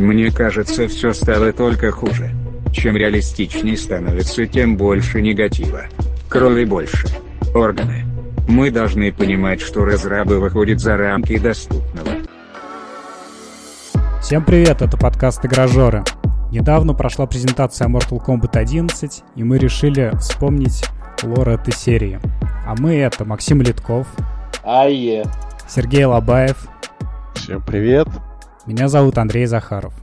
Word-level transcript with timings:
Мне 0.00 0.30
кажется, 0.30 0.88
все 0.88 1.12
стало 1.12 1.52
только 1.52 1.90
хуже. 1.90 2.30
Чем 2.72 2.96
реалистичнее 2.96 3.76
становится, 3.76 4.46
тем 4.46 4.78
больше 4.78 5.20
негатива. 5.20 5.82
Крови 6.30 6.64
больше. 6.64 7.06
Органы. 7.54 8.06
Мы 8.48 8.70
должны 8.70 9.12
понимать, 9.12 9.60
что 9.60 9.84
разрабы 9.84 10.40
выходят 10.40 10.80
за 10.80 10.96
рамки 10.96 11.38
доступного. 11.38 12.12
Всем 14.22 14.42
привет, 14.42 14.80
это 14.80 14.96
подкаст 14.96 15.44
«Игражеры». 15.44 16.02
Недавно 16.50 16.94
прошла 16.94 17.26
презентация 17.26 17.86
Mortal 17.86 18.24
Kombat 18.24 18.56
11, 18.56 19.22
и 19.36 19.44
мы 19.44 19.58
решили 19.58 20.12
вспомнить 20.18 20.82
лор 21.22 21.50
этой 21.50 21.74
серии. 21.74 22.18
А 22.66 22.74
мы 22.78 22.96
это 22.96 23.26
Максим 23.26 23.60
Литков. 23.60 24.06
Ае. 24.64 25.24
Сергей 25.68 26.06
Лобаев. 26.06 26.56
Всем 27.34 27.60
привет. 27.60 28.08
Меня 28.66 28.88
зовут 28.88 29.16
Андрей 29.16 29.46
Захаров. 29.46 29.94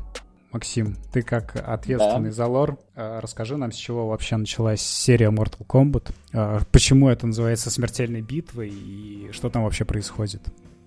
Максим, 0.51 0.95
ты 1.13 1.21
как 1.21 1.55
ответственный 1.55 2.29
да. 2.29 2.35
за 2.35 2.47
лор, 2.47 2.77
э, 2.95 3.19
расскажи 3.21 3.55
нам, 3.55 3.71
с 3.71 3.75
чего 3.75 4.07
вообще 4.07 4.37
началась 4.37 4.81
серия 4.81 5.29
Mortal 5.29 5.65
Kombat, 5.67 6.09
э, 6.33 6.59
почему 6.71 7.09
это 7.09 7.27
называется 7.27 7.69
смертельной 7.69 8.21
битвой 8.21 8.69
и 8.69 9.29
что 9.31 9.49
там 9.49 9.63
вообще 9.63 9.85
происходит. 9.85 10.41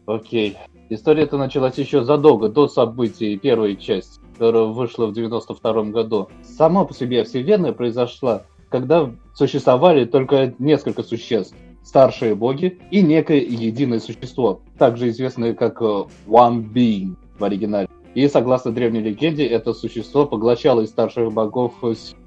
Окей. 0.06 0.56
История 0.88 1.22
эта 1.22 1.36
началась 1.36 1.78
еще 1.78 2.02
задолго 2.02 2.48
до 2.48 2.66
событий 2.66 3.38
первой 3.38 3.76
части, 3.76 4.18
которая 4.32 4.64
вышла 4.64 5.06
в 5.06 5.12
92 5.12 5.84
году. 5.84 6.28
Сама 6.42 6.84
по 6.84 6.92
себе 6.92 7.22
вселенная 7.22 7.72
произошла, 7.72 8.42
когда 8.68 9.12
существовали 9.34 10.06
только 10.06 10.54
несколько 10.58 11.04
существ. 11.04 11.54
Старшие 11.84 12.34
боги 12.34 12.80
и 12.90 13.02
некое 13.02 13.40
единое 13.40 14.00
существо, 14.00 14.62
также 14.78 15.10
известное 15.10 15.54
как 15.54 15.80
э, 15.80 16.04
One 16.26 16.72
Being 16.72 17.14
в 17.40 17.44
оригинале. 17.44 17.88
И 18.14 18.26
согласно 18.28 18.72
древней 18.72 19.00
легенде, 19.00 19.46
это 19.46 19.72
существо 19.72 20.26
поглощало 20.26 20.80
из 20.82 20.90
старших 20.90 21.32
богов, 21.32 21.74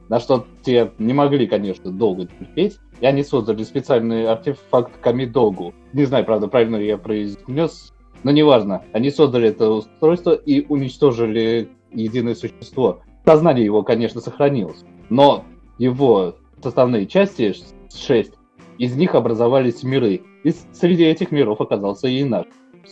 на 0.09 0.19
что 0.19 0.45
те 0.61 0.91
не 0.97 1.13
могли, 1.13 1.47
конечно, 1.47 1.91
долго 1.91 2.25
терпеть. 2.25 2.77
И 3.01 3.05
они 3.05 3.23
создали 3.23 3.63
специальный 3.63 4.27
артефакт 4.27 4.97
Камидогу. 5.01 5.73
Не 5.91 6.05
знаю, 6.05 6.25
правда, 6.25 6.47
правильно 6.47 6.77
я 6.77 6.97
произнес, 6.97 7.93
но 8.23 8.31
неважно. 8.31 8.83
Они 8.93 9.11
создали 9.11 9.49
это 9.49 9.69
устройство 9.69 10.31
и 10.31 10.65
уничтожили 10.67 11.69
единое 11.91 12.35
существо. 12.35 13.01
Сознание 13.25 13.65
его, 13.65 13.83
конечно, 13.83 14.21
сохранилось. 14.21 14.83
Но 15.09 15.43
его 15.77 16.35
составные 16.61 17.07
части, 17.07 17.53
шесть, 17.93 18.33
из 18.77 18.95
них 18.95 19.15
образовались 19.15 19.83
миры. 19.83 20.21
И 20.43 20.51
среди 20.71 21.03
этих 21.03 21.31
миров 21.31 21.59
оказался 21.59 22.07
и 22.07 22.23
наш 22.23 22.45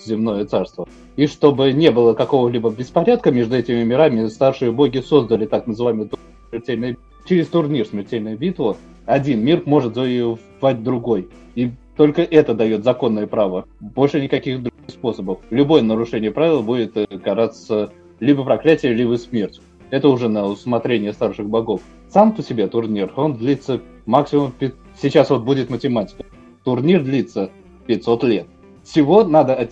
земное 0.06 0.46
царство. 0.46 0.88
И 1.16 1.28
чтобы 1.28 1.72
не 1.74 1.92
было 1.92 2.14
какого-либо 2.14 2.70
беспорядка 2.70 3.32
между 3.32 3.56
этими 3.56 3.84
мирами, 3.84 4.28
старшие 4.28 4.72
боги 4.72 5.00
создали 5.00 5.46
так 5.46 5.68
называемый 5.68 6.10
смертельный 6.50 6.98
через 7.26 7.48
турнир 7.48 7.86
смертельную 7.86 8.38
битву. 8.38 8.78
Один 9.06 9.44
мир 9.44 9.64
может 9.66 9.96
завоевать 9.96 10.84
другой. 10.84 11.30
И 11.56 11.72
только 11.98 12.22
это 12.22 12.54
дает 12.54 12.84
законное 12.84 13.28
право. 13.28 13.66
Больше 13.80 14.22
никаких 14.22 14.64
других 14.64 14.90
способов. 14.90 15.40
Любое 15.50 15.82
нарушение 15.82 16.32
правил 16.32 16.64
будет 16.64 16.96
э, 16.98 17.06
караться 17.20 17.92
либо 18.20 18.44
проклятие, 18.44 18.94
либо 18.94 19.16
смерть. 19.18 19.62
Это 19.90 20.08
уже 20.08 20.30
на 20.30 20.46
усмотрение 20.46 21.12
старших 21.12 21.50
богов. 21.50 21.82
Сам 22.10 22.34
по 22.34 22.42
себе 22.42 22.68
турнир, 22.68 23.12
он 23.16 23.36
длится 23.36 23.82
максимум... 24.06 24.54
Сейчас 25.02 25.30
вот 25.30 25.44
будет 25.44 25.70
математика. 25.70 26.26
Турнир 26.64 27.04
длится 27.04 27.52
500 27.88 28.24
лет. 28.24 28.48
Всего 28.84 29.24
надо 29.24 29.68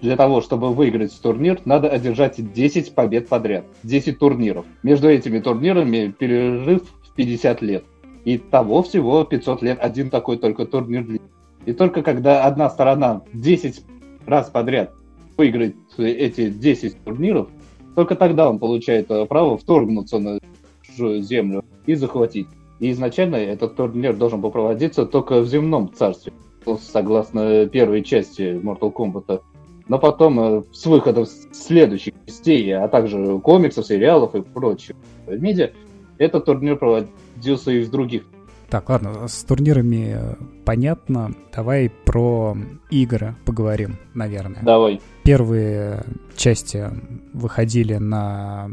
для 0.00 0.16
того, 0.16 0.40
чтобы 0.40 0.72
выиграть 0.72 1.18
турнир, 1.20 1.60
надо 1.64 1.88
одержать 1.88 2.52
10 2.52 2.94
побед 2.94 3.28
подряд. 3.28 3.64
10 3.82 4.18
турниров. 4.18 4.66
Между 4.82 5.08
этими 5.08 5.40
турнирами 5.40 6.14
перерыв 6.16 6.82
в 7.02 7.14
50 7.14 7.62
лет. 7.62 7.84
И 8.24 8.38
того 8.38 8.82
всего 8.82 9.24
500 9.24 9.62
лет 9.62 9.78
один 9.80 10.10
такой 10.10 10.36
только 10.38 10.66
турнир. 10.66 11.20
И 11.64 11.72
только 11.72 12.02
когда 12.02 12.44
одна 12.44 12.68
сторона 12.70 13.22
10 13.32 13.82
раз 14.26 14.50
подряд 14.50 14.92
выиграет 15.36 15.76
эти 15.98 16.50
10 16.50 17.04
турниров, 17.04 17.48
только 17.94 18.14
тогда 18.14 18.50
он 18.50 18.58
получает 18.58 19.10
э, 19.10 19.24
право 19.26 19.56
вторгнуться 19.56 20.18
на 20.18 20.38
чужую 20.82 21.22
землю 21.22 21.64
и 21.86 21.94
захватить. 21.94 22.46
И 22.78 22.90
изначально 22.90 23.36
этот 23.36 23.76
турнир 23.76 24.14
должен 24.14 24.40
был 24.40 24.50
проводиться 24.50 25.06
только 25.06 25.40
в 25.40 25.46
земном 25.46 25.92
царстве 25.94 26.32
согласно 26.76 27.66
первой 27.66 28.02
части 28.02 28.60
Mortal 28.60 28.92
Kombat. 28.92 29.40
Но 29.88 29.98
потом, 29.98 30.40
э, 30.40 30.62
с 30.72 30.84
выходом 30.86 31.26
следующих 31.52 32.14
частей, 32.26 32.76
а 32.76 32.88
также 32.88 33.38
комиксов, 33.38 33.86
сериалов 33.86 34.34
и 34.34 34.42
прочих 34.42 34.96
медиа, 35.28 35.70
этот 36.18 36.44
турнир 36.44 36.76
проводился 36.76 37.70
и 37.70 37.84
в 37.84 37.90
других. 37.90 38.24
Так, 38.68 38.88
ладно, 38.88 39.28
с 39.28 39.44
турнирами 39.44 40.16
э, 40.18 40.34
понятно. 40.64 41.32
Давай 41.54 41.88
про 42.04 42.56
игры 42.90 43.36
поговорим, 43.44 43.96
наверное. 44.12 44.62
Давай. 44.62 45.00
Первые 45.22 46.02
части 46.36 46.84
выходили 47.32 47.94
на 47.94 48.68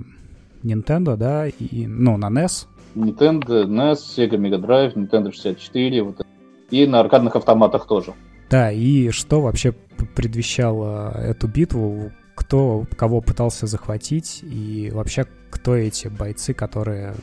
Nintendo, 0.64 1.16
да, 1.16 1.48
и, 1.48 1.86
ну, 1.86 2.18
на 2.18 2.30
NES. 2.30 2.66
Nintendo, 2.96 3.66
NES, 3.66 3.98
Sega 4.18 4.38
Mega 4.38 4.60
Drive, 4.60 4.96
Nintendo 4.96 5.32
64, 5.32 6.02
вот 6.02 6.26
и 6.74 6.88
на 6.88 7.00
аркадных 7.00 7.36
автоматах 7.36 7.86
тоже. 7.86 8.14
Да, 8.50 8.72
и 8.72 9.10
что 9.12 9.42
вообще 9.42 9.74
предвещало 10.16 11.12
эту 11.16 11.48
битву? 11.48 12.12
Кто 12.36 12.86
кого 12.98 13.22
пытался 13.22 13.68
захватить? 13.68 14.40
И 14.44 14.90
вообще, 14.92 15.26
кто 15.52 15.76
эти 15.76 16.08
бойцы, 16.08 16.54
которые 16.54 17.14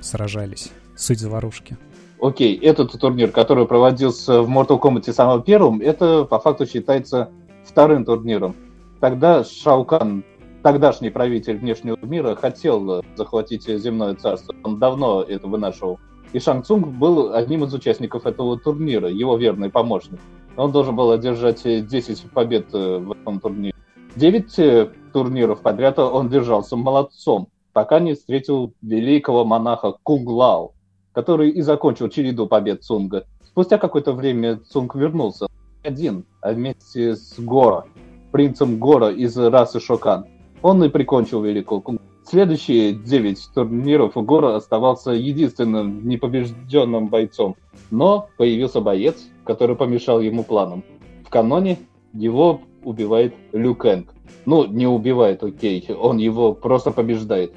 сражались? 0.00 0.70
Суть 0.94 1.20
заварушки. 1.20 1.78
Окей, 2.20 2.56
этот 2.58 2.92
турнир, 2.92 3.30
который 3.30 3.66
проводился 3.66 4.42
в 4.42 4.48
Mortal 4.48 4.80
Kombat 4.80 5.10
самым 5.12 5.42
первым, 5.42 5.80
это 5.80 6.24
по 6.24 6.38
факту 6.38 6.66
считается 6.66 7.30
вторым 7.64 8.04
турниром. 8.04 8.54
Тогда 9.00 9.42
Шаукан, 9.42 10.22
тогдашний 10.62 11.10
правитель 11.10 11.56
внешнего 11.56 11.98
мира, 12.02 12.36
хотел 12.36 13.02
захватить 13.16 13.64
земное 13.66 14.14
царство. 14.14 14.54
Он 14.62 14.78
давно 14.78 15.22
это 15.22 15.48
вынашивал. 15.48 15.98
И 16.32 16.38
Шанг 16.38 16.64
Цунг 16.64 16.88
был 16.88 17.34
одним 17.34 17.64
из 17.64 17.74
участников 17.74 18.26
этого 18.26 18.58
турнира, 18.58 19.08
его 19.08 19.36
верный 19.36 19.68
помощник. 19.68 20.18
Он 20.56 20.72
должен 20.72 20.96
был 20.96 21.10
одержать 21.10 21.62
10 21.62 22.30
побед 22.30 22.66
э, 22.72 22.98
в 22.98 23.12
этом 23.12 23.38
турнире. 23.38 23.74
9 24.16 24.58
э, 24.58 24.88
турниров 25.12 25.60
подряд 25.60 25.98
он 25.98 26.28
держался 26.30 26.76
молодцом, 26.76 27.48
пока 27.72 28.00
не 28.00 28.14
встретил 28.14 28.72
великого 28.80 29.44
монаха 29.44 29.94
Кунг 30.02 30.28
Лао, 30.28 30.72
который 31.12 31.50
и 31.50 31.60
закончил 31.60 32.08
череду 32.08 32.46
побед 32.46 32.82
Цунга. 32.82 33.26
Спустя 33.44 33.76
какое-то 33.76 34.12
время 34.12 34.56
Цунг 34.56 34.94
вернулся 34.94 35.46
один, 35.82 36.24
а 36.40 36.52
вместе 36.52 37.16
с 37.16 37.38
Гора, 37.38 37.84
принцем 38.30 38.78
Гора 38.78 39.10
из 39.10 39.36
расы 39.36 39.80
Шокан. 39.80 40.26
Он 40.62 40.82
и 40.84 40.88
прикончил 40.88 41.42
великого 41.42 41.80
Кунг 41.80 42.00
Следующие 42.24 42.92
девять 42.92 43.48
турниров 43.54 44.14
Гора 44.14 44.56
оставался 44.56 45.10
единственным 45.10 46.06
непобежденным 46.08 47.08
бойцом. 47.08 47.56
Но 47.90 48.28
появился 48.36 48.80
боец, 48.80 49.16
который 49.44 49.76
помешал 49.76 50.20
ему 50.20 50.44
планам. 50.44 50.84
В 51.26 51.30
каноне 51.30 51.78
его 52.12 52.60
убивает 52.84 53.34
Лю 53.52 53.74
Кэнг. 53.74 54.14
Ну, 54.46 54.66
не 54.66 54.86
убивает, 54.86 55.42
окей, 55.42 55.86
он 55.92 56.18
его 56.18 56.52
просто 56.54 56.90
побеждает. 56.90 57.52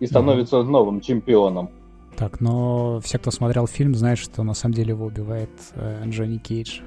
И 0.00 0.06
становится 0.06 0.56
mm-hmm. 0.56 0.70
новым 0.70 1.00
чемпионом. 1.00 1.70
Так, 2.16 2.40
но 2.40 3.00
все, 3.00 3.18
кто 3.18 3.30
смотрел 3.30 3.66
фильм, 3.66 3.94
знают, 3.94 4.18
что 4.18 4.42
на 4.42 4.54
самом 4.54 4.74
деле 4.74 4.90
его 4.90 5.06
убивает 5.06 5.50
э, 5.74 6.02
Джонни 6.06 6.38
Кейдж. 6.38 6.80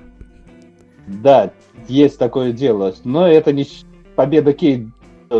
Да, 1.07 1.51
есть 1.87 2.17
такое 2.17 2.51
дело. 2.51 2.93
Но 3.03 3.27
это 3.27 3.51
не 3.51 3.65
победа 4.15 4.53
Кейдж 4.53 4.89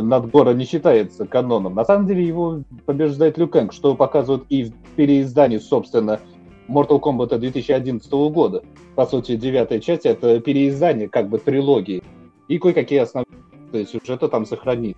над 0.02 0.30
Гора 0.32 0.54
не 0.54 0.66
считается 0.66 1.26
каноном. 1.26 1.76
На 1.76 1.86
самом 1.86 2.08
деле 2.08 2.26
его 2.26 2.64
побеждает 2.86 3.38
Лю 3.38 3.48
Кэнг, 3.48 3.74
что 3.74 3.96
показывают 3.96 4.46
и 4.50 4.66
в 4.66 4.74
переиздании, 4.96 5.58
собственно, 5.58 6.20
Mortal 6.68 7.00
Kombat 7.00 7.38
2011 7.38 8.12
года. 8.12 8.64
По 8.96 9.06
сути, 9.06 9.36
девятая 9.36 9.80
часть— 9.80 10.06
это 10.06 10.40
переиздание 10.40 11.10
как 11.10 11.30
бы 11.30 11.38
трилогии. 11.38 12.04
И 12.48 12.58
кое-какие 12.58 13.00
основные 13.00 13.86
сюжеты 13.88 14.28
там 14.28 14.46
сохранить. 14.46 14.98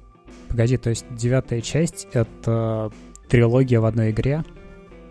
Погоди, 0.50 0.78
то 0.78 0.90
есть 0.90 1.06
девятая 1.12 1.62
часть— 1.62 2.08
это 2.14 2.92
трилогия 3.30 3.80
в 3.80 3.86
одной 3.86 4.12
игре? 4.12 4.44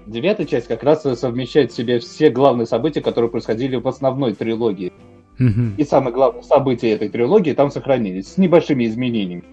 Девятая 0.07 0.47
часть 0.47 0.69
как 0.69 0.83
раз 0.83 1.03
совмещает 1.03 1.73
в 1.73 1.77
себе 1.77 1.99
все 1.99 2.31
главные 2.31 2.67
события, 2.67 3.01
которые 3.01 3.31
происходили 3.31 3.77
в 3.77 3.89
основной 3.89 4.35
трилогии. 4.35 4.93
Угу. 5.41 5.77
И 5.79 5.85
самые 5.85 6.13
главные 6.13 6.45
события 6.45 6.91
этой 6.91 7.09
трилогии 7.09 7.53
там 7.53 7.71
сохранились, 7.71 8.35
с 8.35 8.39
небольшими 8.39 8.85
изменениями. 8.85 9.45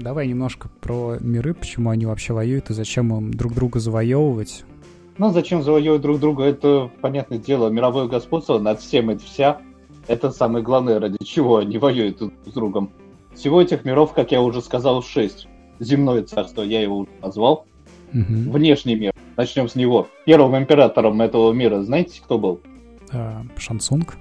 Давай 0.00 0.26
немножко 0.26 0.70
про 0.80 1.18
миры, 1.20 1.52
почему 1.52 1.90
они 1.90 2.06
вообще 2.06 2.32
воюют 2.32 2.70
и 2.70 2.74
зачем 2.74 3.14
им 3.14 3.34
друг 3.34 3.54
друга 3.54 3.80
завоевывать. 3.80 4.64
Ну, 5.18 5.30
зачем 5.30 5.62
завоевывать 5.62 6.00
друг 6.00 6.18
друга, 6.18 6.44
это, 6.44 6.90
понятное 7.02 7.36
дело, 7.36 7.68
мировое 7.68 8.08
господство 8.08 8.58
над 8.58 8.80
всем 8.80 9.10
и 9.10 9.18
вся. 9.18 9.60
Это 10.06 10.30
самое 10.30 10.64
главное, 10.64 10.98
ради 10.98 11.22
чего 11.22 11.58
они 11.58 11.76
воюют 11.76 12.18
друг 12.18 12.32
с 12.46 12.52
другом. 12.52 12.90
Всего 13.34 13.60
этих 13.60 13.84
миров, 13.84 14.14
как 14.14 14.32
я 14.32 14.40
уже 14.40 14.62
сказал, 14.62 15.02
шесть. 15.02 15.46
земное 15.80 16.22
царство, 16.22 16.62
я 16.62 16.80
его 16.80 16.98
уже 17.00 17.10
назвал. 17.20 17.66
Угу. 18.14 18.52
Внешний 18.52 18.94
мир. 18.94 19.12
Начнем 19.36 19.68
с 19.68 19.74
него. 19.74 20.08
Первым 20.24 20.56
императором 20.56 21.20
этого 21.20 21.52
мира, 21.52 21.82
знаете, 21.82 22.22
кто 22.22 22.38
был? 22.38 22.60
А, 23.12 23.42
Шансунг? 23.56 24.16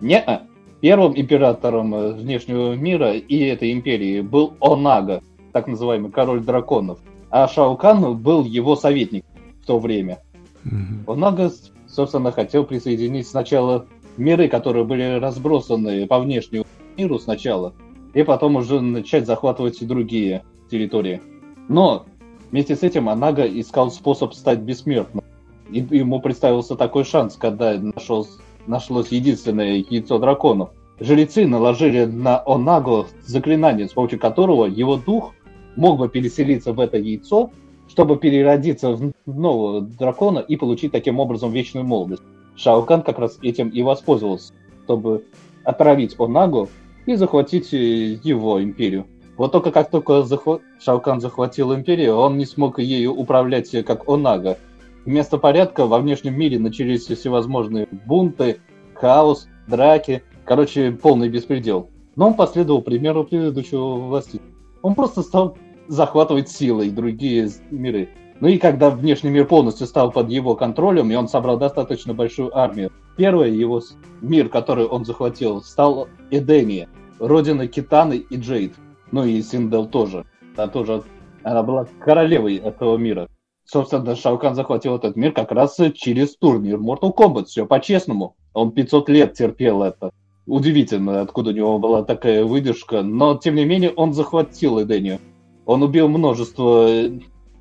Не, 0.00 0.16
-а. 0.16 0.49
Первым 0.80 1.18
императором 1.18 1.94
э, 1.94 2.12
внешнего 2.12 2.74
мира 2.74 3.14
и 3.14 3.38
этой 3.38 3.72
империи 3.72 4.20
был 4.20 4.54
Онага, 4.60 5.22
так 5.52 5.66
называемый 5.66 6.10
король 6.10 6.40
драконов. 6.40 6.98
А 7.30 7.46
Шаукан 7.46 8.16
был 8.16 8.44
его 8.44 8.76
советник 8.76 9.24
в 9.62 9.66
то 9.66 9.78
время. 9.78 10.20
Угу. 10.64 11.12
Онага, 11.12 11.50
собственно, 11.86 12.32
хотел 12.32 12.64
присоединить 12.64 13.28
сначала 13.28 13.86
миры, 14.16 14.48
которые 14.48 14.84
были 14.84 15.18
разбросаны 15.18 16.06
по 16.06 16.18
внешнему 16.18 16.66
миру 16.96 17.18
сначала, 17.18 17.74
и 18.14 18.22
потом 18.22 18.56
уже 18.56 18.80
начать 18.80 19.26
захватывать 19.26 19.86
другие 19.86 20.44
территории. 20.70 21.20
Но 21.68 22.06
вместе 22.50 22.76
с 22.76 22.82
этим 22.82 23.08
Анага 23.08 23.44
искал 23.44 23.90
способ 23.90 24.34
стать 24.34 24.60
бессмертным. 24.60 25.24
И 25.70 25.78
ему 25.78 26.20
представился 26.20 26.74
такой 26.74 27.04
шанс, 27.04 27.36
когда 27.36 27.74
нашел, 27.78 28.26
нашлось 28.66 29.08
единственное 29.08 29.84
яйцо 29.88 30.18
драконов. 30.18 30.70
Жрецы 30.98 31.46
наложили 31.46 32.04
на 32.04 32.42
Онагу 32.46 33.06
заклинание, 33.22 33.88
с 33.88 33.92
помощью 33.92 34.18
которого 34.18 34.66
его 34.66 34.96
дух 34.96 35.34
мог 35.76 35.98
бы 35.98 36.08
переселиться 36.08 36.72
в 36.72 36.80
это 36.80 36.98
яйцо, 36.98 37.50
чтобы 37.88 38.16
переродиться 38.16 38.90
в 38.92 39.12
нового 39.26 39.80
дракона 39.80 40.40
и 40.40 40.56
получить 40.56 40.92
таким 40.92 41.18
образом 41.18 41.52
вечную 41.52 41.86
молодость. 41.86 42.22
Шаукан 42.56 43.02
как 43.02 43.18
раз 43.18 43.38
этим 43.42 43.70
и 43.70 43.82
воспользовался, 43.82 44.52
чтобы 44.84 45.24
отравить 45.64 46.18
Онагу 46.18 46.68
и 47.06 47.14
захватить 47.14 47.72
э, 47.72 48.18
его 48.22 48.62
империю. 48.62 49.06
Вот 49.36 49.52
только 49.52 49.72
как 49.72 49.90
только 49.90 50.22
захва... 50.22 50.60
Шаукан 50.80 51.20
захватил 51.20 51.74
империю, 51.74 52.16
он 52.16 52.36
не 52.36 52.44
смог 52.44 52.78
ею 52.78 53.14
управлять 53.14 53.74
э, 53.74 53.82
как 53.82 54.06
Онага. 54.08 54.58
Вместо 55.04 55.38
порядка 55.38 55.86
во 55.86 55.98
внешнем 55.98 56.38
мире 56.38 56.58
начались 56.58 57.06
всевозможные 57.06 57.88
бунты, 58.06 58.60
хаос, 58.94 59.48
драки, 59.66 60.22
короче, 60.44 60.92
полный 60.92 61.28
беспредел. 61.28 61.90
Но 62.16 62.28
он 62.28 62.34
последовал 62.34 62.82
примеру 62.82 63.24
предыдущего 63.24 63.94
властителя. 63.94 64.50
Он 64.82 64.94
просто 64.94 65.22
стал 65.22 65.56
захватывать 65.88 66.48
силой 66.48 66.90
другие 66.90 67.48
миры. 67.70 68.10
Ну 68.40 68.48
и 68.48 68.58
когда 68.58 68.90
внешний 68.90 69.30
мир 69.30 69.46
полностью 69.46 69.86
стал 69.86 70.12
под 70.12 70.30
его 70.30 70.54
контролем, 70.54 71.10
и 71.10 71.14
он 71.14 71.28
собрал 71.28 71.58
достаточно 71.58 72.14
большую 72.14 72.56
армию, 72.56 72.90
первый 73.16 73.54
его 73.54 73.82
мир, 74.22 74.48
который 74.48 74.86
он 74.86 75.04
захватил, 75.04 75.62
стал 75.62 76.08
Эдения, 76.30 76.88
родина 77.18 77.66
Китаны 77.66 78.14
и 78.18 78.36
Джейд. 78.36 78.74
Ну 79.12 79.24
и 79.24 79.42
Синдел 79.42 79.86
тоже. 79.86 80.24
Она 80.56 80.68
тоже 80.68 81.02
она 81.42 81.62
была 81.62 81.86
королевой 82.00 82.56
этого 82.56 82.96
мира. 82.96 83.28
Собственно, 83.64 84.16
Шаукан 84.16 84.54
захватил 84.54 84.96
этот 84.96 85.16
мир 85.16 85.32
как 85.32 85.52
раз 85.52 85.78
через 85.94 86.36
турнир 86.36 86.78
Mortal 86.78 87.14
Kombat. 87.14 87.44
Все 87.44 87.66
по-честному. 87.66 88.36
Он 88.52 88.72
500 88.72 89.08
лет 89.08 89.34
терпел 89.34 89.82
это. 89.82 90.10
Удивительно, 90.46 91.20
откуда 91.20 91.50
у 91.50 91.54
него 91.54 91.78
была 91.78 92.02
такая 92.02 92.44
выдержка. 92.44 93.02
Но, 93.02 93.36
тем 93.36 93.54
не 93.54 93.64
менее, 93.64 93.90
он 93.90 94.12
захватил 94.12 94.82
Эдению. 94.82 95.20
Он 95.66 95.82
убил 95.82 96.08
множество 96.08 96.88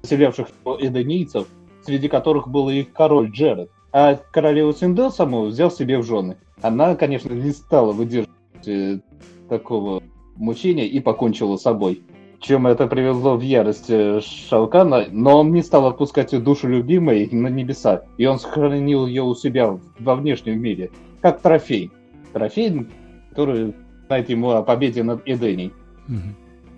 поселявших 0.01 0.47
эденийцев, 0.79 1.47
среди 1.83 2.07
которых 2.07 2.47
был 2.47 2.69
и 2.69 2.83
король 2.83 3.29
Джеред. 3.29 3.69
А 3.91 4.15
королеву 4.15 4.73
Синдел 4.73 5.11
саму 5.11 5.45
взял 5.45 5.69
себе 5.69 5.97
в 5.99 6.03
жены. 6.03 6.37
Она, 6.61 6.95
конечно, 6.95 7.33
не 7.33 7.51
стала 7.51 7.91
выдерживать 7.91 8.67
э, 8.67 8.99
такого 9.47 10.01
мучения 10.35 10.87
и 10.87 10.99
покончила 10.99 11.57
с 11.57 11.61
собой. 11.61 12.03
Чем 12.39 12.67
это 12.67 12.87
привело 12.87 13.35
в 13.35 13.41
ярость 13.41 13.89
э, 13.89 14.21
Шалкана, 14.21 15.07
но 15.11 15.39
он 15.39 15.51
не 15.51 15.61
стал 15.61 15.87
отпускать 15.87 16.31
душу 16.41 16.69
любимой 16.69 17.27
на 17.31 17.47
небеса, 17.47 18.03
и 18.17 18.25
он 18.25 18.39
сохранил 18.39 19.07
ее 19.07 19.23
у 19.23 19.35
себя 19.35 19.77
во 19.99 20.15
внешнем 20.15 20.61
мире, 20.61 20.89
как 21.21 21.41
трофей. 21.41 21.91
Трофей, 22.31 22.87
который 23.31 23.73
знает 24.07 24.29
ему 24.29 24.51
о 24.51 24.63
победе 24.63 25.03
над 25.03 25.21
Эденей. 25.25 25.73
Угу. 26.07 26.17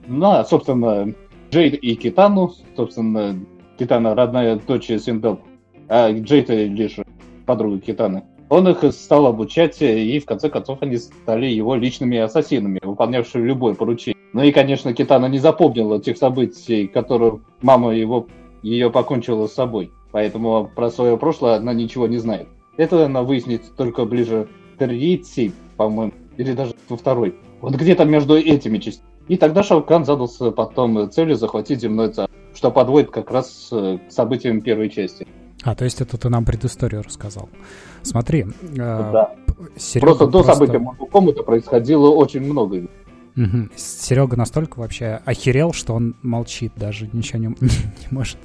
Ну, 0.08 0.26
а, 0.26 0.44
собственно, 0.44 1.14
Джейд 1.52 1.76
и 1.76 1.96
Китану, 1.96 2.54
собственно, 2.76 3.36
Китана 3.78 4.16
родная 4.16 4.56
дочь 4.56 4.88
Синдел, 4.88 5.42
а 5.88 6.12
Джейд 6.12 6.50
лишь 6.50 6.98
подруга 7.46 7.80
Китаны. 7.80 8.24
Он 8.50 8.68
их 8.68 8.84
стал 8.94 9.28
обучать, 9.28 9.82
и 9.82 10.20
в 10.20 10.26
конце 10.26 10.50
концов 10.50 10.82
они 10.82 10.98
стали 10.98 11.46
его 11.46 11.76
личными 11.76 12.18
ассасинами, 12.18 12.80
выполнявшими 12.84 13.48
любое 13.48 13.76
поручение. 13.76 14.21
Ну 14.34 14.44
и, 14.44 14.52
конечно, 14.52 14.94
Китана 14.94 15.26
не 15.26 15.40
запомнила 15.40 16.02
тех 16.02 16.18
событий, 16.18 16.88
которые 16.88 17.42
мама 17.62 17.94
его 17.94 18.28
ее 18.62 18.90
покончила 18.90 19.48
с 19.48 19.54
собой. 19.54 19.92
Поэтому 20.12 20.70
про 20.74 20.90
свое 20.90 21.18
прошлое 21.18 21.56
она 21.56 21.74
ничего 21.74 22.08
не 22.08 22.18
знает. 22.18 22.48
Это 22.78 23.06
она 23.06 23.24
выяснит 23.24 23.76
только 23.76 24.06
ближе 24.06 24.48
к 24.76 24.80
третьей, 24.80 25.54
по-моему, 25.78 26.14
или 26.38 26.54
даже 26.54 26.74
во 26.90 26.98
второй. 26.98 27.36
Вот 27.60 27.76
где-то 27.76 28.06
между 28.06 28.38
этими 28.38 28.78
частями. 28.78 29.08
И 29.28 29.38
тогда 29.38 29.64
Шаукан 29.64 30.06
задался 30.06 30.52
потом 30.52 31.10
целью 31.12 31.36
захватить 31.36 31.82
земной 31.82 32.10
царство, 32.10 32.36
что 32.56 32.72
подводит 32.72 33.12
как 33.12 33.32
раз 33.32 33.70
э, 33.72 34.00
к 34.08 34.12
событиям 34.12 34.62
первой 34.62 34.90
части. 34.90 35.28
А, 35.64 35.76
то 35.76 35.86
есть 35.86 36.02
это 36.02 36.18
ты 36.18 36.30
нам 36.30 36.44
предысторию 36.44 37.04
рассказал. 37.04 37.50
Смотри. 38.02 38.48
Э. 38.78 39.26
Серега 39.78 40.08
просто 40.08 40.28
до 40.28 40.44
события 40.44 40.80
Mortal 40.80 41.32
это 41.32 41.44
происходило 41.44 42.10
очень 42.10 42.42
много. 42.42 42.88
Угу. 43.36 43.70
Серега 43.76 44.36
настолько 44.36 44.80
вообще 44.80 45.22
охерел, 45.26 45.74
что 45.74 45.94
он 45.94 46.16
молчит, 46.22 46.74
даже 46.76 47.10
ничего 47.14 47.40
не, 47.40 47.48
не 47.62 48.08
может 48.10 48.38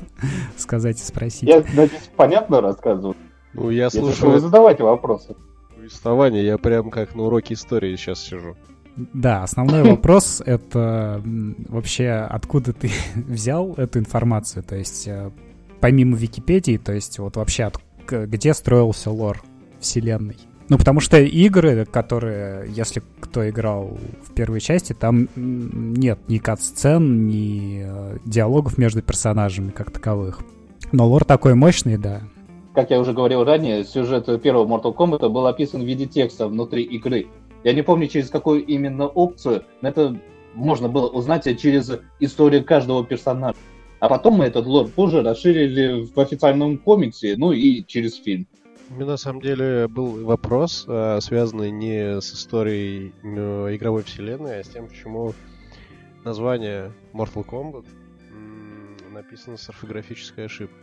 сказать 0.57 0.97
и 0.97 1.03
спросить. 1.03 1.49
Я, 1.49 1.65
надеюсь, 1.75 2.11
понятно 2.17 2.61
рассказываю. 2.61 3.17
Ну, 3.53 3.71
я 3.71 3.91
слушаю... 3.91 4.33
Вы 4.33 4.41
задавайте 4.41 4.85
вопросы. 4.85 5.35
Повествование, 5.75 6.45
я 6.45 6.59
прям 6.59 6.91
как 6.91 7.15
на 7.15 7.25
уроке 7.25 7.55
истории 7.55 7.97
сейчас 7.97 8.21
сижу. 8.21 8.57
Да, 8.97 9.43
основной 9.43 9.83
вопрос— 9.91 10.43
это 10.47 11.23
вообще 11.25 12.11
откуда 12.11 12.73
ты 12.73 12.91
взял 13.15 13.75
эту 13.75 13.99
информацию, 13.99 14.63
то 14.63 14.77
есть 14.77 15.07
э, 15.09 15.31
помимо 15.81 16.17
Википедии, 16.17 16.79
то 16.79 16.93
есть 16.93 17.19
вот 17.19 17.37
вообще 17.37 17.65
от, 17.65 17.81
где 18.07 18.55
строился 18.55 19.11
лор 19.11 19.43
вселенной. 19.81 20.37
Ну, 20.69 20.79
потому 20.79 21.01
что 21.01 21.19
игры, 21.19 21.85
которые, 21.85 22.69
если 22.71 23.03
кто 23.21 23.49
играл 23.49 23.99
в 24.25 24.33
первой 24.35 24.61
части, 24.61 24.95
там 24.95 25.29
нет 25.37 26.19
ни 26.29 26.39
кат-сцен, 26.39 27.29
ни 27.29 27.85
э, 27.87 28.19
диалогов 28.25 28.77
между 28.77 29.01
персонажами 29.01 29.71
как 29.71 29.93
таковых. 29.93 30.41
Но 30.91 31.07
лор 31.07 31.25
такой 31.25 31.55
мощный, 31.55 31.99
да. 31.99 32.23
Как 32.75 32.91
я 32.91 33.01
уже 33.01 33.13
говорил 33.13 33.45
ранее, 33.45 33.85
сюжет 33.85 34.27
первого 34.43 34.67
Mortal 34.67 34.95
Kombat 34.95 35.29
был 35.29 35.47
описан 35.47 35.83
в 35.83 35.87
виде 35.87 36.07
текста 36.07 36.49
внутри 36.49 36.83
игры. 36.83 37.29
Я 37.63 37.73
не 37.73 37.83
помню, 37.83 38.09
через 38.09 38.29
какую 38.29 38.65
именно 38.65 39.07
опцию, 39.07 39.65
но 39.83 39.89
это 39.89 40.21
можно 40.55 40.89
было 40.89 41.07
узнать 41.09 41.45
через 41.61 41.93
историю 42.19 42.65
каждого 42.65 43.05
персонажа. 43.05 43.57
А 44.01 44.09
потом 44.09 44.35
мы 44.35 44.45
этот 44.45 44.67
лор 44.67 44.89
позже 44.89 45.23
расширили 45.23 46.05
в 46.05 46.19
официальном 46.21 46.77
комиксе, 46.79 47.35
ну 47.37 47.53
и 47.53 47.85
через 47.87 48.17
фильм. 48.17 48.47
У 48.89 48.95
меня 48.95 49.07
на 49.07 49.17
самом 49.17 49.41
деле 49.41 49.89
был 49.89 50.25
вопрос, 50.25 50.85
а, 50.89 51.19
связанный 51.21 51.71
не 51.71 52.21
с 52.21 52.33
историей 52.33 53.13
э, 53.23 53.75
игровой 53.75 54.05
вселенной, 54.05 54.61
а 54.61 54.65
с 54.65 54.69
тем, 54.69 54.87
почему 54.87 55.35
название 56.25 56.93
Mortal 57.13 57.45
Kombat 57.45 57.87
написано 59.13 59.57
с 59.57 59.69
орфографической 59.69 60.47
ошибкой. 60.47 60.79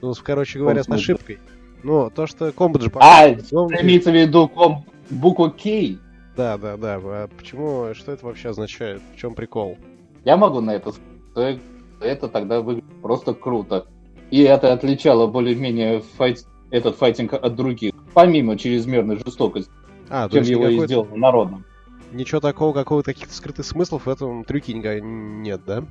Ну, 0.00 0.12
короче 0.22 0.58
говоря, 0.58 0.82
с 0.82 0.88
ошибкой. 0.88 1.38
Ну, 1.82 2.10
то, 2.10 2.26
что 2.26 2.52
комбат 2.52 2.82
же... 2.82 2.90
А, 2.96 3.28
имеется 3.28 4.10
в 4.10 4.14
виду 4.14 4.48
ком 4.48 4.84
буква 5.10 5.48
К. 5.48 5.98
Да, 6.36 6.58
да, 6.58 6.76
да. 6.76 7.00
А 7.02 7.28
почему, 7.28 7.94
что 7.94 8.12
это 8.12 8.26
вообще 8.26 8.50
означает? 8.50 9.02
В 9.14 9.18
чем 9.18 9.34
прикол? 9.34 9.78
Я 10.24 10.36
могу 10.36 10.60
на 10.60 10.72
это 10.72 10.92
сказать. 11.30 11.58
Это 12.00 12.28
тогда 12.28 12.60
выглядит 12.60 13.00
просто 13.02 13.34
круто. 13.34 13.86
И 14.30 14.42
это 14.42 14.72
отличало 14.72 15.26
более-менее 15.26 16.00
файт, 16.16 16.46
этот 16.70 16.96
файтинг 16.96 17.34
от 17.34 17.54
других, 17.54 17.92
помимо 18.14 18.56
чрезмерной 18.56 19.16
жестокости, 19.16 19.70
а, 20.08 20.28
чем 20.28 20.44
его 20.44 20.68
и 20.68 20.78
сделал 20.86 21.06
народным. 21.14 21.64
Ничего 22.12 22.40
такого, 22.40 22.72
какого-то 22.72 23.12
каких-то 23.12 23.34
скрытых 23.34 23.64
смыслов 23.64 24.06
в 24.06 24.08
этом 24.08 24.44
трюке 24.44 24.74
нет, 24.74 25.60
да? 25.66 25.84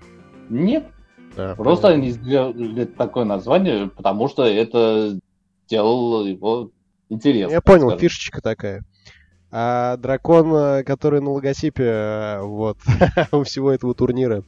Нет. 0.50 0.88
Да, 1.36 1.55
Просто 1.55 1.88
понятно. 1.88 2.03
они 2.03 2.12
сделали 2.12 2.86
такое 2.86 3.24
название, 3.24 3.88
потому 3.88 4.27
что 4.27 4.43
это 4.43 5.17
делало 5.69 6.25
его 6.25 6.71
интересно. 7.09 7.53
Я 7.53 7.62
понял, 7.62 7.89
скажем. 7.89 8.00
фишечка 8.00 8.41
такая. 8.41 8.83
А 9.51 9.98
дракон, 9.98 10.53
э, 10.53 10.83
который 10.83 11.21
на 11.21 11.31
логотипе 11.31 11.83
э, 11.83 12.41
вот 12.41 12.77
у 13.31 13.43
всего 13.43 13.71
этого 13.71 13.95
турнира, 13.95 14.43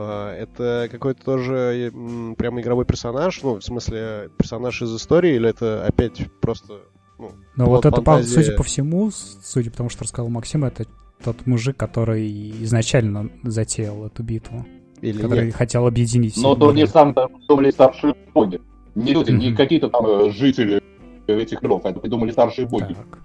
это 0.00 0.88
какой-то 0.90 1.24
тоже 1.24 1.92
прям 2.38 2.60
игровой 2.60 2.84
персонаж, 2.84 3.42
ну, 3.42 3.56
в 3.56 3.64
смысле, 3.64 4.30
персонаж 4.36 4.82
из 4.82 4.94
истории, 4.94 5.36
или 5.36 5.48
это 5.48 5.86
опять 5.86 6.22
просто... 6.40 6.80
Ну, 7.18 7.30
ну 7.56 7.66
вот 7.66 7.86
это, 7.86 7.96
фантазия... 7.96 8.34
судя 8.34 8.56
по 8.56 8.62
всему, 8.62 9.10
судя 9.10 9.70
по 9.70 9.76
тому, 9.76 9.88
что 9.90 10.04
рассказал 10.04 10.28
Максим, 10.28 10.64
это 10.64 10.86
тот 11.22 11.46
мужик, 11.46 11.76
который 11.76 12.28
изначально 12.64 13.30
затеял 13.44 14.04
эту 14.06 14.22
битву. 14.22 14.66
Или 15.00 15.20
который 15.20 15.46
нет? 15.46 15.54
хотел 15.54 15.86
объединить. 15.86 16.36
Но 16.36 16.54
турнир 16.54 16.88
сам 16.88 17.12
придумали 17.14 17.70
старшие 17.70 18.14
боги. 18.32 18.60
Не 18.94 19.12
люди, 19.12 19.30
mm-hmm. 19.30 19.36
не 19.36 19.54
какие-то 19.54 19.88
там 19.88 20.06
э, 20.06 20.30
жители 20.30 20.82
этих 21.26 21.62
миров, 21.62 21.84
это 21.84 21.98
придумали 21.98 22.30
старшие 22.30 22.66
боги. 22.68 22.94
Так. 22.94 23.18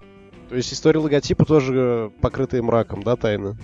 То 0.50 0.56
есть 0.56 0.72
история 0.72 1.00
логотипа 1.00 1.46
тоже 1.46 2.12
покрытая 2.22 2.62
мраком, 2.62 3.04
да, 3.04 3.16
тайна? 3.16 3.58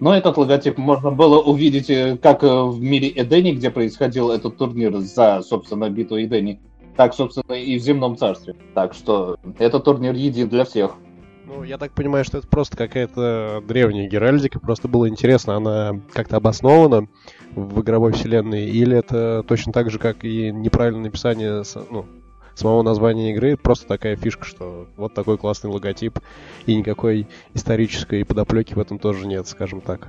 Но 0.00 0.16
этот 0.16 0.38
логотип 0.38 0.78
можно 0.78 1.10
было 1.10 1.40
увидеть 1.40 1.90
э, 1.90 2.16
как 2.16 2.42
в 2.42 2.80
мире 2.80 3.12
Эдени, 3.14 3.52
где 3.52 3.70
происходил 3.70 4.30
этот 4.30 4.56
турнир 4.56 4.96
за, 4.98 5.42
собственно, 5.42 5.90
битву 5.90 6.18
Эдени, 6.18 6.58
так, 6.96 7.14
собственно, 7.14 7.52
и 7.52 7.78
в 7.78 7.82
Земном 7.82 8.16
Царстве. 8.16 8.56
Так 8.74 8.94
что 8.94 9.36
этот 9.58 9.84
турнир 9.84 10.14
един 10.14 10.48
для 10.48 10.64
всех. 10.64 10.96
Ну, 11.44 11.64
я 11.64 11.78
так 11.78 11.92
понимаю, 11.92 12.24
что 12.24 12.38
это 12.38 12.46
просто 12.46 12.76
какая-то 12.76 13.62
древняя 13.66 14.08
геральдика, 14.08 14.60
просто 14.60 14.86
было 14.86 15.08
интересно, 15.08 15.56
она 15.56 16.00
как-то 16.12 16.36
обоснована 16.36 17.08
в 17.54 17.80
игровой 17.80 18.12
вселенной, 18.12 18.66
или 18.66 18.96
это 18.96 19.44
точно 19.46 19.72
так 19.72 19.90
же, 19.90 19.98
как 19.98 20.24
и 20.24 20.52
неправильное 20.52 21.04
написание 21.04 21.62
ну, 21.90 22.06
самого 22.54 22.82
названия 22.82 23.32
игры, 23.32 23.56
просто 23.56 23.86
такая 23.86 24.16
фишка, 24.16 24.44
что 24.44 24.86
вот 24.96 25.14
такой 25.14 25.38
классный 25.38 25.70
логотип, 25.70 26.18
и 26.66 26.74
никакой 26.74 27.26
исторической 27.54 28.24
подоплеки 28.24 28.74
в 28.74 28.78
этом 28.78 28.98
тоже 28.98 29.26
нет, 29.26 29.46
скажем 29.48 29.80
так. 29.80 30.08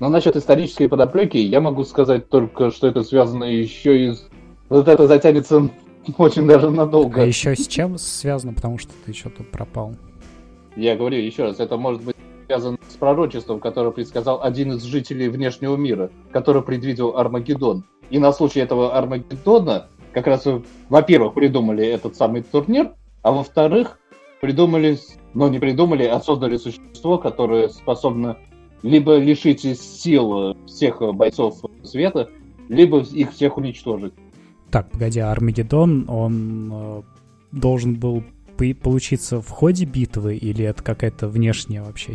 Но 0.00 0.08
насчет 0.08 0.36
исторической 0.36 0.88
подоплеки 0.88 1.36
я 1.36 1.60
могу 1.60 1.84
сказать 1.84 2.28
только, 2.28 2.70
что 2.70 2.86
это 2.86 3.02
связано 3.02 3.44
еще 3.44 4.08
и... 4.08 4.14
Вот 4.68 4.88
это 4.88 5.06
затянется 5.06 5.70
очень 6.18 6.46
даже 6.46 6.70
надолго. 6.70 7.22
А 7.22 7.24
еще 7.24 7.54
с 7.54 7.66
чем 7.66 7.98
связано, 7.98 8.54
потому 8.54 8.78
что 8.78 8.92
ты 9.04 9.12
что-то 9.12 9.44
пропал? 9.44 9.94
Я 10.76 10.96
говорю 10.96 11.18
еще 11.18 11.44
раз, 11.44 11.60
это 11.60 11.76
может 11.76 12.02
быть 12.02 12.16
связано 12.46 12.78
с 12.88 12.94
пророчеством, 12.94 13.60
которое 13.60 13.90
предсказал 13.90 14.42
один 14.42 14.72
из 14.72 14.82
жителей 14.82 15.28
внешнего 15.28 15.76
мира, 15.76 16.10
который 16.32 16.62
предвидел 16.62 17.16
Армагеддон. 17.16 17.84
И 18.10 18.18
на 18.18 18.32
случай 18.32 18.60
этого 18.60 18.96
Армагеддона 18.96 19.88
как 20.14 20.26
раз, 20.28 20.46
во-первых, 20.88 21.34
придумали 21.34 21.84
этот 21.84 22.16
самый 22.16 22.42
турнир, 22.42 22.92
а 23.22 23.32
во-вторых, 23.32 23.98
придумали, 24.40 24.98
но 25.34 25.48
не 25.48 25.58
придумали, 25.58 26.04
а 26.04 26.20
создали 26.20 26.56
существо, 26.56 27.18
которое 27.18 27.68
способно 27.68 28.38
либо 28.82 29.16
лишить 29.16 29.62
сил 29.80 30.56
всех 30.66 31.00
бойцов 31.14 31.56
света, 31.82 32.30
либо 32.68 33.00
их 33.00 33.32
всех 33.32 33.56
уничтожить. 33.56 34.14
Так, 34.70 34.90
погоди, 34.90 35.20
Армагеддон, 35.20 36.06
он 36.08 36.70
э, 36.72 37.02
должен 37.52 37.94
был 37.94 38.22
получиться 38.82 39.40
в 39.40 39.48
ходе 39.48 39.84
битвы 39.84 40.36
или 40.36 40.64
это 40.64 40.82
какая-то 40.82 41.28
внешняя 41.28 41.82
вообще 41.82 42.14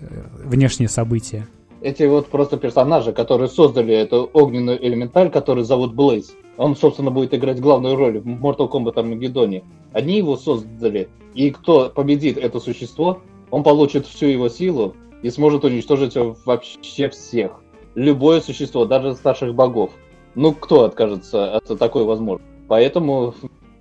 э, 0.00 0.06
внешнее 0.44 0.88
событие? 0.88 1.46
Эти 1.80 2.02
вот 2.02 2.28
просто 2.28 2.56
персонажи, 2.56 3.12
которые 3.12 3.48
создали 3.48 3.94
эту 3.94 4.28
огненную 4.32 4.84
элементаль, 4.84 5.30
который 5.30 5.64
зовут 5.64 5.94
Блейз. 5.94 6.34
Он, 6.60 6.76
собственно, 6.76 7.10
будет 7.10 7.32
играть 7.32 7.58
главную 7.58 7.96
роль 7.96 8.18
в 8.18 8.26
Mortal 8.26 8.70
Kombat 8.70 8.96
Armageddon. 8.96 9.64
Они 9.94 10.18
его 10.18 10.36
создали, 10.36 11.08
и 11.34 11.50
кто 11.50 11.88
победит 11.88 12.36
это 12.36 12.60
существо, 12.60 13.22
он 13.50 13.62
получит 13.62 14.06
всю 14.06 14.26
его 14.26 14.50
силу 14.50 14.94
и 15.22 15.30
сможет 15.30 15.64
уничтожить 15.64 16.16
вообще 16.44 17.08
всех. 17.08 17.62
Любое 17.94 18.42
существо, 18.42 18.84
даже 18.84 19.14
старших 19.14 19.54
богов. 19.54 19.92
Ну, 20.34 20.52
кто 20.52 20.84
откажется 20.84 21.56
от 21.56 21.78
такой 21.78 22.04
возможности? 22.04 22.52
Поэтому 22.68 23.34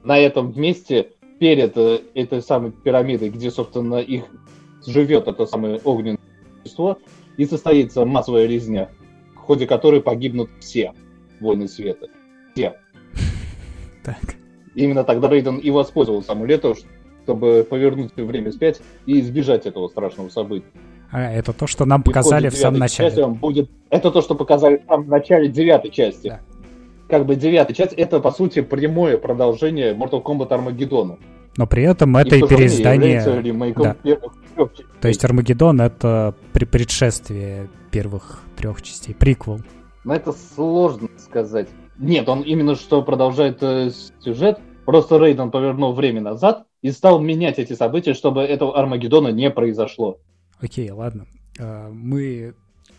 на 0.05 0.17
этом 0.17 0.57
месте 0.57 1.11
перед 1.37 1.75
э, 1.75 1.99
этой 2.13 2.41
самой 2.41 2.71
пирамидой, 2.71 3.29
где, 3.29 3.51
собственно, 3.51 3.95
их 3.95 4.23
живет 4.87 5.27
это 5.27 5.45
самое 5.45 5.81
огненное 5.83 6.17
существо, 6.63 6.97
и 7.35 7.43
состоится 7.43 8.05
массовая 8.05 8.45
резня, 8.45 8.89
в 9.35 9.39
ходе 9.39 9.67
которой 9.67 10.01
погибнут 10.01 10.49
все 10.61 10.93
воины 11.41 11.67
света. 11.67 12.07
Все. 12.59 12.75
Так. 14.03 14.35
Именно 14.75 15.03
тогда 15.03 15.27
Рейден 15.27 15.57
и 15.57 15.69
воспользовался 15.71 16.31
амулетом, 16.31 16.73
чтобы 17.23 17.67
повернуть 17.69 18.15
время 18.15 18.49
вспять 18.51 18.81
и 19.05 19.19
избежать 19.19 19.65
этого 19.65 19.87
страшного 19.89 20.29
события. 20.29 20.67
А, 21.11 21.31
это 21.31 21.51
то, 21.53 21.67
что 21.67 21.85
нам 21.85 22.01
показали 22.01 22.49
в, 22.49 22.53
в 22.53 22.57
самом 22.57 22.79
начале. 22.79 23.27
Будет... 23.27 23.69
Это 23.89 24.09
то, 24.09 24.21
что 24.21 24.35
показали 24.35 24.77
в 24.77 24.85
самом 24.85 25.07
начале 25.09 25.49
девятой 25.49 25.91
части. 25.91 26.29
Да 26.29 26.39
как 27.09 27.25
бы 27.25 27.35
девятая 27.35 27.73
часть, 27.73 27.93
это, 27.93 28.19
по 28.19 28.31
сути, 28.31 28.61
прямое 28.61 29.17
продолжение 29.17 29.93
Mortal 29.93 30.23
Kombat 30.23 30.49
Armageddon. 30.49 31.17
Но 31.57 31.67
при 31.67 31.83
этом 31.83 32.15
это 32.15 32.35
и, 32.35 32.39
и 32.39 32.47
переиздание... 32.47 33.73
Да. 33.73 33.95
То 35.01 35.07
есть 35.07 35.25
Армагеддон— 35.25 35.81
это 35.81 36.35
предшествие 36.53 37.69
первых 37.91 38.43
трех 38.55 38.81
частей, 38.81 39.15
приквел. 39.15 39.59
Ну, 40.03 40.13
это 40.13 40.31
сложно 40.31 41.09
сказать. 41.17 41.67
Нет, 41.99 42.29
он 42.29 42.41
именно 42.41 42.75
что 42.75 43.01
продолжает 43.01 43.61
э, 43.61 43.91
сюжет. 44.19 44.59
Просто 44.85 45.19
Рейден 45.19 45.51
повернул 45.51 45.93
время 45.93 46.21
назад 46.21 46.65
и 46.81 46.91
стал 46.91 47.19
менять 47.19 47.59
эти 47.59 47.73
события, 47.73 48.13
чтобы 48.13 48.41
этого 48.41 48.77
Армагеддона 48.77 49.27
не 49.27 49.51
произошло. 49.51 50.17
Окей, 50.61 50.89
ладно. 50.89 51.27
Uh, 51.59 51.91
мы 51.91 52.53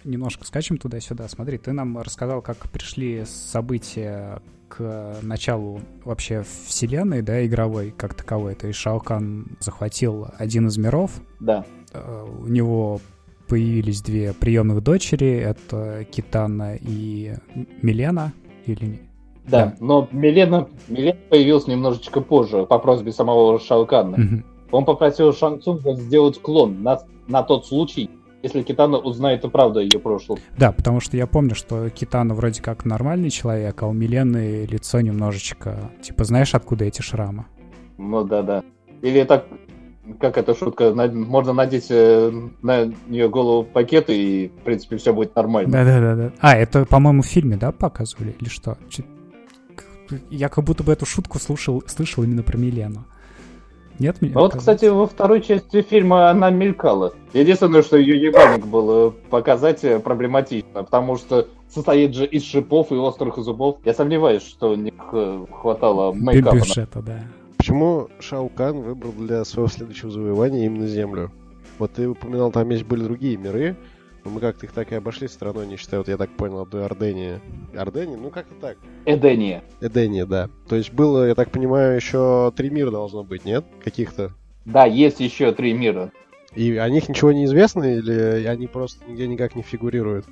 немножко 0.04 0.44
скачем 0.44 0.76
туда-сюда. 0.76 1.28
Смотри, 1.28 1.58
ты 1.58 1.72
нам 1.72 1.98
рассказал, 1.98 2.42
как 2.42 2.58
пришли 2.70 3.24
события 3.24 4.40
к 4.68 5.16
началу 5.22 5.80
вообще 6.04 6.44
вселенной, 6.66 7.22
да, 7.22 7.44
игровой 7.44 7.92
как 7.96 8.14
таковой. 8.14 8.54
То 8.54 8.68
есть 8.68 8.78
Шаокан 8.78 9.56
захватил 9.60 10.28
один 10.38 10.68
из 10.68 10.78
миров. 10.78 11.10
Да. 11.40 11.64
Э, 11.92 12.24
у 12.24 12.46
него 12.46 13.00
появились 13.48 14.00
две 14.00 14.32
приемных 14.32 14.82
дочери. 14.82 15.32
Это 15.38 16.06
Китана 16.10 16.76
и 16.80 17.34
Милена. 17.82 18.32
Или 18.70 18.84
не? 18.86 19.00
Да, 19.48 19.66
да, 19.66 19.76
но 19.80 20.08
Милена, 20.12 20.68
Милена 20.88 21.18
появилась 21.28 21.66
немножечко 21.66 22.20
позже, 22.20 22.66
по 22.66 22.78
просьбе 22.78 23.10
самого 23.12 23.58
Шаокана. 23.58 24.16
Угу. 24.16 24.42
Он 24.72 24.84
попросил 24.84 25.32
Цунга 25.32 25.94
сделать 25.94 26.40
клон 26.40 26.82
на, 26.82 27.00
на 27.26 27.42
тот 27.42 27.66
случай, 27.66 28.10
если 28.42 28.62
Китана 28.62 28.98
узнает 28.98 29.42
правду 29.50 29.80
о 29.80 29.82
ее 29.82 29.98
прошлом. 29.98 30.38
Да, 30.56 30.72
потому 30.72 31.00
что 31.00 31.16
я 31.16 31.26
помню, 31.26 31.54
что 31.54 31.90
Китана 31.90 32.34
вроде 32.34 32.62
как 32.62 32.84
нормальный 32.84 33.30
человек, 33.30 33.82
а 33.82 33.86
у 33.86 33.92
Милены 33.92 34.66
лицо 34.66 35.00
немножечко... 35.00 35.90
Типа, 36.00 36.24
знаешь, 36.24 36.54
откуда 36.54 36.84
эти 36.84 37.02
шрамы? 37.02 37.46
Ну 37.98 38.24
да-да. 38.24 38.62
Или 39.02 39.24
так, 39.24 39.46
как 40.18 40.38
эта 40.38 40.54
шутка, 40.54 40.92
можно 41.12 41.52
надеть 41.52 41.86
э, 41.90 42.32
на 42.62 42.86
нее 43.06 43.28
голову 43.28 43.64
пакеты, 43.64 44.16
и, 44.16 44.48
в 44.48 44.62
принципе, 44.62 44.96
все 44.96 45.12
будет 45.12 45.34
нормально. 45.36 45.70
Да-да-да. 45.70 46.32
А, 46.40 46.56
это, 46.56 46.84
по-моему, 46.84 47.22
в 47.22 47.26
фильме, 47.26 47.56
да, 47.56 47.72
показывали? 47.72 48.34
Или 48.40 48.48
что? 48.48 48.76
Я 50.30 50.48
как 50.48 50.64
будто 50.64 50.82
бы 50.82 50.92
эту 50.92 51.06
шутку 51.06 51.38
слушал, 51.38 51.82
слышал 51.86 52.24
именно 52.24 52.42
про 52.42 52.56
Милену. 52.58 53.04
Нет, 54.00 54.22
мне 54.22 54.32
Вот, 54.32 54.56
кстати, 54.56 54.86
во 54.86 55.06
второй 55.06 55.42
части 55.42 55.82
фильма 55.82 56.30
она 56.30 56.48
мелькала. 56.48 57.12
Единственное, 57.34 57.82
что 57.82 57.98
ее 57.98 58.18
ебаник 58.18 58.66
было 58.66 59.10
показать 59.10 59.84
э, 59.84 60.00
проблематично, 60.00 60.84
потому 60.84 61.16
что 61.16 61.48
состоит 61.68 62.14
же 62.14 62.24
из 62.24 62.42
шипов 62.42 62.90
и 62.92 62.94
острых 62.94 63.36
зубов. 63.36 63.76
Я 63.84 63.92
сомневаюсь, 63.92 64.42
что 64.42 64.70
у 64.70 64.74
них 64.74 64.94
э, 65.12 65.44
хватало 65.52 66.12
мейкапа. 66.12 66.56
Бюджета, 66.56 67.02
да. 67.02 67.20
Почему 67.60 68.08
Шао 68.20 68.48
Кан 68.48 68.80
выбрал 68.80 69.12
для 69.12 69.44
своего 69.44 69.68
следующего 69.68 70.10
завоевания 70.10 70.64
именно 70.64 70.86
Землю? 70.86 71.30
Вот 71.78 71.92
ты 71.92 72.08
упоминал, 72.08 72.50
там 72.50 72.70
есть 72.70 72.84
были 72.84 73.02
другие 73.02 73.36
миры, 73.36 73.76
но 74.24 74.30
мы 74.30 74.40
как-то 74.40 74.64
их 74.64 74.72
так 74.72 74.90
и 74.92 74.94
обошли 74.94 75.28
стороной, 75.28 75.66
не 75.66 75.76
считая, 75.76 76.00
вот 76.00 76.08
я 76.08 76.16
так 76.16 76.30
понял, 76.30 76.64
до 76.64 76.86
Ордении. 76.86 77.38
Ордении? 77.76 78.16
Ну, 78.16 78.30
как-то 78.30 78.54
так. 78.54 78.78
Эдения. 79.04 79.62
Эдения, 79.82 80.24
да. 80.24 80.48
То 80.70 80.76
есть 80.76 80.94
было, 80.94 81.28
я 81.28 81.34
так 81.34 81.50
понимаю, 81.50 81.96
еще 81.96 82.50
три 82.56 82.70
мира 82.70 82.90
должно 82.90 83.24
быть, 83.24 83.44
нет? 83.44 83.66
Каких-то? 83.84 84.32
Да, 84.64 84.86
есть 84.86 85.20
еще 85.20 85.52
три 85.52 85.74
мира. 85.74 86.12
И 86.54 86.78
о 86.78 86.88
них 86.88 87.10
ничего 87.10 87.30
не 87.30 87.44
известно, 87.44 87.82
или 87.82 88.46
они 88.46 88.68
просто 88.68 89.04
нигде 89.06 89.28
никак 89.28 89.54
не 89.54 89.60
фигурируют? 89.60 90.24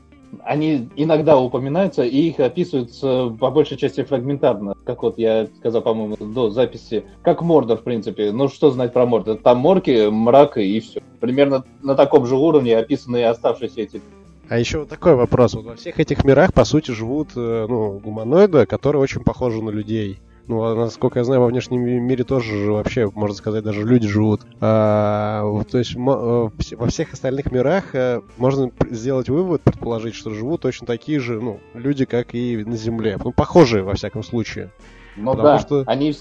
Они 0.45 0.89
иногда 0.97 1.39
упоминаются, 1.39 2.03
и 2.03 2.29
их 2.29 2.41
описываются 2.41 3.35
по 3.39 3.51
большей 3.51 3.77
части 3.77 4.03
фрагментарно, 4.03 4.75
как 4.85 5.03
вот 5.03 5.19
я 5.19 5.49
сказал, 5.59 5.83
по-моему, 5.83 6.17
до 6.19 6.51
записи, 6.51 7.05
как 7.23 7.43
Мордор, 7.43 7.79
в 7.79 7.83
принципе. 7.83 8.33
Ну, 8.33 8.49
что 8.49 8.71
знать 8.71 8.93
про 8.93 9.07
Мордор? 9.07 9.37
Там 9.37 9.59
морки, 9.59 10.09
мрак 10.11 10.59
и 10.59 10.81
все. 10.81 11.03
Примерно 11.21 11.65
на 11.83 11.95
таком 11.95 12.27
же 12.27 12.37
уровне 12.37 12.77
описаны 12.77 13.19
и 13.19 13.23
оставшиеся 13.23 13.81
эти 13.81 14.01
а 14.49 14.59
еще 14.59 14.79
вот 14.79 14.89
такой 14.89 15.15
вопрос. 15.15 15.53
Вот 15.53 15.67
во 15.67 15.77
всех 15.77 16.01
этих 16.01 16.25
мирах, 16.25 16.55
по 16.55 16.65
сути, 16.65 16.91
живут 16.91 17.33
э, 17.37 17.67
ну, 17.69 17.99
гуманоиды, 17.99 18.65
которые 18.65 19.03
очень 19.03 19.23
похожи 19.23 19.63
на 19.63 19.69
людей. 19.69 20.21
Ну, 20.49 20.63
а 20.63 20.75
насколько 20.75 21.19
я 21.19 21.25
знаю, 21.25 21.43
во 21.43 21.47
внешнем 21.47 21.83
мире 21.83 22.25
тоже 22.25 22.73
вообще, 22.73 23.11
можно 23.15 23.37
сказать, 23.37 23.63
даже 23.63 23.85
люди 23.85 24.09
живут. 24.09 24.41
А, 24.61 25.45
то 25.71 25.77
есть 25.77 25.95
э, 25.95 25.99
во 25.99 26.87
всех 26.89 27.13
остальных 27.13 27.53
мирах 27.53 27.95
э, 27.95 28.23
можно 28.39 28.71
сделать 28.91 29.29
вывод, 29.29 29.61
предположить, 29.61 30.15
что 30.15 30.31
живут 30.31 30.63
точно 30.63 30.87
такие 30.87 31.21
же 31.21 31.39
ну, 31.39 31.61
люди, 31.75 32.07
как 32.07 32.35
и 32.35 32.65
на 32.65 32.77
Земле. 32.77 33.19
Ну, 33.23 33.31
похожие, 33.31 33.83
во 33.83 33.95
всяком 33.95 34.23
случае. 34.23 34.71
Ну 35.17 35.33
Потому 35.33 35.49
да, 35.49 35.59
что... 35.59 35.85
они 35.87 36.15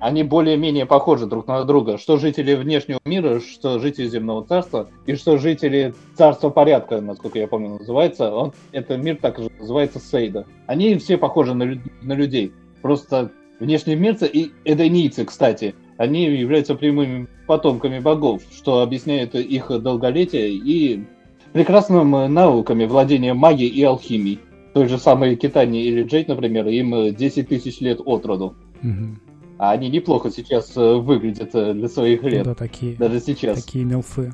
они 0.00 0.22
более-менее 0.22 0.86
похожи 0.86 1.26
друг 1.26 1.46
на 1.46 1.64
друга. 1.64 1.98
Что 1.98 2.18
жители 2.18 2.54
внешнего 2.54 3.00
мира, 3.04 3.40
что 3.40 3.78
жители 3.78 4.08
земного 4.08 4.44
царства, 4.44 4.88
и 5.06 5.14
что 5.14 5.38
жители 5.38 5.94
царства 6.14 6.50
порядка, 6.50 7.00
насколько 7.00 7.38
я 7.38 7.46
помню, 7.46 7.78
называется. 7.78 8.32
Он, 8.32 8.52
это 8.72 8.96
мир 8.96 9.18
так 9.20 9.38
же 9.38 9.50
называется 9.58 10.00
Сейда. 10.00 10.46
Они 10.66 10.96
все 10.96 11.16
похожи 11.16 11.54
на, 11.54 11.80
на 12.02 12.12
людей. 12.12 12.52
Просто 12.80 13.32
внешний 13.60 13.94
мир 13.94 14.16
и 14.22 14.52
эденийцы, 14.64 15.24
кстати, 15.24 15.74
они 15.96 16.24
являются 16.24 16.74
прямыми 16.74 17.28
потомками 17.46 17.98
богов, 17.98 18.42
что 18.52 18.82
объясняет 18.82 19.34
их 19.34 19.68
долголетие 19.82 20.50
и 20.50 21.04
прекрасными 21.52 22.26
науками 22.28 22.84
владения 22.84 23.34
магией 23.34 23.70
и 23.70 23.82
алхимией. 23.82 24.40
Той 24.74 24.86
же 24.86 24.98
самой 24.98 25.34
Китани 25.36 25.82
или 25.82 26.02
Джейд, 26.04 26.28
например, 26.28 26.68
им 26.68 27.14
10 27.14 27.48
тысяч 27.48 27.80
лет 27.80 28.00
от 28.04 28.26
роду. 28.26 28.54
Угу. 28.82 29.18
А 29.58 29.72
они 29.72 29.88
неплохо 29.88 30.30
сейчас 30.30 30.76
э, 30.76 30.94
выглядят 30.94 31.50
э, 31.54 31.72
для 31.74 31.88
своих 31.88 32.22
лет. 32.22 32.44
Да, 32.44 32.54
такие. 32.54 32.94
Даже 32.96 33.18
сейчас. 33.18 33.64
Такие 33.64 33.84
мелфы. 33.84 34.32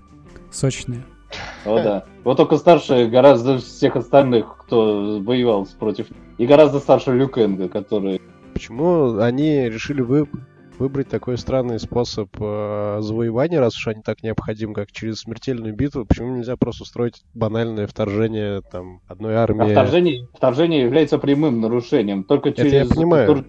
Сочные. 0.51 1.03
О, 1.65 1.83
да. 1.83 2.05
Вот 2.25 2.37
только 2.37 2.59
старше 2.59 3.07
гораздо 3.07 3.59
всех 3.59 3.97
остальных, 3.97 4.57
кто 4.67 5.21
воевал 5.21 5.67
против. 5.79 6.09
И 6.37 6.47
гораздо 6.47 6.79
старше 6.79 7.13
Люкенга, 7.13 7.69
который... 7.69 8.21
Почему 8.55 9.19
они 9.19 9.69
решили 9.69 10.01
вы 10.01 10.27
выбрать 10.79 11.09
такой 11.09 11.39
странный 11.39 11.79
способ 11.79 12.29
э, 12.41 12.99
завоевания, 13.01 13.61
раз 13.61 13.77
уж 13.77 13.89
они 13.89 14.03
так 14.03 14.23
необходимы, 14.23 14.75
как 14.75 14.91
через 14.93 15.21
смертельную 15.21 15.75
битву, 15.75 16.05
почему 16.05 16.37
нельзя 16.37 16.57
просто 16.57 16.83
устроить 16.83 17.23
банальное 17.35 17.87
вторжение 17.87 18.61
там 18.63 19.01
одной 19.07 19.35
армии? 19.35 19.69
А 19.69 19.73
вторжение, 19.73 20.29
вторжение 20.35 20.83
является 20.83 21.19
прямым 21.19 21.61
нарушением, 21.61 22.25
только 22.25 22.53
через 22.53 22.73
Это 22.73 22.77
я 22.77 22.87
понимаю. 22.87 23.45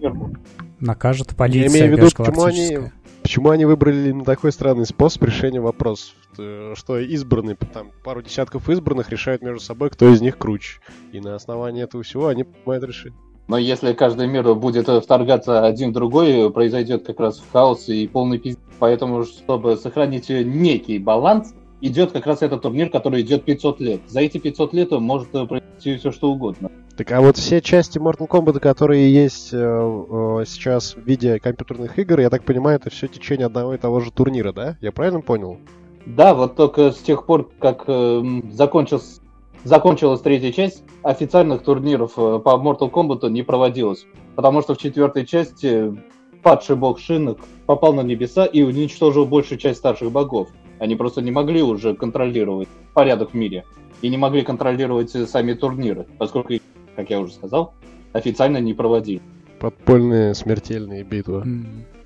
Накажет 0.78 1.34
полиция 1.36 1.70
Я 1.70 1.86
имею 1.86 1.96
в 1.96 1.98
виду, 1.98 2.10
почему 2.16 2.44
они, 2.44 2.78
почему 3.22 3.50
они 3.50 3.64
выбрали 3.64 4.12
на 4.12 4.24
такой 4.24 4.52
странный 4.52 4.86
способ 4.86 5.22
решения 5.24 5.60
вопросов, 5.60 6.14
что 6.34 6.98
избранные, 6.98 7.56
там 7.56 7.90
пару 8.04 8.22
десятков 8.22 8.68
избранных 8.68 9.10
решают 9.10 9.42
между 9.42 9.60
собой, 9.60 9.90
кто 9.90 10.08
из 10.12 10.20
них 10.20 10.36
круче. 10.38 10.80
И 11.12 11.20
на 11.20 11.34
основании 11.34 11.82
этого 11.82 12.02
всего 12.02 12.28
они 12.28 12.44
принимают 12.44 12.84
решение. 12.84 13.18
Но 13.48 13.58
если 13.58 13.92
каждый 13.92 14.26
мир 14.26 14.54
будет 14.54 14.88
вторгаться 14.88 15.64
один 15.64 15.90
в 15.90 15.92
другой, 15.92 16.50
произойдет 16.50 17.06
как 17.06 17.20
раз 17.20 17.42
хаос 17.52 17.88
и 17.88 18.06
полный 18.08 18.38
пиздец. 18.38 18.62
Поэтому, 18.78 19.24
чтобы 19.24 19.76
сохранить 19.76 20.28
некий 20.28 20.98
баланс, 20.98 21.54
идет 21.80 22.12
как 22.12 22.26
раз 22.26 22.42
этот 22.42 22.62
турнир, 22.62 22.90
который 22.90 23.22
идет 23.22 23.44
500 23.44 23.80
лет. 23.80 24.00
За 24.06 24.20
эти 24.20 24.38
500 24.38 24.72
лет 24.74 24.90
может 24.92 25.30
произойти 25.30 25.96
все 25.96 26.10
что 26.10 26.30
угодно. 26.30 26.70
Так 26.96 27.12
а 27.12 27.20
вот 27.20 27.36
все 27.36 27.60
части 27.60 27.98
Mortal 27.98 28.26
Kombat, 28.26 28.58
которые 28.58 29.12
есть 29.12 29.50
э, 29.52 29.56
э, 29.58 30.44
сейчас 30.46 30.96
в 30.96 31.02
виде 31.02 31.38
компьютерных 31.38 31.98
игр, 31.98 32.20
я 32.20 32.30
так 32.30 32.42
понимаю, 32.42 32.76
это 32.76 32.88
все 32.88 33.06
течение 33.06 33.46
одного 33.46 33.74
и 33.74 33.78
того 33.78 34.00
же 34.00 34.10
турнира, 34.10 34.52
да? 34.52 34.78
Я 34.80 34.92
правильно 34.92 35.20
понял? 35.20 35.58
Да, 36.06 36.32
вот 36.32 36.56
только 36.56 36.92
с 36.92 36.98
тех 36.98 37.26
пор, 37.26 37.50
как 37.58 37.84
э, 37.86 38.22
закончился 38.50 39.20
закончилась 39.66 40.20
третья 40.20 40.52
часть, 40.52 40.82
официальных 41.02 41.62
турниров 41.62 42.12
э, 42.16 42.38
по 42.38 42.50
Mortal 42.50 42.90
Kombat 42.90 43.28
не 43.30 43.42
проводилось. 43.42 44.06
Потому 44.34 44.62
что 44.62 44.74
в 44.74 44.78
четвертой 44.78 45.26
части 45.26 45.94
падший 46.42 46.76
бог 46.76 47.00
Шинок 47.00 47.38
попал 47.66 47.92
на 47.92 48.02
небеса 48.02 48.46
и 48.46 48.62
уничтожил 48.62 49.26
большую 49.26 49.58
часть 49.58 49.78
старших 49.78 50.12
богов. 50.12 50.48
Они 50.78 50.94
просто 50.94 51.22
не 51.22 51.30
могли 51.30 51.62
уже 51.62 51.94
контролировать 51.94 52.68
порядок 52.94 53.30
в 53.30 53.34
мире. 53.34 53.64
И 54.02 54.08
не 54.08 54.16
могли 54.16 54.42
контролировать 54.42 55.10
сами 55.10 55.54
турниры, 55.54 56.06
поскольку, 56.18 56.52
как 56.94 57.10
я 57.10 57.18
уже 57.18 57.32
сказал, 57.32 57.74
официально 58.12 58.58
не 58.58 58.74
проводили. 58.74 59.22
Подпольные 59.58 60.34
смертельные 60.34 61.02
битвы. 61.02 61.42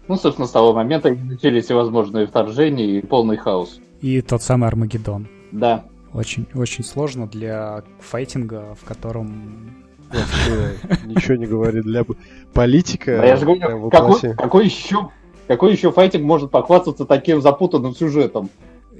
Ну, 0.06 0.16
собственно, 0.16 0.46
с 0.46 0.52
того 0.52 0.72
момента 0.72 1.14
начались 1.14 1.64
всевозможные 1.64 2.26
вторжения 2.26 2.98
и 2.98 3.04
полный 3.04 3.36
хаос. 3.36 3.80
И 4.00 4.22
тот 4.22 4.42
самый 4.42 4.68
Армагеддон. 4.68 5.28
Да. 5.52 5.84
Очень, 6.12 6.46
очень 6.54 6.84
сложно 6.84 7.26
для 7.26 7.84
файтинга, 8.00 8.76
в 8.80 8.84
котором 8.84 9.76
Вообще 10.10 10.76
ничего 11.06 11.36
не 11.36 11.46
говорит 11.46 11.84
для 11.84 12.04
политика. 12.52 13.22
А 13.22 13.26
я 13.26 13.36
же 13.36 13.44
говорю, 13.44 13.90
какой, 13.90 14.34
какой 14.34 14.64
еще 14.64 15.10
какой 15.50 15.72
еще 15.72 15.90
файтинг 15.90 16.22
может 16.22 16.52
похвастаться 16.52 17.04
таким 17.04 17.40
запутанным 17.40 17.92
сюжетом? 17.92 18.50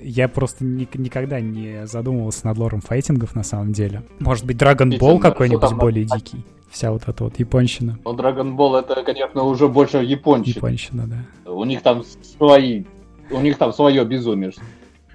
Я 0.03 0.27
просто 0.27 0.65
ни, 0.65 0.89
никогда 0.95 1.41
не 1.41 1.87
задумывался 1.87 2.45
над 2.49 2.59
лором 2.59 2.81
файтингов 2.81 3.37
на 3.37 3.45
самом 3.45 3.73
деле. 3.73 4.03
Может 4.19 4.47
быть, 4.47 4.57
Dragon 4.57 4.99
Ball 4.99 5.21
какой-нибудь 5.21 5.73
более 5.75 6.07
дикий. 6.07 6.45
Вся 6.69 6.91
вот 6.91 7.03
эта 7.07 7.23
вот 7.23 7.39
японщина. 7.39 8.01
Ну, 8.05 8.17
Dragon 8.17 8.57
Ball 8.57 8.81
это, 8.81 9.01
конечно, 9.05 9.45
уже 9.45 9.69
больше 9.69 9.99
японщина. 9.99 10.57
Японщина, 10.57 11.07
да. 11.07 11.51
У 11.53 11.65
них 11.65 11.83
там 11.83 12.03
свои, 12.37 12.83
у 13.31 13.41
них 13.41 13.57
там 13.57 13.73
свое 13.73 14.05
безумие. 14.05 14.51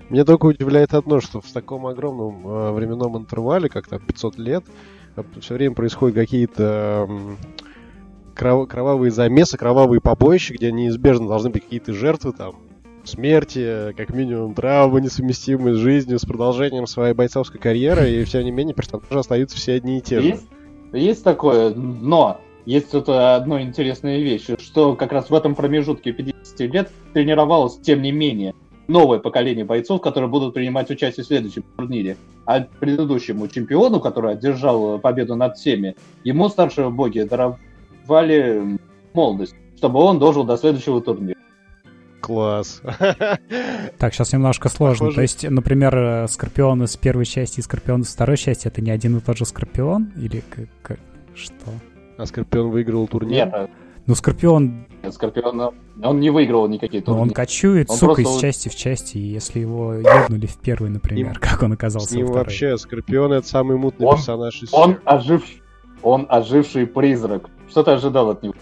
Мне 0.09 0.23
только 0.23 0.45
удивляет 0.45 0.93
одно, 0.93 1.19
что 1.19 1.41
в 1.41 1.51
таком 1.51 1.87
огромном 1.87 2.47
э, 2.47 2.71
временном 2.71 3.17
интервале, 3.17 3.69
как 3.69 3.87
там 3.87 3.99
500 3.99 4.37
лет, 4.37 4.63
э, 5.15 5.23
все 5.41 5.55
время 5.55 5.73
происходят 5.73 6.15
какие-то 6.15 7.07
э, 7.09 7.35
кров- 8.35 8.67
кровавые 8.67 9.11
замесы, 9.11 9.57
кровавые 9.57 10.01
побоища, 10.01 10.53
где 10.53 10.71
неизбежно 10.71 11.27
должны 11.27 11.49
быть 11.49 11.63
какие-то 11.63 11.93
жертвы, 11.93 12.33
там, 12.33 12.55
смерти, 13.03 13.93
как 13.97 14.09
минимум 14.11 14.53
травмы, 14.53 15.01
несовместимые 15.01 15.75
с 15.75 15.79
жизнью, 15.79 16.19
с 16.19 16.25
продолжением 16.25 16.87
своей 16.87 17.13
бойцовской 17.13 17.59
карьеры, 17.59 18.09
и 18.11 18.25
тем 18.25 18.43
не 18.43 18.51
менее 18.51 18.75
персонажи 18.75 19.17
остаются 19.17 19.57
все 19.57 19.73
одни 19.73 19.99
и 19.99 20.01
те 20.01 20.21
же. 20.21 20.27
Есть, 20.27 20.47
есть 20.93 21.23
такое, 21.23 21.73
но 21.73 22.41
есть 22.65 22.91
тут 22.91 23.09
одна 23.09 23.61
интересная 23.61 24.19
вещь, 24.19 24.47
что 24.59 24.95
как 24.95 25.11
раз 25.11 25.29
в 25.29 25.33
этом 25.35 25.55
промежутке 25.55 26.11
50 26.11 26.59
лет 26.61 26.91
тренировалось, 27.13 27.79
тем 27.79 28.01
не 28.01 28.11
менее, 28.11 28.53
новое 28.87 29.19
поколение 29.19 29.65
бойцов, 29.65 30.01
которые 30.01 30.29
будут 30.29 30.53
принимать 30.53 30.89
участие 30.89 31.23
в 31.23 31.27
следующем 31.27 31.63
турнире. 31.77 32.17
А 32.45 32.61
предыдущему 32.61 33.47
чемпиону, 33.47 33.99
который 33.99 34.33
одержал 34.33 34.99
победу 34.99 35.35
над 35.35 35.57
всеми, 35.57 35.95
ему 36.23 36.49
старшие 36.49 36.89
боги 36.89 37.21
даровали 37.21 38.77
молодость, 39.13 39.55
чтобы 39.77 39.99
он 39.99 40.19
дожил 40.19 40.43
до 40.43 40.57
следующего 40.57 41.01
турнира. 41.01 41.35
Класс. 42.21 42.81
Так, 43.97 44.13
сейчас 44.13 44.33
немножко 44.33 44.67
сложно. 44.67 45.05
Похоже. 45.05 45.15
То 45.15 45.21
есть, 45.21 45.49
например, 45.49 45.95
э, 45.95 46.27
Скорпион 46.27 46.83
из 46.83 46.97
первой 46.97 47.25
части 47.25 47.59
и 47.59 47.63
Скорпион 47.63 48.01
из 48.01 48.13
второй 48.13 48.35
части 48.35 48.67
это 48.67 48.81
не 48.81 48.91
один 48.91 49.17
и 49.17 49.21
тот 49.21 49.37
же 49.37 49.45
Скорпион? 49.45 50.11
Или 50.17 50.43
как, 50.81 50.99
что? 51.33 51.53
А 52.17 52.25
Скорпион 52.25 52.71
выиграл 52.71 53.07
турнир? 53.07 53.45
Нет, 53.45 53.69
ну, 54.07 54.15
Скорпион... 54.15 54.85
Скорпион, 55.11 55.73
он 56.03 56.19
не 56.19 56.29
выиграл 56.29 56.67
никакие 56.67 57.01
турниры. 57.01 57.27
Он 57.27 57.29
кочует, 57.31 57.89
он 57.89 57.97
сука, 57.97 58.21
просто... 58.21 58.37
из 58.37 58.41
части 58.41 58.69
в 58.69 58.75
части, 58.75 59.17
и 59.17 59.21
если 59.21 59.59
его 59.59 59.93
ебнули 59.93 60.45
в 60.47 60.57
первый, 60.57 60.89
например, 60.89 61.33
ним, 61.33 61.35
как 61.35 61.63
он 61.63 61.73
оказался 61.73 62.09
с 62.09 62.11
ним 62.11 62.25
во 62.25 62.31
второй. 62.31 62.43
вообще 62.43 62.77
Скорпион— 62.77 63.33
это 63.33 63.47
самый 63.47 63.77
мутный 63.77 64.07
он, 64.07 64.15
персонаж 64.15 64.61
из 64.63 64.73
он, 64.73 64.99
ожив... 65.05 65.43
он 66.01 66.25
оживший 66.29 66.87
призрак. 66.87 67.49
Что 67.69 67.83
ты 67.83 67.91
ожидал 67.91 68.29
от 68.29 68.43
него? 68.43 68.53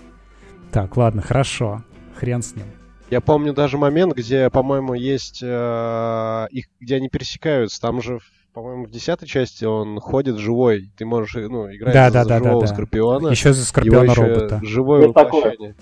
Так, 0.71 0.97
ладно, 0.97 1.21
хорошо. 1.21 1.84
Хрен 2.15 2.41
с 2.41 2.56
ним. 2.56 2.65
Я 3.10 3.21
помню 3.21 3.53
даже 3.53 3.77
момент, 3.77 4.15
где, 4.15 4.49
по-моему, 4.49 4.93
есть 4.93 5.41
э, 5.43 6.47
их, 6.51 6.65
где 6.79 6.95
они 6.95 7.10
пересекаются. 7.10 7.79
Там 7.79 8.01
же 8.01 8.19
по-моему, 8.54 8.86
в 8.86 8.92
десятой 8.92 9.26
части 9.26 9.66
он 9.66 10.00
ходит 10.00 10.38
живой. 10.38 10.92
Ты 10.96 11.06
можешь 11.06 11.34
ну, 11.34 11.74
играть 11.74 11.94
да, 11.94 12.10
за, 12.10 12.13
да, 12.13 12.24
за 12.24 12.30
да, 12.30 12.38
живого 12.38 12.62
да, 12.62 12.68
да. 12.68 12.74
Скорпиона. 12.74 13.28
Еще 13.30 13.54
за 13.54 13.66
Скорпиона 13.66 14.12
Его 14.12 14.13
робота. 14.13 14.60
Живое 14.63 15.02
Есть 15.02 15.13
такое. 15.13 15.76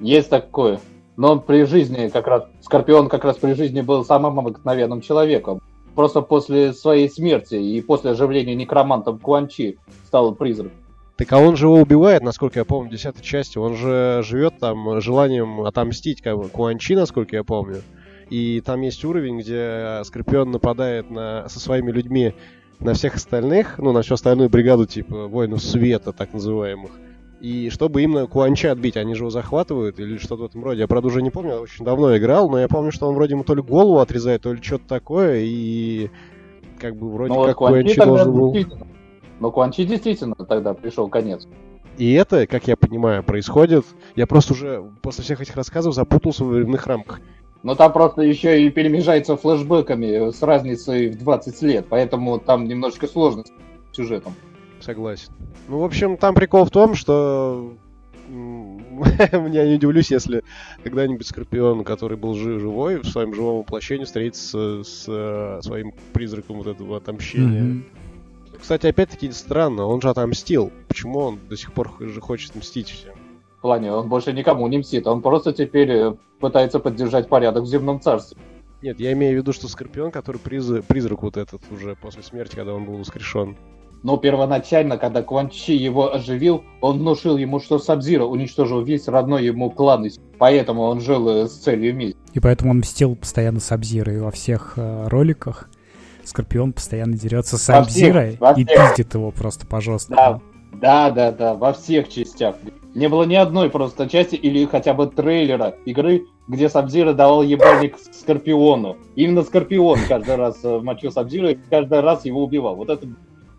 Есть 0.00 0.30
такое. 0.30 0.80
Но 1.16 1.32
он 1.32 1.40
при 1.40 1.64
жизни 1.64 2.08
как 2.08 2.26
раз... 2.26 2.44
Скорпион 2.60 3.08
как 3.08 3.24
раз 3.24 3.36
при 3.36 3.54
жизни 3.54 3.80
был 3.80 4.04
самым 4.04 4.38
обыкновенным 4.38 5.00
человеком. 5.00 5.60
Просто 5.94 6.20
после 6.20 6.72
своей 6.72 7.08
смерти 7.08 7.54
и 7.54 7.80
после 7.80 8.10
оживления 8.10 8.54
некромантом 8.54 9.18
Куанчи 9.18 9.78
стал 10.06 10.34
призрак. 10.34 10.72
Так 11.16 11.32
а 11.32 11.38
он 11.38 11.56
же 11.56 11.66
его 11.66 11.76
убивает, 11.76 12.22
насколько 12.22 12.58
я 12.58 12.64
помню, 12.64 12.88
в 12.88 12.92
десятой 12.92 13.22
части. 13.22 13.58
Он 13.58 13.76
же 13.76 14.22
живет 14.24 14.58
там 14.58 15.00
желанием 15.00 15.62
отомстить 15.62 16.22
как 16.22 16.38
бы, 16.38 16.48
Куанчи, 16.48 16.94
насколько 16.94 17.36
я 17.36 17.44
помню. 17.44 17.82
И 18.30 18.60
там 18.60 18.80
есть 18.80 19.04
уровень, 19.04 19.40
где 19.40 20.00
Скорпион 20.04 20.52
нападает 20.52 21.10
на, 21.10 21.48
со 21.48 21.58
своими 21.58 21.90
людьми 21.90 22.34
на 22.78 22.94
всех 22.94 23.16
остальных, 23.16 23.78
ну, 23.78 23.92
на 23.92 24.02
всю 24.02 24.14
остальную 24.14 24.48
бригаду, 24.48 24.86
типа, 24.86 25.26
воинов 25.26 25.62
света, 25.62 26.12
так 26.12 26.32
называемых. 26.32 26.92
И 27.40 27.70
чтобы 27.70 28.02
именно 28.02 28.26
Куанча 28.26 28.70
отбить, 28.70 28.96
они 28.96 29.14
же 29.14 29.22
его 29.22 29.30
захватывают 29.30 29.98
или 29.98 30.18
что-то 30.18 30.42
в 30.42 30.46
этом 30.46 30.62
роде. 30.62 30.80
Я, 30.80 30.86
правда, 30.86 31.08
уже 31.08 31.22
не 31.22 31.30
помню, 31.30 31.52
я 31.52 31.60
очень 31.60 31.84
давно 31.84 32.16
играл, 32.16 32.50
но 32.50 32.60
я 32.60 32.68
помню, 32.68 32.92
что 32.92 33.08
он 33.08 33.14
вроде 33.14 33.34
ему 33.34 33.44
то 33.44 33.54
ли 33.54 33.62
голову 33.62 33.98
отрезает, 33.98 34.42
то 34.42 34.52
ли 34.52 34.62
что-то 34.62 34.86
такое, 34.86 35.40
и 35.42 36.10
как 36.78 36.96
бы 36.96 37.10
вроде 37.10 37.32
но 37.32 37.40
ну, 37.40 37.46
как 37.46 37.56
Куанчи 37.56 37.96
должен 37.96 38.32
был... 38.32 38.54
Но 39.40 39.50
Куанчи 39.50 39.84
действительно 39.84 40.34
тогда 40.34 40.74
пришел 40.74 41.08
конец. 41.08 41.48
И 41.96 42.12
это, 42.12 42.46
как 42.46 42.68
я 42.68 42.76
понимаю, 42.76 43.22
происходит... 43.22 43.84
Я 44.16 44.26
просто 44.26 44.52
уже 44.52 44.84
после 45.02 45.24
всех 45.24 45.40
этих 45.40 45.56
рассказов 45.56 45.94
запутался 45.94 46.44
в 46.44 46.48
временных 46.48 46.86
рамках. 46.86 47.20
Но 47.62 47.74
там 47.74 47.92
просто 47.92 48.22
еще 48.22 48.62
и 48.64 48.70
перемежается 48.70 49.36
флешбеками 49.36 50.30
с 50.30 50.42
разницей 50.42 51.10
в 51.10 51.18
20 51.18 51.62
лет, 51.62 51.86
поэтому 51.88 52.38
там 52.38 52.64
немножечко 52.64 53.06
сложно 53.06 53.44
с 53.44 53.96
сюжетом. 53.96 54.34
Согласен. 54.80 55.32
Ну, 55.68 55.80
в 55.80 55.84
общем, 55.84 56.16
там 56.16 56.34
прикол 56.34 56.64
в 56.64 56.70
том, 56.70 56.94
что 56.94 57.74
я 58.28 59.66
не 59.66 59.74
удивлюсь, 59.74 60.10
если 60.10 60.42
когда-нибудь 60.82 61.26
Скорпион, 61.26 61.84
который 61.84 62.16
был 62.16 62.34
жив, 62.34 62.60
живой, 62.60 62.96
в 62.96 63.06
своем 63.06 63.34
живом 63.34 63.58
воплощении 63.58 64.04
встретится 64.04 64.82
с, 64.82 64.88
с 64.88 65.04
э, 65.08 65.60
своим 65.62 65.92
призраком 66.12 66.58
вот 66.58 66.66
этого 66.66 66.96
отомщения. 66.96 67.62
Mm-hmm. 67.62 67.82
Кстати, 68.60 68.86
опять-таки 68.86 69.32
странно, 69.32 69.86
он 69.86 70.00
же 70.00 70.10
отомстил. 70.10 70.70
Почему 70.88 71.18
он 71.18 71.38
до 71.48 71.56
сих 71.56 71.72
пор 71.72 71.92
же 71.98 72.20
хочет 72.20 72.54
мстить 72.54 72.90
всем? 72.90 73.14
В 73.60 73.62
плане, 73.62 73.92
он 73.92 74.08
больше 74.08 74.32
никому 74.32 74.66
не 74.68 74.78
мстит, 74.78 75.06
он 75.06 75.20
просто 75.20 75.52
теперь 75.52 75.90
э, 75.90 76.14
пытается 76.40 76.78
поддержать 76.78 77.28
порядок 77.28 77.64
в 77.64 77.66
земном 77.66 78.00
царстве. 78.00 78.38
Нет, 78.80 78.98
я 78.98 79.12
имею 79.12 79.34
в 79.34 79.42
виду, 79.42 79.52
что 79.52 79.68
Скорпион, 79.68 80.10
который 80.10 80.38
приз... 80.38 80.66
призрак 80.88 81.22
вот 81.22 81.36
этот 81.36 81.60
уже 81.70 81.94
после 81.94 82.22
смерти, 82.22 82.56
когда 82.56 82.72
он 82.72 82.86
был 82.86 82.96
воскрешен. 82.96 83.58
Но 84.02 84.16
первоначально, 84.16 84.96
когда 84.96 85.22
Кван 85.22 85.50
Чи 85.50 85.74
его 85.74 86.10
оживил, 86.10 86.64
он 86.80 87.00
внушил 87.00 87.36
ему, 87.36 87.60
что 87.60 87.78
Сабзира 87.78 88.24
уничтожил 88.24 88.82
весь 88.82 89.08
родной 89.08 89.44
ему 89.44 89.70
клан, 89.70 90.08
поэтому 90.38 90.84
он 90.84 91.02
жил 91.02 91.28
э, 91.28 91.46
с 91.46 91.58
целью 91.58 91.94
мести. 91.94 92.16
И 92.32 92.40
поэтому 92.40 92.70
он 92.70 92.78
мстил 92.78 93.14
постоянно 93.14 93.60
Сабзира, 93.60 94.14
и 94.14 94.20
во 94.20 94.30
всех 94.30 94.72
э, 94.76 95.08
роликах 95.08 95.68
Скорпион 96.24 96.72
постоянно 96.72 97.12
дерется 97.12 97.58
с 97.58 97.62
Сабзира 97.62 98.30
и 98.30 98.64
пиздит 98.64 99.12
его 99.12 99.30
просто 99.32 99.66
пожестко. 99.66 100.14
Да, 100.14 100.40
да, 100.72 101.10
да, 101.10 101.32
да, 101.32 101.54
во 101.54 101.72
всех 101.72 102.08
частях. 102.08 102.56
Не 102.94 103.08
было 103.08 103.22
ни 103.24 103.36
одной 103.36 103.70
просто 103.70 104.08
части 104.08 104.34
или 104.34 104.66
хотя 104.66 104.94
бы 104.94 105.06
трейлера 105.06 105.76
игры, 105.84 106.26
где 106.48 106.68
Сабзира 106.68 107.12
давал 107.12 107.42
ебальник 107.42 107.96
Скорпиону. 107.98 108.96
Именно 109.14 109.42
Скорпион 109.42 109.98
каждый 110.08 110.34
раз 110.34 110.58
э, 110.64 110.80
мочил 110.80 111.12
Сабзира 111.12 111.50
и 111.50 111.58
каждый 111.70 112.00
раз 112.00 112.24
его 112.24 112.42
убивал. 112.42 112.74
Вот 112.74 112.90
это 112.90 113.06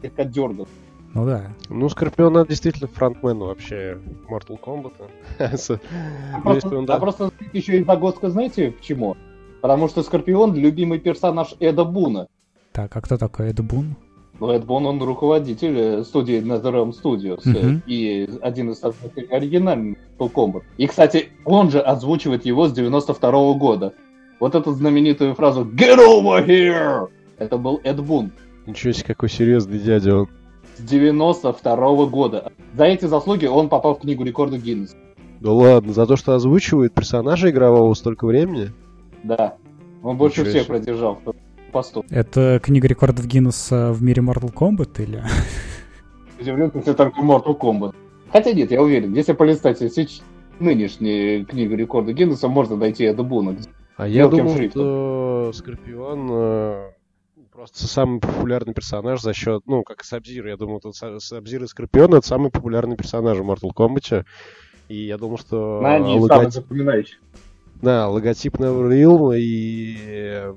слегка 0.01 0.25
дергал. 0.25 0.67
Ну 1.13 1.25
да. 1.25 1.53
Ну, 1.69 1.89
Скорпион 1.89 2.37
это 2.37 2.49
действительно 2.49 2.87
фронтмен 2.87 3.39
вообще 3.39 3.97
Mortal 4.29 4.59
Kombat. 4.59 4.93
А 6.33 6.41
просто, 6.41 6.85
а 6.87 6.99
просто 6.99 7.31
еще 7.53 7.79
и 7.79 7.83
загвоздка, 7.83 8.29
знаете, 8.29 8.71
почему? 8.71 9.15
Потому 9.61 9.87
что 9.87 10.03
Скорпион 10.03 10.55
любимый 10.55 10.99
персонаж 10.99 11.55
Эда 11.59 11.85
Буна. 11.85 12.27
Так, 12.71 12.95
а 12.95 13.01
кто 13.01 13.17
такой 13.17 13.49
Эд 13.49 13.59
Бун? 13.59 13.95
Ну, 14.41 14.49
Эд 14.49 14.65
Бун, 14.65 14.87
он 14.87 14.99
руководитель 14.99 15.77
э, 15.77 16.03
студии 16.03 16.41
NetherRealm 16.41 16.93
Studios 16.99 17.45
uh-huh. 17.45 17.83
и 17.85 18.27
один 18.41 18.71
из 18.71 18.83
оригинального 19.29 19.97
Mortal 20.17 20.33
Kombat. 20.33 20.63
И, 20.77 20.87
кстати, 20.87 21.29
он 21.45 21.69
же 21.69 21.79
озвучивает 21.79 22.43
его 22.43 22.67
с 22.67 22.73
92 22.73 23.29
-го 23.29 23.55
года. 23.55 23.93
Вот 24.39 24.55
эту 24.55 24.71
знаменитую 24.71 25.35
фразу 25.35 25.63
«Get 25.63 25.99
over 25.99 26.43
here!» 26.43 27.09
Это 27.37 27.59
был 27.59 27.81
Эд 27.83 28.03
Бун. 28.03 28.31
Ничего 28.65 28.93
себе, 28.93 29.05
какой 29.05 29.29
серьезный 29.29 29.77
дядя 29.77 30.21
он. 30.21 30.27
С 30.75 30.81
92 30.81 31.75
-го 31.75 32.09
года. 32.09 32.51
За 32.73 32.85
эти 32.85 33.05
заслуги 33.05 33.45
он 33.45 33.69
попал 33.69 33.93
в 33.93 33.99
книгу 33.99 34.23
рекордов 34.23 34.63
Гиннесса. 34.63 34.97
Да 35.39 35.51
ладно, 35.51 35.93
за 35.93 36.07
то, 36.07 36.15
что 36.15 36.33
озвучивает 36.33 36.95
персонажа 36.95 37.51
игрового 37.51 37.93
столько 37.93 38.25
времени? 38.25 38.71
Да. 39.21 39.57
Он 40.01 40.17
больше 40.17 40.39
Ничего 40.39 40.49
всех 40.49 40.63
себе. 40.63 40.73
продержал 40.79 41.19
посту. 41.71 42.05
Это 42.09 42.59
книга 42.61 42.87
рекордов 42.87 43.25
Гиннесса 43.25 43.91
в 43.91 44.03
мире 44.03 44.21
Mortal 44.21 44.53
Kombat 44.53 45.01
или? 45.01 45.23
Удивлен, 46.39 46.71
если 46.73 46.93
только 46.93 47.21
Mortal 47.21 47.57
Kombat. 47.57 47.95
Хотя 48.31 48.53
нет, 48.53 48.71
я 48.71 48.81
уверен, 48.81 49.13
если 49.13 49.33
полистать 49.33 49.79
сейчас 49.79 50.21
нынешнюю 50.59 51.45
книгу 51.45 51.75
рекордов 51.75 52.15
Гиннесса, 52.15 52.47
можно 52.47 52.77
дойти 52.77 53.11
до 53.13 53.23
Буна. 53.23 53.57
А 53.97 54.07
я 54.07 54.27
думал, 54.27 54.55
шрифтом. 54.55 54.81
что 54.81 55.51
Скорпион 55.53 56.27
э, 56.31 56.91
просто 57.51 57.87
самый 57.87 58.19
популярный 58.19 58.73
персонаж 58.73 59.21
за 59.21 59.33
счет, 59.33 59.63
ну, 59.67 59.83
как 59.83 60.03
Сабзир. 60.03 60.47
Я 60.47 60.57
думал, 60.57 60.79
тут 60.79 60.95
Сабзир 60.95 61.63
и 61.63 61.67
Скорпион 61.67 62.15
это 62.15 62.25
самый 62.25 62.49
популярный 62.49 62.95
персонаж 62.95 63.37
в 63.37 63.41
Mortal 63.41 63.71
Kombat. 63.75 64.25
И 64.87 65.05
я 65.05 65.17
думал, 65.17 65.37
что... 65.37 65.81
На 65.81 65.95
они 65.95 66.15
логотип... 66.15 66.29
самые 66.29 66.51
запоминающие. 66.51 67.19
Да, 67.81 68.09
логотип 68.09 68.55
Neverreal 68.55 69.37
и 69.37 70.53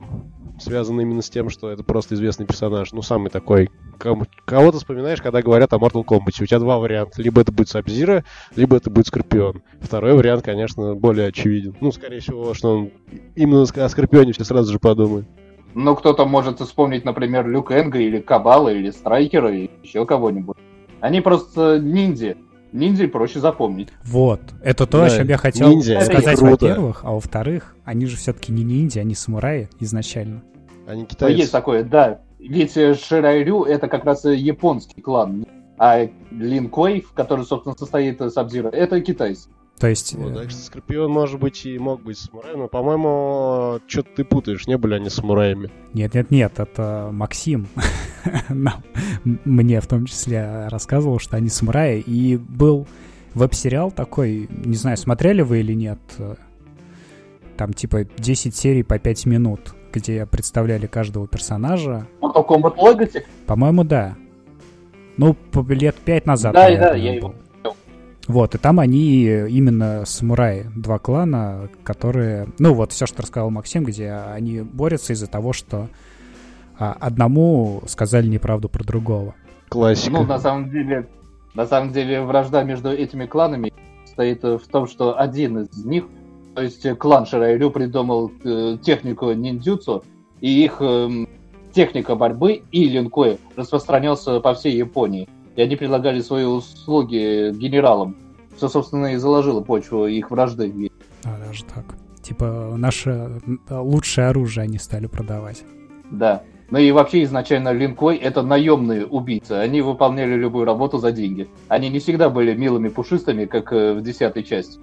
э, 0.57 0.61
связан 0.61 1.01
именно 1.01 1.23
с 1.23 1.31
тем, 1.31 1.51
что 1.51 1.71
это 1.71 1.83
просто 1.83 2.15
известный 2.15 2.47
персонаж. 2.47 2.93
Ну, 2.93 3.03
самый 3.03 3.31
такой. 3.31 3.71
Кого 3.99 4.73
ты 4.73 4.79
вспоминаешь, 4.79 5.23
когда 5.23 5.43
говорят 5.43 5.73
о 5.73 5.77
Mortal 5.77 6.05
Kombat? 6.05 6.43
У 6.43 6.47
тебя 6.47 6.59
два 6.59 6.79
варианта. 6.79 7.23
Либо 7.23 7.41
это 7.41 7.53
будет 7.53 7.69
Сабзира, 7.69 8.25
либо 8.57 8.77
это 8.77 8.91
будет 8.91 9.07
Скорпион. 9.07 9.63
Второй 9.81 10.15
вариант, 10.15 10.45
конечно, 10.45 10.95
более 10.95 11.29
очевиден. 11.29 11.77
Ну, 11.81 11.93
скорее 11.93 12.21
всего, 12.21 12.55
что 12.55 12.77
он 12.77 12.91
именно 13.35 13.63
о 13.63 13.89
Скорпионе 13.89 14.33
все 14.33 14.45
сразу 14.45 14.73
же 14.73 14.79
подумает. 14.79 15.27
Ну, 15.75 15.97
кто-то 15.97 16.25
может 16.25 16.61
вспомнить, 16.61 17.05
например, 17.05 17.49
Люк 17.49 17.73
Энга 17.73 17.99
или 17.99 18.21
Кабала, 18.21 18.69
или 18.69 18.91
Страйкера, 18.91 19.53
или 19.53 19.71
еще 19.83 20.07
кого-нибудь. 20.07 20.57
Они 21.01 21.21
просто 21.21 21.79
ниндзя. 21.81 22.37
Ниндзя 22.75 23.07
проще 23.07 23.39
запомнить. 23.39 23.91
Вот. 24.03 24.41
Это 24.61 24.85
то, 24.87 24.99
да, 24.99 25.05
о 25.07 25.11
чем 25.11 25.29
я 25.29 25.37
хотел 25.37 25.71
ниндзя, 25.71 26.01
сказать, 26.01 26.41
во-первых. 26.41 27.03
А 27.05 27.13
во-вторых, 27.13 27.77
они 27.85 28.07
же 28.07 28.17
все-таки 28.17 28.51
не 28.51 28.65
ниндзя, 28.65 29.01
они 29.01 29.15
самураи 29.15 29.69
изначально. 29.79 30.43
Они 30.85 31.03
ну, 31.03 31.07
китайцы. 31.07 31.39
Есть 31.39 31.53
такое, 31.53 31.85
да. 31.85 32.21
Ведь 32.41 32.73
Ширайрю 32.75 33.63
это 33.63 33.87
как 33.87 34.05
раз 34.05 34.25
японский 34.25 35.01
клан. 35.01 35.47
А 35.79 36.09
Линкой, 36.33 37.03
в 37.03 37.13
который, 37.13 37.45
собственно, 37.45 37.77
состоит 37.79 38.21
Сабзира, 38.33 38.71
это 38.71 39.01
китайский. 39.01 39.53
То 39.79 39.89
есть... 39.89 40.17
Ну, 40.17 40.33
так 40.33 40.51
что 40.51 40.61
Скорпион, 40.61 41.11
может 41.11 41.41
быть, 41.41 41.67
и 41.67 41.79
мог 41.79 42.03
быть 42.03 42.19
самураем, 42.19 42.61
но, 42.61 42.69
по-моему, 42.69 43.81
что-то 43.87 44.11
ты 44.17 44.25
путаешь, 44.25 44.67
не 44.67 44.79
были 44.79 44.95
они 44.95 45.11
самураями. 45.11 45.71
Нет-нет-нет, 45.93 46.61
это 46.61 47.11
Максим 47.13 47.67
мне 49.45 49.81
в 49.81 49.87
том 49.87 50.07
числе 50.07 50.69
рассказывал, 50.69 51.19
что 51.19 51.37
они 51.37 51.49
самураи, 51.49 52.01
и 52.01 52.37
был 52.37 52.87
веб-сериал 53.35 53.91
такой, 53.91 54.49
не 54.51 54.77
знаю, 54.77 54.97
смотрели 54.97 55.43
вы 55.43 55.61
или 55.61 55.73
нет, 55.75 55.99
там 57.57 57.73
типа 57.73 58.05
10 58.05 58.55
серий 58.55 58.85
по 58.85 58.99
5 58.99 59.27
минут, 59.27 59.75
где 59.93 60.25
представляли 60.25 60.87
каждого 60.87 61.27
персонажа. 61.27 62.07
Mortal 62.21 62.47
Kombat 62.47 62.77
Legacy? 62.77 63.25
По-моему, 63.47 63.85
да. 63.85 64.17
Ну, 65.17 65.37
лет 65.69 65.97
пять 65.97 66.27
назад. 66.27 66.55
Да, 66.55 66.69
да, 66.77 66.95
я 66.95 67.15
его 67.15 67.35
вот, 68.27 68.55
и 68.55 68.59
там 68.59 68.81
они 68.81 69.25
именно 69.25 70.05
самураи, 70.07 70.67
два 70.75 70.99
клана, 70.99 71.69
которые... 71.83 72.49
Ну, 72.59 72.75
вот 72.75 72.93
все, 72.93 73.07
что 73.07 73.23
рассказал 73.23 73.51
Максим, 73.51 73.85
где 73.85 74.13
они 74.13 74.63
борются 74.63 75.13
из-за 75.13 75.27
того, 75.27 75.53
что 75.53 75.89
а, 76.79 76.97
одному 76.99 77.83
сказали 77.87 78.27
неправду 78.27 78.69
про 78.69 78.83
другого. 78.83 79.35
Классика. 79.69 80.11
Ну, 80.11 80.25
на 80.25 80.39
самом 80.39 80.71
деле, 80.71 81.09
на 81.55 81.67
самом 81.67 81.93
деле, 81.93 82.23
вражда 82.23 82.63
между 82.63 82.91
этими 82.91 83.27
кланами 83.27 83.73
стоит 84.07 84.43
в 84.43 84.67
том, 84.71 84.87
что 84.87 85.19
один 85.19 85.59
из 85.59 85.85
них, 85.85 86.05
то 86.55 86.63
есть 86.63 86.89
клан 86.99 87.27
Ширайрю 87.27 87.71
придумал 87.71 88.31
э, 88.45 88.79
технику 88.83 89.33
ниндзюцу, 89.33 90.05
и 90.41 90.65
их 90.65 90.77
э, 90.81 91.27
техника 91.73 92.15
борьбы 92.15 92.63
и 92.71 92.89
линкои 92.89 93.39
распространялся 93.57 94.41
по 94.41 94.55
всей 94.55 94.77
Японии 94.77 95.29
и 95.57 95.63
они 95.63 95.77
предлагали 95.77 96.21
свои 96.21 96.45
услуги 96.45 97.53
генералам, 97.53 98.17
что, 98.57 98.69
собственно, 98.69 99.15
и 99.15 99.17
заложило 99.17 99.61
почву 99.61 100.07
их 100.07 100.31
вражды. 100.31 100.91
А, 101.25 101.39
даже 101.47 101.65
так. 101.65 101.85
Типа, 102.23 102.75
наше 102.77 103.41
лучшее 103.69 104.29
оружие 104.29 104.65
они 104.65 104.79
стали 104.79 105.07
продавать. 105.07 105.65
Да. 106.11 106.43
Ну 106.71 106.79
и 106.79 106.91
вообще 106.91 107.23
изначально 107.25 107.73
Линкой 107.73 108.17
это 108.17 108.43
наемные 108.43 109.07
убийцы. 109.07 109.53
Они 109.53 109.83
выполняли 109.83 110.35
любую 110.35 110.65
работу 110.65 110.99
за 110.99 111.13
деньги. 111.13 111.49
Они 111.69 111.91
не 111.91 111.99
всегда 111.99 112.31
были 112.31 112.55
милыми 112.55 112.89
пушистыми, 112.89 113.45
как 113.45 113.73
э, 113.73 113.93
в 113.93 114.03
десятой 114.03 114.43
части. 114.43 114.81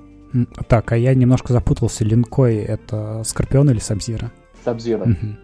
Так, 0.67 0.91
а 0.91 0.97
я 0.97 1.13
немножко 1.13 1.51
запутался. 1.51 2.05
Линкой 2.05 2.57
это 2.57 3.23
Скорпион 3.25 3.71
или 3.71 3.79
Сабзира? 3.79 4.31
Сабзира. 4.63 5.03
Угу. 5.03 5.35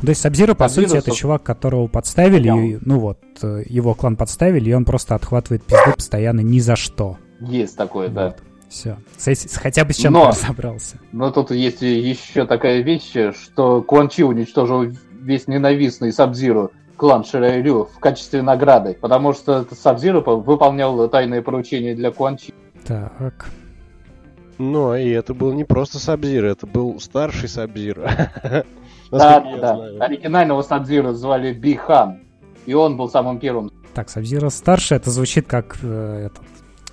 То 0.00 0.08
есть 0.08 0.20
Сабзира, 0.20 0.54
по 0.54 0.68
сути, 0.68 0.96
это 0.96 1.10
чувак, 1.10 1.42
которого 1.42 1.86
подставили, 1.86 2.48
и, 2.48 2.78
ну 2.82 2.98
вот, 2.98 3.18
э, 3.42 3.62
его 3.66 3.94
клан 3.94 4.16
подставили, 4.16 4.70
и 4.70 4.72
он 4.72 4.84
просто 4.84 5.14
отхватывает 5.14 5.62
пизды 5.62 5.92
постоянно 5.94 6.40
ни 6.40 6.58
за 6.58 6.76
что. 6.76 7.18
Есть 7.40 7.76
такое, 7.76 8.06
вот. 8.08 8.14
да. 8.14 8.36
Все. 8.68 8.98
Хотя 9.56 9.84
бы 9.84 9.92
с 9.92 9.96
чем-то 9.96 10.28
разобрался. 10.28 10.98
Но 11.12 11.30
тут 11.32 11.50
есть 11.50 11.82
еще 11.82 12.46
такая 12.46 12.82
вещь, 12.82 13.12
что 13.34 13.82
Куан 13.82 14.08
Чи 14.08 14.22
уничтожил 14.22 14.86
весь 15.20 15.48
ненавистный 15.48 16.12
Сабзиру 16.12 16.70
клан 16.96 17.24
Ширайрю 17.24 17.86
в 17.86 17.98
качестве 17.98 18.42
награды, 18.42 18.96
потому 19.00 19.32
что 19.32 19.66
Сабзиру 19.74 20.22
выполнял 20.22 21.08
тайные 21.08 21.42
поручения 21.42 21.94
для 21.94 22.12
Куан 22.12 22.36
Чи. 22.36 22.54
Так. 22.86 23.50
Ну, 24.60 24.94
и 24.94 25.08
это 25.08 25.32
был 25.32 25.54
не 25.54 25.64
просто 25.64 25.98
Сабзир, 25.98 26.44
это 26.44 26.66
был 26.66 27.00
старший 27.00 27.48
Сабзир. 27.48 27.98
Да, 29.10 29.40
да. 29.40 30.04
Оригинального 30.04 30.62
Сабзира 30.62 31.12
звали 31.12 31.52
Бихан. 31.52 32.20
И 32.64 32.74
он 32.74 32.96
был 32.96 33.08
самым 33.08 33.40
первым. 33.40 33.72
Так, 33.92 34.08
Сабзира 34.08 34.50
старше, 34.50 34.94
это 34.94 35.10
звучит 35.10 35.48
как 35.48 35.78
э, 35.82 36.26
этот 36.26 36.44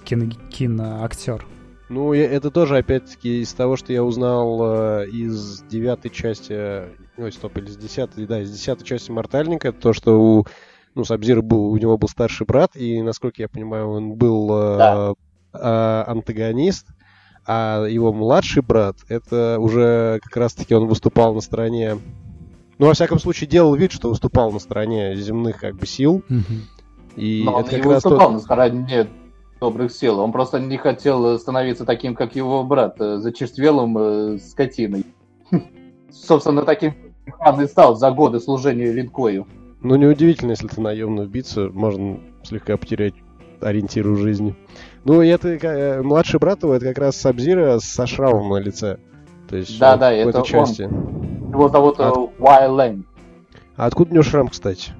кино, 0.04 0.32
киноактер. 0.50 1.46
Ну, 1.90 2.14
это 2.14 2.50
тоже, 2.50 2.78
опять-таки, 2.78 3.42
из 3.44 3.54
того, 3.54 3.76
что 3.76 3.94
я 3.94 4.04
узнал 4.04 4.60
э, 4.64 5.10
из 5.10 5.62
девятой 5.70 6.10
части, 6.10 6.86
ой, 7.18 7.32
стоп, 7.32 7.56
или 7.60 7.68
из 7.68 7.78
десятой, 7.78 8.26
да, 8.26 8.42
из 8.42 8.52
десятой 8.52 8.84
части 8.84 9.12
Мортальника, 9.12 9.72
то, 9.72 9.94
что 9.94 10.20
у, 10.20 10.48
ну, 10.96 11.04
Сабзира 11.04 11.44
был, 11.44 11.70
у 11.70 11.78
него 11.78 12.00
был 12.00 12.08
старший 12.08 12.48
брат, 12.48 12.76
и, 12.76 13.00
насколько 13.04 13.44
я 13.44 13.48
понимаю, 13.48 13.90
он 13.90 14.14
был 14.14 14.50
э, 14.52 14.78
да. 14.80 15.14
э, 15.54 16.04
антагонист, 16.10 16.88
А 17.48 17.86
его 17.86 18.12
младший 18.12 18.62
брат, 18.62 18.98
это 19.08 19.58
уже 19.60 20.20
как 20.22 20.36
раз-таки 20.36 20.76
он 20.76 20.88
выступал 20.88 21.34
на 21.34 21.40
стороне... 21.40 21.98
Ну, 22.78 22.88
во 22.88 22.94
всяком 22.94 23.20
случае, 23.20 23.50
делал 23.50 23.74
вид, 23.74 23.92
что 23.94 24.10
выступал 24.10 24.52
на 24.52 24.60
стороне 24.60 25.16
земных 25.16 25.62
как 25.62 25.78
бы 25.78 25.88
сил. 25.88 26.24
И 27.16 27.42
Но 27.46 27.52
это 27.52 27.58
он 27.60 27.64
как 27.64 27.74
не 27.74 27.92
раз 27.92 28.04
выступал 28.04 28.28
тот... 28.28 28.34
на 28.34 28.40
стороне 28.40 29.08
добрых 29.60 29.92
сил. 29.92 30.20
Он 30.20 30.32
просто 30.32 30.60
не 30.60 30.78
хотел 30.78 31.40
становиться 31.40 31.86
таким, 31.86 32.16
как 32.16 32.36
его 32.36 32.64
брат, 32.64 33.00
э, 33.00 33.18
зачерствелым 33.18 33.98
э, 33.98 34.38
скотиной. 34.40 35.06
Собственно, 36.12 36.64
таким 36.64 36.94
хан 37.40 37.62
и 37.62 37.68
стал 37.68 37.96
за 37.96 38.12
годы 38.12 38.40
служения 38.40 38.92
Линкою. 38.92 39.48
Ну, 39.82 39.96
неудивительно, 39.96 40.52
если 40.52 40.68
ты 40.68 40.82
наемный 40.82 41.24
убийца, 41.24 41.70
можно 41.70 42.20
слегка 42.44 42.78
потерять 42.78 43.14
ориентир 43.62 44.08
в 44.08 44.18
жизни. 44.18 44.56
Ну, 45.08 45.22
и 45.22 45.30
это 45.30 45.48
э, 45.48 46.02
младший 46.02 46.38
брат 46.38 46.64
его, 46.64 46.74
это 46.74 46.88
как 46.88 46.98
раз 46.98 47.16
Сабзира 47.16 47.80
со 47.80 48.06
шрамом 48.06 48.50
на 48.50 48.58
лице. 48.58 48.98
То 49.48 49.56
есть, 49.56 49.80
да, 49.80 49.96
да, 49.96 50.12
это 50.12 50.42
части. 50.42 50.82
он. 50.82 51.50
Его 51.50 51.70
зовут 51.70 51.98
От... 52.02 52.32
Уай 52.40 52.98
А 53.78 53.86
откуда 53.86 54.12
у 54.12 54.14
него 54.16 54.24
шрам, 54.24 54.50
кстати? 54.50 54.92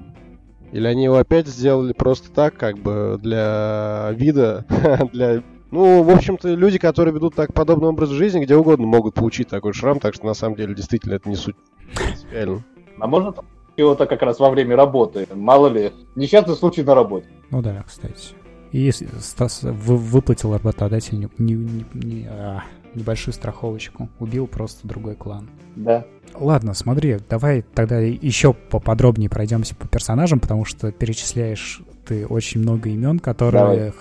Или 0.72 0.86
они 0.86 1.04
его 1.04 1.16
опять 1.16 1.46
сделали 1.46 1.92
просто 1.92 2.30
так, 2.30 2.56
как 2.56 2.78
бы 2.78 3.18
для 3.20 4.08
вида, 4.12 4.64
для... 5.12 5.42
Ну, 5.70 6.02
в 6.02 6.08
общем-то, 6.08 6.54
люди, 6.54 6.78
которые 6.78 7.12
ведут 7.12 7.34
так 7.34 7.52
подобный 7.52 7.88
образ 7.88 8.08
жизни, 8.08 8.42
где 8.42 8.56
угодно 8.56 8.86
могут 8.86 9.12
получить 9.12 9.48
такой 9.48 9.74
шрам, 9.74 10.00
так 10.00 10.14
что 10.14 10.24
на 10.24 10.32
самом 10.32 10.56
деле 10.56 10.74
действительно 10.74 11.16
это 11.16 11.28
не 11.28 11.36
суть 11.36 11.56
принципиально. 11.94 12.64
А 12.98 13.06
может 13.06 13.40
его-то 13.76 14.06
как 14.06 14.22
раз 14.22 14.40
во 14.40 14.48
время 14.48 14.74
работы, 14.74 15.28
мало 15.34 15.66
ли, 15.66 15.92
несчастный 16.16 16.54
случай 16.54 16.82
на 16.82 16.94
работе. 16.94 17.26
Ну 17.50 17.60
да, 17.60 17.84
кстати. 17.86 18.34
И 18.72 18.90
Стас 18.90 19.60
выплатил 19.62 20.52
работодатель 20.52 21.18
не, 21.18 21.28
не, 21.54 21.84
не, 21.94 22.26
а, 22.28 22.62
небольшую 22.94 23.34
страховочку. 23.34 24.08
Убил 24.18 24.46
просто 24.46 24.86
другой 24.86 25.14
клан. 25.14 25.48
Да. 25.76 26.04
Ладно, 26.34 26.74
смотри, 26.74 27.18
давай 27.28 27.62
тогда 27.62 27.98
еще 27.98 28.52
поподробнее 28.52 29.30
пройдемся 29.30 29.74
по 29.74 29.88
персонажам, 29.88 30.40
потому 30.40 30.64
что 30.64 30.92
перечисляешь 30.92 31.82
ты 32.06 32.26
очень 32.26 32.60
много 32.60 32.88
имен, 32.90 33.18
которые, 33.18 33.92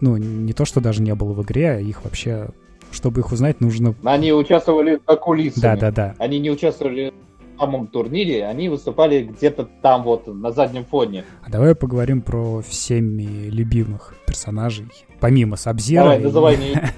ну, 0.00 0.16
не 0.16 0.52
то, 0.52 0.64
что 0.64 0.80
даже 0.80 1.02
не 1.02 1.14
было 1.14 1.32
в 1.32 1.42
игре, 1.42 1.70
а 1.70 1.80
их 1.80 2.04
вообще, 2.04 2.50
чтобы 2.92 3.20
их 3.20 3.32
узнать, 3.32 3.60
нужно... 3.60 3.94
Они 4.04 4.32
участвовали 4.32 5.00
за 5.06 5.16
кулисами. 5.16 5.62
Да, 5.62 5.76
да, 5.76 5.90
да. 5.90 6.14
Они 6.18 6.38
не 6.38 6.50
участвовали 6.50 7.10
в 7.10 7.27
самом 7.58 7.86
турнире, 7.88 8.46
они 8.46 8.68
выступали 8.68 9.24
где-то 9.24 9.68
там 9.82 10.02
вот, 10.02 10.26
на 10.26 10.52
заднем 10.52 10.84
фоне. 10.84 11.24
А 11.42 11.50
давай 11.50 11.74
поговорим 11.74 12.22
про 12.22 12.62
всеми 12.62 13.48
любимых 13.50 14.14
персонажей, 14.26 14.88
помимо 15.20 15.56
Сабзира. 15.56 16.02
Давай, 16.02 16.18
называй 16.20 16.56
мне. 16.58 16.90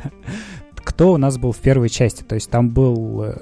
кто 0.76 1.12
у 1.12 1.16
нас 1.16 1.38
был 1.38 1.52
в 1.52 1.58
первой 1.58 1.88
части. 1.88 2.22
То 2.22 2.34
есть 2.34 2.50
там 2.50 2.70
был 2.70 3.22
э, 3.24 3.32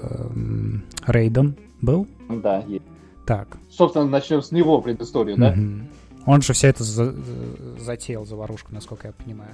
Рейден, 1.07 1.55
был? 1.81 2.07
Да, 2.29 2.63
есть. 2.67 2.85
Так. 3.25 3.57
Собственно, 3.69 4.05
начнем 4.05 4.41
с 4.41 4.51
него 4.51 4.81
предысторию, 4.81 5.37
да? 5.37 5.55
Он 6.25 6.41
же 6.41 6.53
все 6.53 6.67
это 6.67 6.83
за 6.83 7.15
затеял, 7.79 8.25
заварушку, 8.25 8.73
насколько 8.73 9.07
я 9.07 9.13
понимаю. 9.13 9.51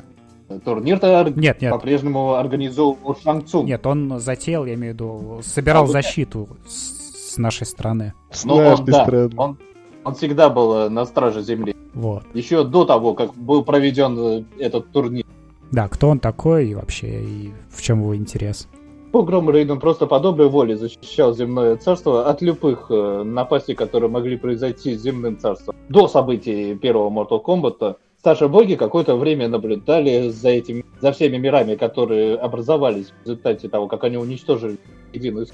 Турнир-то 0.63 1.33
нет, 1.35 1.61
нет. 1.61 1.71
по-прежнему 1.71 2.35
организовал 2.35 3.17
Шанг 3.23 3.47
Цун. 3.47 3.65
Нет, 3.65 3.85
он 3.87 4.19
затеял, 4.19 4.65
я 4.65 4.75
имею 4.75 4.93
в 4.93 4.95
виду, 4.95 5.41
собирал 5.43 5.85
а, 5.85 5.87
защиту 5.87 6.49
с, 6.67 6.94
с 7.35 7.37
нашей 7.37 7.67
стороны. 7.67 8.13
С 8.31 8.45
ну, 8.45 8.57
нашей 8.57 8.79
он, 8.79 8.85
да, 8.85 9.03
страны. 9.03 9.29
Он, 9.37 9.57
он 10.03 10.15
всегда 10.15 10.49
был 10.49 10.73
э, 10.73 10.89
на 10.89 11.05
страже 11.05 11.41
земли. 11.41 11.75
Вот. 11.93 12.23
Еще 12.33 12.63
до 12.63 12.85
того, 12.85 13.13
как 13.13 13.33
был 13.35 13.63
проведен 13.63 14.17
э, 14.17 14.43
этот 14.59 14.91
турнир. 14.91 15.25
Да, 15.71 15.87
кто 15.87 16.09
он 16.09 16.19
такой 16.19 16.69
и 16.69 16.75
вообще, 16.75 17.23
и 17.23 17.53
в 17.69 17.81
чем 17.81 17.99
его 18.01 18.15
интерес? 18.15 18.67
Погром 19.11 19.49
Рейден 19.49 19.79
просто 19.79 20.07
по 20.07 20.19
доброй 20.19 20.49
воле 20.49 20.77
защищал 20.77 21.33
земное 21.33 21.77
царство 21.77 22.29
от 22.29 22.41
любых 22.41 22.87
э, 22.89 23.23
напастей, 23.23 23.75
которые 23.75 24.09
могли 24.09 24.37
произойти 24.37 24.95
с 24.95 25.01
земным 25.01 25.37
царством. 25.37 25.75
До 25.89 26.07
событий 26.07 26.75
первого 26.75 27.09
Mortal 27.09 27.43
Kombat 27.43 27.97
старшие 28.19 28.49
боги 28.49 28.75
какое-то 28.75 29.15
время 29.15 29.47
наблюдали 29.47 30.29
за 30.29 30.49
этими, 30.49 30.83
за 30.99 31.11
всеми 31.11 31.37
мирами, 31.37 31.75
которые 31.75 32.35
образовались 32.35 33.07
в 33.07 33.25
результате 33.25 33.69
того, 33.69 33.87
как 33.87 34.03
они 34.03 34.17
уничтожили 34.17 34.77
единую 35.13 35.47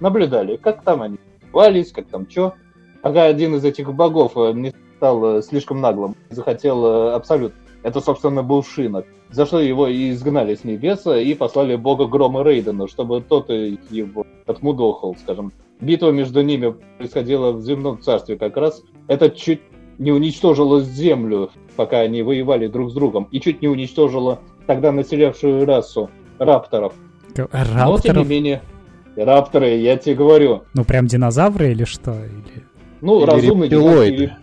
Наблюдали, 0.00 0.56
как 0.56 0.82
там 0.82 1.02
они 1.02 1.18
вались, 1.52 1.92
как 1.92 2.06
там 2.06 2.28
что. 2.28 2.54
Пока 3.02 3.24
один 3.24 3.54
из 3.54 3.64
этих 3.64 3.92
богов 3.94 4.32
э, 4.36 4.52
не 4.52 4.74
стал 4.96 5.38
э, 5.38 5.42
слишком 5.42 5.80
наглым, 5.80 6.16
захотел 6.30 6.84
э, 6.84 7.12
абсолютно 7.12 7.58
это, 7.86 8.00
собственно, 8.00 8.42
был 8.42 8.64
Шинок. 8.64 9.06
За 9.30 9.46
что 9.46 9.60
его 9.60 9.86
и 9.86 10.10
изгнали 10.10 10.56
с 10.56 10.64
небеса 10.64 11.18
и 11.20 11.34
послали 11.34 11.76
бога 11.76 12.06
Грома 12.06 12.42
Рейдена, 12.42 12.88
чтобы 12.88 13.20
тот 13.20 13.48
его 13.48 14.26
отмудохал, 14.44 15.14
скажем. 15.14 15.52
Битва 15.80 16.10
между 16.10 16.42
ними 16.42 16.74
происходила 16.98 17.52
в 17.52 17.62
земном 17.62 18.02
царстве 18.02 18.36
как 18.36 18.56
раз. 18.56 18.82
Это 19.06 19.30
чуть 19.30 19.60
не 19.98 20.10
уничтожило 20.10 20.80
землю, 20.80 21.50
пока 21.76 22.00
они 22.00 22.22
воевали 22.22 22.66
друг 22.66 22.90
с 22.90 22.92
другом, 22.92 23.28
и 23.30 23.40
чуть 23.40 23.62
не 23.62 23.68
уничтожило 23.68 24.40
тогда 24.66 24.90
населявшую 24.90 25.64
расу 25.64 26.10
рапторов. 26.38 26.92
Рапторов? 27.36 27.86
Но, 27.86 27.98
тем 27.98 28.16
не 28.16 28.24
менее, 28.24 28.62
рапторы, 29.24 29.76
я 29.76 29.96
тебе 29.96 30.14
говорю. 30.14 30.64
Ну, 30.74 30.84
прям 30.84 31.06
динозавры 31.06 31.72
или 31.72 31.84
что? 31.84 32.12
Или... 32.12 32.64
Ну, 33.00 33.20
или 33.20 33.30
разумные 33.30 33.68
динозавры. 33.68 34.36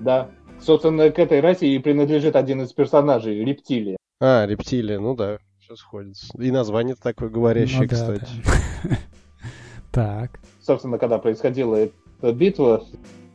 Да, 0.00 0.28
Собственно, 0.60 1.10
к 1.10 1.18
этой 1.18 1.40
расе 1.40 1.68
и 1.68 1.78
принадлежит 1.78 2.34
один 2.34 2.62
из 2.62 2.72
персонажей, 2.72 3.44
рептилия. 3.44 3.96
А, 4.20 4.46
рептилия, 4.46 4.98
ну 4.98 5.14
да, 5.14 5.38
все 5.60 5.76
сходится. 5.76 6.26
И 6.38 6.50
название 6.50 6.96
такое 7.00 7.28
говорящее, 7.28 7.82
ну, 7.82 7.88
да, 7.88 7.94
кстати. 7.94 8.28
Да. 8.82 8.96
Так. 9.92 10.40
Собственно, 10.60 10.98
когда 10.98 11.16
происходила 11.16 11.76
эта 11.76 12.32
битва, 12.32 12.84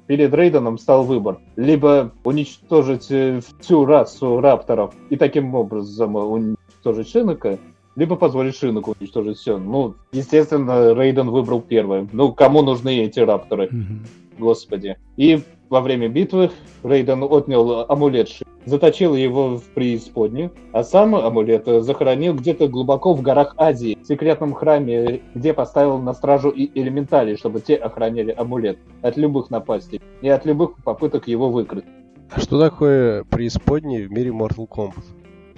перед 0.06 0.32
Рейденом 0.32 0.78
стал 0.78 1.04
выбор. 1.04 1.40
Либо 1.56 2.12
уничтожить 2.24 3.10
э, 3.10 3.40
всю 3.60 3.86
расу 3.86 4.40
рапторов 4.40 4.94
и 5.10 5.16
таким 5.16 5.56
образом 5.56 6.16
уничтожить 6.18 7.10
Шинока, 7.10 7.58
либо 7.96 8.16
позволить 8.16 8.56
Шиноку 8.56 8.96
уничтожить 9.00 9.38
все. 9.38 9.58
Ну, 9.58 9.96
естественно, 10.12 10.94
Рейден 10.94 11.30
выбрал 11.30 11.62
первое. 11.62 12.08
Ну, 12.12 12.32
кому 12.34 12.62
нужны 12.62 13.00
эти 13.00 13.20
рапторы? 13.20 13.68
Mm-hmm. 13.68 14.40
Господи. 14.40 14.98
И 15.18 15.42
во 15.70 15.82
время 15.82 16.10
битвы 16.10 16.52
Рейден 16.84 17.24
отнял 17.24 17.86
амулет, 17.90 18.30
заточил 18.66 19.16
его 19.16 19.58
в 19.58 19.64
преисподнюю, 19.74 20.52
а 20.74 20.84
сам 20.84 21.16
амулет 21.16 21.66
захоронил 21.66 22.36
где-то 22.36 22.68
глубоко 22.68 23.14
в 23.14 23.22
горах 23.22 23.56
Азии, 23.58 23.98
в 24.02 24.06
секретном 24.06 24.54
храме, 24.54 25.22
где 25.34 25.54
поставил 25.54 25.98
на 25.98 26.14
стражу 26.14 26.50
и 26.50 26.70
элементалей, 26.80 27.38
чтобы 27.38 27.62
те 27.62 27.76
охраняли 27.76 28.34
амулет 28.38 28.80
от 29.02 29.18
любых 29.18 29.50
напастей 29.50 30.02
и 30.22 30.30
от 30.30 30.46
любых 30.46 30.76
попыток 30.84 31.28
его 31.28 31.50
выкрыть. 31.50 31.86
А 32.32 32.40
что 32.40 32.60
такое 32.60 33.24
преисподний 33.26 34.06
в 34.06 34.12
мире 34.12 34.32
Mortal 34.32 34.68
Kombat? 34.68 35.04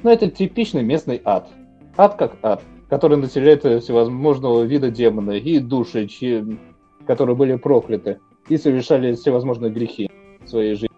Ну, 0.01 0.09
это 0.09 0.29
типичный 0.29 0.83
местный 0.83 1.21
ад. 1.23 1.47
Ад 1.95 2.15
как 2.15 2.36
ад, 2.41 2.63
который 2.89 3.17
населяет 3.17 3.63
всевозможного 3.63 4.63
вида 4.63 4.89
демоны 4.89 5.38
и 5.38 5.60
души, 5.60 6.08
чьи... 6.08 6.58
которые 7.06 7.36
были 7.36 7.56
прокляты 7.56 8.19
и 8.49 8.58
совершали 8.58 9.13
всевозможные 9.13 9.71
грехи 9.71 10.10
в 10.43 10.49
своей 10.49 10.73
жизни. 10.73 10.89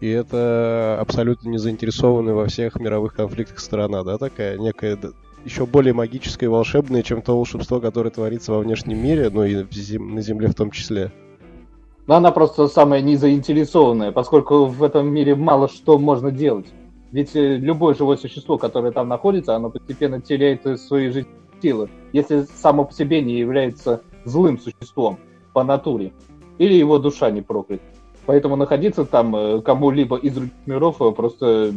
И 0.00 0.08
это 0.08 0.98
абсолютно 1.00 1.48
не 1.48 1.58
заинтересованная 1.58 2.34
во 2.34 2.46
всех 2.46 2.76
мировых 2.76 3.14
конфликтах 3.14 3.58
страна, 3.58 4.04
да, 4.04 4.18
такая 4.18 4.56
некая 4.58 4.96
еще 5.44 5.66
более 5.66 5.94
магическая 5.94 6.48
и 6.48 6.52
волшебная, 6.52 7.02
чем 7.02 7.22
то 7.22 7.36
волшебство, 7.36 7.80
которое 7.80 8.10
творится 8.10 8.52
во 8.52 8.60
внешнем 8.60 9.02
мире, 9.02 9.30
но 9.30 9.44
и 9.44 9.64
на 9.98 10.20
Земле 10.20 10.48
в 10.48 10.54
том 10.54 10.70
числе. 10.70 11.10
Но 12.06 12.14
она 12.14 12.30
просто 12.30 12.68
самая 12.68 13.00
незаинтересованная, 13.00 14.12
поскольку 14.12 14.66
в 14.66 14.82
этом 14.82 15.08
мире 15.08 15.34
мало 15.34 15.68
что 15.68 15.98
можно 15.98 16.30
делать. 16.30 16.66
Ведь 17.12 17.34
э, 17.34 17.56
любое 17.56 17.94
живое 17.94 18.16
существо, 18.16 18.58
которое 18.58 18.92
там 18.92 19.08
находится, 19.08 19.56
оно 19.56 19.70
постепенно 19.70 20.20
теряет 20.20 20.80
свои 20.80 21.08
жизненные 21.08 21.38
силы, 21.62 21.90
если 22.12 22.42
само 22.42 22.84
по 22.84 22.92
себе 22.92 23.22
не 23.22 23.38
является 23.38 24.02
злым 24.24 24.58
существом 24.58 25.18
по 25.52 25.64
натуре 25.64 26.12
или 26.58 26.74
его 26.74 26.98
душа 26.98 27.30
не 27.30 27.40
проклята. 27.40 27.82
Поэтому 28.26 28.56
находиться 28.56 29.04
там 29.04 29.34
э, 29.34 29.62
кому-либо 29.62 30.16
из 30.18 30.34
других 30.34 30.52
миров 30.66 31.00
э, 31.00 31.10
просто 31.12 31.72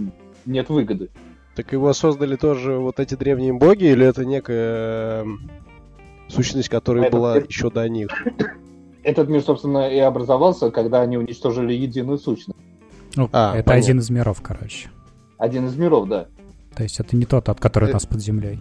нет 0.45 0.69
выгоды. 0.69 1.09
Так 1.55 1.71
его 1.71 1.93
создали 1.93 2.35
тоже 2.35 2.73
вот 2.73 2.99
эти 2.99 3.15
древние 3.15 3.53
боги, 3.53 3.85
или 3.85 4.05
это 4.05 4.25
некая 4.25 5.21
эм, 5.21 5.49
сущность, 6.27 6.69
которая 6.69 7.05
Этот 7.05 7.19
была 7.19 7.35
мир... 7.35 7.45
еще 7.47 7.69
до 7.69 7.87
них? 7.87 8.09
Этот 9.03 9.29
мир, 9.29 9.41
собственно, 9.41 9.89
и 9.89 9.97
образовался, 9.99 10.71
когда 10.71 11.01
они 11.01 11.17
уничтожили 11.17 11.73
единую 11.73 12.17
сущность. 12.17 12.59
Ну, 13.15 13.29
а, 13.31 13.55
это 13.55 13.63
понятно. 13.63 13.73
один 13.73 13.99
из 13.99 14.09
миров, 14.09 14.41
короче. 14.41 14.89
Один 15.41 15.65
из 15.65 15.75
миров, 15.75 16.07
да. 16.07 16.27
То 16.75 16.83
есть 16.83 16.99
это 16.99 17.15
не 17.15 17.25
тот, 17.25 17.49
от 17.49 17.59
который 17.59 17.85
это... 17.85 17.93
нас 17.93 18.05
под 18.05 18.21
землей. 18.21 18.59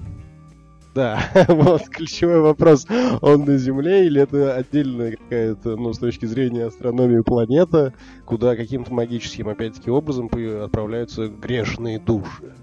Да, 0.94 1.20
вот 1.48 1.82
ключевой 1.90 2.40
вопрос. 2.40 2.86
Он 3.20 3.44
на 3.44 3.58
Земле 3.58 4.06
или 4.06 4.22
это 4.22 4.56
отдельная 4.56 5.16
какая-то, 5.16 5.76
ну, 5.76 5.92
с 5.92 5.98
точки 5.98 6.24
зрения 6.24 6.64
астрономии, 6.64 7.20
планета, 7.20 7.92
куда 8.24 8.56
каким-то 8.56 8.94
магическим, 8.94 9.50
опять-таки, 9.50 9.90
образом 9.90 10.30
отправляются 10.64 11.28
грешные 11.28 12.00
души? 12.00 12.54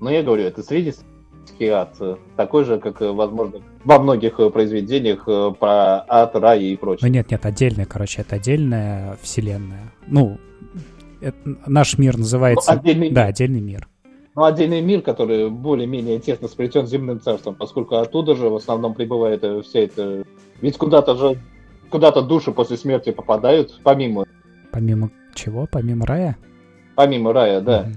Ну, 0.00 0.08
я 0.08 0.22
говорю, 0.22 0.44
это 0.44 0.62
среди 0.62 0.94
ад. 1.70 1.98
Такой 2.34 2.64
же, 2.64 2.78
как, 2.78 3.02
возможно, 3.02 3.60
во 3.84 3.98
многих 3.98 4.36
произведениях 4.36 5.26
про 5.26 6.02
ад, 6.08 6.34
рай 6.34 6.64
и 6.64 6.76
прочее. 6.76 7.06
Ну 7.06 7.12
нет, 7.12 7.30
нет, 7.30 7.44
отдельная, 7.44 7.84
короче, 7.84 8.22
это 8.22 8.36
отдельная 8.36 9.18
вселенная. 9.20 9.92
Ну, 10.06 10.38
наш 11.66 11.98
мир 11.98 12.16
называется... 12.16 12.72
Ну, 12.72 12.78
отдельный 12.78 13.10
да, 13.10 13.26
отдельный 13.26 13.60
мир. 13.60 13.88
Ну, 14.34 14.44
отдельный 14.44 14.80
мир, 14.80 15.02
который 15.02 15.50
более-менее 15.50 16.20
тесно 16.20 16.48
сплетен 16.48 16.86
с 16.86 16.90
земным 16.90 17.20
царством, 17.20 17.54
поскольку 17.54 17.96
оттуда 17.96 18.34
же 18.34 18.48
в 18.48 18.56
основном 18.56 18.94
прибывает 18.94 19.44
вся 19.64 19.80
эта... 19.80 20.24
Ведь 20.60 20.76
куда-то 20.76 21.16
же 21.16 21.38
куда-то 21.90 22.22
души 22.22 22.52
после 22.52 22.76
смерти 22.76 23.10
попадают, 23.10 23.80
помимо... 23.82 24.26
Помимо 24.70 25.10
чего? 25.34 25.66
Помимо 25.70 26.06
рая? 26.06 26.36
Помимо 26.94 27.32
рая, 27.32 27.60
да. 27.60 27.84
Mm-hmm. 27.84 27.94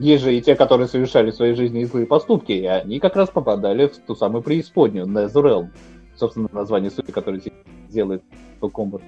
Есть 0.00 0.24
же 0.24 0.36
и 0.36 0.40
те, 0.40 0.54
которые 0.54 0.88
совершали 0.88 1.30
в 1.30 1.34
своей 1.34 1.54
жизни 1.54 1.84
злые 1.84 2.06
поступки, 2.06 2.52
и 2.52 2.64
они 2.64 3.00
как 3.00 3.16
раз 3.16 3.30
попадали 3.30 3.86
в 3.86 3.96
ту 3.98 4.14
самую 4.14 4.42
преисподнюю, 4.42 5.06
Netherrealm. 5.06 5.68
Собственно, 6.16 6.48
название 6.52 6.90
сути, 6.90 7.10
которое 7.10 7.40
делает 7.88 8.22
Combat. 8.60 9.02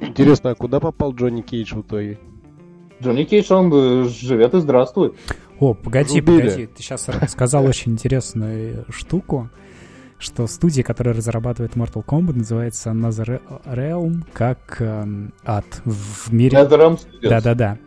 Интересно, 0.00 0.50
а 0.50 0.54
куда 0.54 0.80
попал 0.80 1.12
Джонни 1.12 1.42
Кейдж 1.42 1.74
в 1.74 1.82
итоге? 1.82 2.18
Джонни 3.02 3.24
Кейдж, 3.24 3.52
он 3.52 4.08
живет 4.08 4.54
и 4.54 4.60
здравствует. 4.60 5.14
О, 5.60 5.74
погоди, 5.74 6.20
Рубили. 6.20 6.48
погоди, 6.48 6.66
ты 6.66 6.82
сейчас 6.82 7.06
сказал 7.28 7.64
очень 7.64 7.92
интересную 7.92 8.84
штуку 8.90 9.50
что 10.18 10.46
студия, 10.46 10.82
которая 10.82 11.14
разрабатывает 11.14 11.74
Mortal 11.74 12.04
Kombat, 12.04 12.38
называется 12.38 12.90
Another 12.90 13.40
Realm, 13.64 14.24
как 14.32 14.76
э, 14.80 15.04
ад 15.44 15.64
в 15.84 16.32
мире... 16.32 16.66
Да-да-да. 17.22 17.78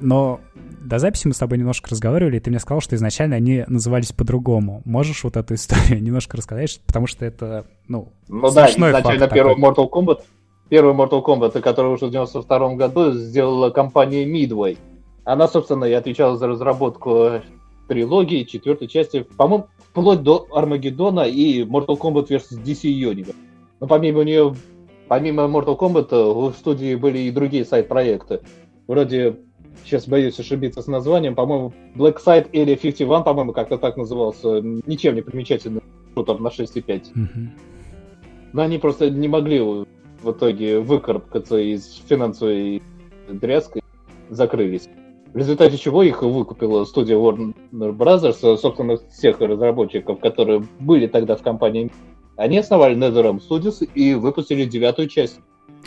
Но 0.00 0.40
до 0.80 0.98
записи 0.98 1.26
мы 1.28 1.34
с 1.34 1.38
тобой 1.38 1.58
немножко 1.58 1.90
разговаривали, 1.90 2.36
и 2.36 2.40
ты 2.40 2.50
мне 2.50 2.58
сказал, 2.58 2.80
что 2.80 2.96
изначально 2.96 3.36
они 3.36 3.64
назывались 3.68 4.12
по-другому. 4.12 4.82
Можешь 4.84 5.22
вот 5.24 5.36
эту 5.36 5.54
историю 5.54 6.02
немножко 6.02 6.36
рассказать, 6.36 6.80
потому 6.86 7.06
что 7.06 7.24
это, 7.24 7.66
ну, 7.88 8.12
Ну 8.28 8.50
да, 8.50 8.68
изначально 8.68 9.28
первый 9.28 9.56
Mortal 9.56 9.88
Kombat, 9.88 10.22
первый 10.68 10.94
Mortal 10.94 11.24
Kombat, 11.24 11.60
который 11.60 11.90
вышел 11.90 12.08
в 12.08 12.12
92 12.12 12.74
году, 12.74 13.12
сделала 13.12 13.70
компания 13.70 14.24
Midway. 14.24 14.78
Она, 15.24 15.48
собственно, 15.48 15.84
и 15.84 15.92
отвечала 15.92 16.36
за 16.36 16.46
разработку 16.48 17.42
трилогии, 17.88 18.44
четвертой 18.44 18.88
части, 18.88 19.26
по-моему, 19.36 19.66
вплоть 19.78 20.22
до 20.22 20.46
Армагеддона 20.52 21.20
и 21.20 21.62
Mortal 21.62 21.98
Kombat 21.98 22.28
vs. 22.28 22.62
DC 22.64 22.90
Universe. 22.90 23.36
Но 23.80 23.86
помимо 23.86 24.24
нее, 24.24 24.54
помимо 25.08 25.44
Mortal 25.44 25.78
Kombat, 25.78 26.50
в 26.50 26.54
студии 26.54 26.94
были 26.94 27.18
и 27.20 27.30
другие 27.30 27.64
сайт-проекты. 27.64 28.40
Вроде, 28.86 29.36
сейчас 29.84 30.06
боюсь 30.08 30.38
ошибиться 30.38 30.82
с 30.82 30.86
названием, 30.86 31.34
по-моему, 31.34 31.72
Black 31.94 32.18
Side 32.24 32.50
или 32.52 32.74
51, 32.74 33.24
по-моему, 33.24 33.52
как-то 33.52 33.78
так 33.78 33.96
назывался, 33.96 34.60
ничем 34.60 35.14
не 35.14 35.22
примечательный 35.22 35.82
шутер 36.14 36.38
на 36.38 36.48
6.5. 36.48 36.86
Mm-hmm. 36.86 37.48
Но 38.52 38.62
они 38.62 38.78
просто 38.78 39.10
не 39.10 39.28
могли 39.28 39.60
в 40.24 40.32
итоге 40.32 40.80
выкарабкаться 40.80 41.58
из 41.58 42.02
финансовой 42.08 42.82
дрязги, 43.28 43.82
закрылись. 44.30 44.88
В 45.32 45.36
результате 45.36 45.76
чего 45.78 46.02
их 46.02 46.22
выкупила 46.22 46.84
студия 46.84 47.16
Warner 47.16 47.54
Brothers, 47.72 48.56
собственно, 48.56 48.96
всех 49.10 49.40
разработчиков, 49.40 50.20
которые 50.20 50.64
были 50.78 51.06
тогда 51.06 51.36
в 51.36 51.42
компании. 51.42 51.90
Они 52.36 52.58
основали 52.58 52.96
NetherRealm 52.96 53.40
Studios 53.40 53.84
и 53.94 54.14
выпустили 54.14 54.64
девятую 54.64 55.08
часть. 55.08 55.40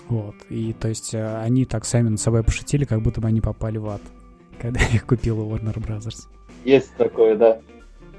Вот, 0.09 0.35
и 0.49 0.73
то 0.73 0.87
есть 0.87 1.13
э, 1.13 1.41
они 1.41 1.65
так 1.65 1.85
сами 1.85 2.09
над 2.09 2.19
собой 2.19 2.43
пошутили, 2.43 2.85
как 2.85 3.01
будто 3.01 3.19
бы 3.19 3.27
они 3.27 3.41
попали 3.41 3.77
в 3.77 3.87
ад, 3.89 4.01
когда 4.61 4.79
их 4.81 5.05
купила 5.05 5.43
Warner 5.43 5.75
Brothers. 5.75 6.27
Есть 6.63 6.95
такое, 6.97 7.35
да. 7.35 7.59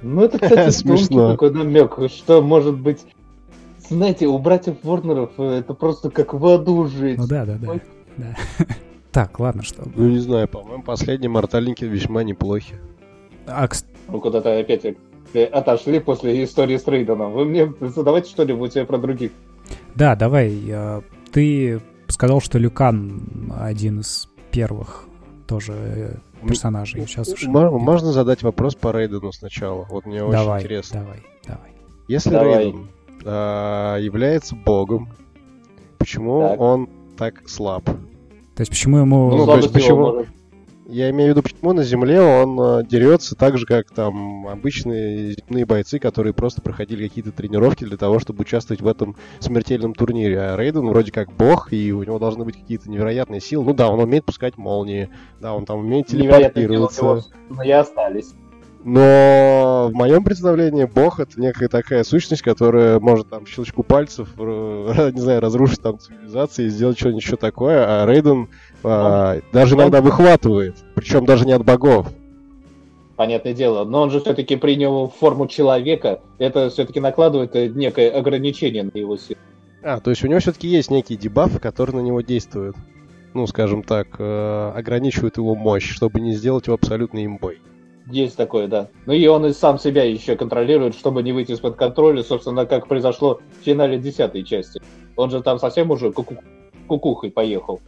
Ну, 0.02 0.22
это, 0.22 0.38
кстати, 0.38 0.70
смешно. 0.74 1.32
такой 1.32 1.52
намек, 1.52 1.98
что, 2.08 2.42
может 2.42 2.78
быть, 2.78 3.04
знаете, 3.88 4.26
у 4.26 4.38
братьев 4.38 4.76
Ворнеров 4.82 5.30
э, 5.38 5.58
это 5.58 5.74
просто 5.74 6.10
как 6.10 6.34
в 6.34 6.46
аду 6.46 6.86
жить. 6.86 7.18
Ну 7.18 7.26
да, 7.26 7.44
да, 7.44 7.56
да. 7.56 7.80
да. 8.16 8.36
Так, 9.10 9.40
ладно, 9.40 9.62
что... 9.62 9.82
Ну, 9.96 10.08
не 10.10 10.18
знаю, 10.18 10.46
по-моему, 10.48 10.82
последние 10.82 11.30
мортальники 11.30 11.84
весьма 11.84 12.22
неплохи. 12.22 12.74
А, 13.46 13.66
Ну, 14.06 14.20
куда-то 14.20 14.58
опять 14.58 14.84
отошли 15.50 15.98
после 15.98 16.44
истории 16.44 16.76
с 16.76 16.86
Рейденом. 16.86 17.32
Вы 17.32 17.46
мне 17.46 17.72
задавайте 17.80 18.30
что-нибудь 18.30 18.74
про 18.86 18.98
других. 18.98 19.32
Да, 19.94 20.14
давай. 20.14 20.62
Э, 20.68 21.00
ты 21.32 21.80
сказал, 22.06 22.40
что 22.40 22.58
Люкан 22.58 23.52
один 23.58 24.00
из 24.00 24.28
первых 24.50 25.08
тоже 25.46 25.72
э, 25.72 26.46
персонажей. 26.46 27.06
Сейчас 27.06 27.28
уже... 27.32 27.48
Можно 27.50 28.12
задать 28.12 28.42
вопрос 28.42 28.74
по 28.74 28.92
Рейдену 28.92 29.32
сначала? 29.32 29.86
Вот 29.90 30.06
мне 30.06 30.20
давай, 30.20 30.58
очень 30.58 30.66
интересно. 30.66 31.00
Давай, 31.00 31.22
давай. 31.46 31.70
Если 32.08 32.30
давай. 32.30 32.64
Рейден 32.64 32.88
а, 33.24 33.96
является 33.98 34.54
богом, 34.54 35.08
почему 35.98 36.40
так. 36.40 36.60
он 36.60 36.88
так 37.16 37.48
слаб? 37.48 37.84
То 37.84 38.60
есть 38.60 38.70
почему 38.70 38.98
ему... 38.98 39.30
Ну, 39.30 39.46
то 39.46 39.56
есть 39.56 39.72
почему... 39.72 40.24
Я 40.88 41.10
имею 41.10 41.34
в 41.34 41.36
виду, 41.36 41.42
почему 41.42 41.74
на 41.74 41.82
Земле 41.82 42.18
он 42.18 42.58
э, 42.58 42.82
дерется 42.88 43.36
так 43.36 43.58
же, 43.58 43.66
как 43.66 43.90
там 43.90 44.48
обычные 44.48 45.32
земные 45.32 45.66
бойцы, 45.66 45.98
которые 45.98 46.32
просто 46.32 46.62
проходили 46.62 47.06
какие-то 47.06 47.30
тренировки 47.30 47.84
для 47.84 47.98
того, 47.98 48.18
чтобы 48.18 48.40
участвовать 48.40 48.80
в 48.80 48.86
этом 48.88 49.14
смертельном 49.38 49.92
турнире. 49.92 50.40
А 50.40 50.56
Рейден 50.56 50.88
вроде 50.88 51.12
как 51.12 51.30
бог, 51.30 51.74
и 51.74 51.92
у 51.92 52.02
него 52.02 52.18
должны 52.18 52.46
быть 52.46 52.56
какие-то 52.56 52.90
невероятные 52.90 53.42
силы. 53.42 53.66
Ну 53.66 53.74
да, 53.74 53.90
он 53.90 54.00
умеет 54.00 54.24
пускать 54.24 54.56
молнии, 54.56 55.10
да, 55.42 55.52
он 55.52 55.66
там 55.66 55.80
умеет 55.80 56.06
телепортироваться. 56.06 57.22
Но 57.50 57.62
и 57.62 57.70
остались. 57.70 58.32
Но 58.84 59.90
в 59.92 59.94
моем 59.94 60.22
представлении 60.22 60.84
бог 60.84 61.18
это 61.18 61.40
некая 61.40 61.68
такая 61.68 62.04
сущность, 62.04 62.42
которая 62.42 63.00
может 63.00 63.28
там 63.28 63.44
щелчку 63.44 63.82
пальцев, 63.82 64.28
э, 64.38 65.10
не 65.12 65.20
знаю, 65.20 65.40
разрушить 65.40 65.82
там 65.82 65.98
цивилизацию 65.98 66.66
и 66.66 66.70
сделать 66.70 66.98
что-нибудь 66.98 67.22
еще 67.22 67.36
такое, 67.36 67.84
а 67.84 68.06
Рейден 68.06 68.48
а, 68.84 69.40
даже 69.52 69.74
иногда 69.74 70.00
выхватывает, 70.00 70.76
причем 70.94 71.26
даже 71.26 71.44
не 71.44 71.52
от 71.52 71.64
богов. 71.64 72.06
Понятное 73.16 73.52
дело, 73.52 73.84
но 73.84 74.02
он 74.02 74.10
же 74.10 74.20
все-таки 74.20 74.54
принял 74.54 75.08
форму 75.08 75.48
человека, 75.48 76.20
это 76.38 76.70
все-таки 76.70 77.00
накладывает 77.00 77.54
некое 77.74 78.10
ограничение 78.10 78.84
на 78.84 78.96
его 78.96 79.16
силу. 79.16 79.40
А, 79.82 79.98
то 79.98 80.10
есть 80.10 80.22
у 80.22 80.28
него 80.28 80.38
все-таки 80.38 80.68
есть 80.68 80.90
некие 80.90 81.18
дебафы, 81.18 81.58
которые 81.58 81.96
на 81.96 82.00
него 82.00 82.20
действуют. 82.20 82.76
Ну, 83.34 83.46
скажем 83.46 83.82
так, 83.82 84.08
э, 84.18 84.72
ограничивают 84.74 85.36
его 85.36 85.54
мощь, 85.54 85.90
чтобы 85.90 86.20
не 86.20 86.32
сделать 86.32 86.66
его 86.66 86.74
абсолютно 86.74 87.24
имбой. 87.24 87.60
Есть 88.10 88.36
такое, 88.36 88.68
да. 88.68 88.88
Ну 89.06 89.12
и 89.12 89.26
он 89.26 89.46
и 89.46 89.52
сам 89.52 89.78
себя 89.78 90.04
еще 90.04 90.36
контролирует, 90.36 90.94
чтобы 90.94 91.22
не 91.22 91.32
выйти 91.32 91.52
из-под 91.52 91.76
контроля, 91.76 92.22
собственно, 92.22 92.64
как 92.64 92.88
произошло 92.88 93.40
в 93.60 93.64
финале 93.64 93.98
десятой 93.98 94.44
части. 94.44 94.80
Он 95.16 95.30
же 95.30 95.42
там 95.42 95.58
совсем 95.58 95.90
уже 95.90 96.10
куку 96.12 96.36
кукухой 96.86 97.30
поехал. 97.30 97.80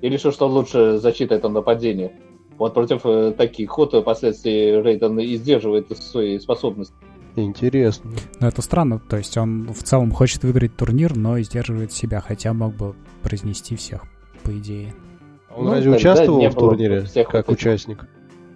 И 0.00 0.08
решил, 0.08 0.32
что 0.32 0.48
лучше 0.48 0.98
защита 0.98 1.36
это 1.36 1.48
нападение. 1.48 2.12
Вот 2.58 2.74
против 2.74 3.02
э, 3.04 3.32
таких 3.36 3.70
ход 3.70 3.94
впоследствии 3.94 4.82
Рейден 4.82 5.18
и 5.20 5.36
сдерживает 5.36 5.96
свои 5.96 6.38
способности. 6.40 6.94
Интересно. 7.36 8.10
Но 8.40 8.48
это 8.48 8.62
странно, 8.62 8.98
то 8.98 9.16
есть 9.16 9.36
он 9.36 9.72
в 9.72 9.84
целом 9.84 10.10
хочет 10.10 10.42
выиграть 10.42 10.76
турнир, 10.76 11.16
но 11.16 11.38
сдерживает 11.38 11.92
себя, 11.92 12.20
хотя 12.20 12.52
мог 12.52 12.74
бы 12.74 12.96
произнести 13.22 13.76
всех, 13.76 14.02
по 14.42 14.50
идее. 14.50 14.92
Он 15.54 15.66
ну, 15.66 15.70
разве 15.72 15.92
участвовал 15.92 16.48
в 16.48 16.54
турнире 16.54 17.02
всех 17.02 17.28
как 17.28 17.46
вот 17.46 17.56
участник? 17.56 18.08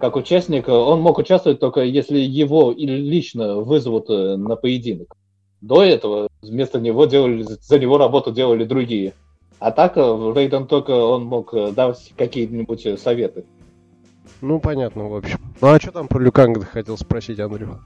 Как 0.03 0.17
участник, 0.17 0.67
он 0.67 0.99
мог 0.99 1.17
участвовать 1.17 1.61
только 1.61 1.79
если 1.79 2.19
его 2.19 2.73
лично 2.75 3.61
вызовут 3.61 4.09
э, 4.09 4.35
на 4.35 4.57
поединок. 4.57 5.15
До 5.61 5.81
этого 5.81 6.27
вместо 6.41 6.81
него 6.81 7.05
делали, 7.05 7.43
за 7.43 7.79
него 7.79 7.97
работу 7.97 8.33
делали 8.33 8.65
другие. 8.65 9.13
А 9.59 9.71
так 9.71 9.95
э, 9.95 10.01
Рейден 10.01 10.67
только 10.67 10.91
он 10.91 11.23
мог 11.23 11.53
э, 11.53 11.71
давать 11.71 12.11
какие-нибудь 12.17 12.99
советы. 12.99 13.45
Ну, 14.41 14.59
понятно, 14.59 15.07
в 15.07 15.15
общем. 15.15 15.39
Ну, 15.61 15.67
а 15.69 15.79
что 15.79 15.93
там 15.93 16.09
про 16.09 16.19
Люканга 16.19 16.65
хотел 16.65 16.97
спросить, 16.97 17.39
Андрюха? 17.39 17.79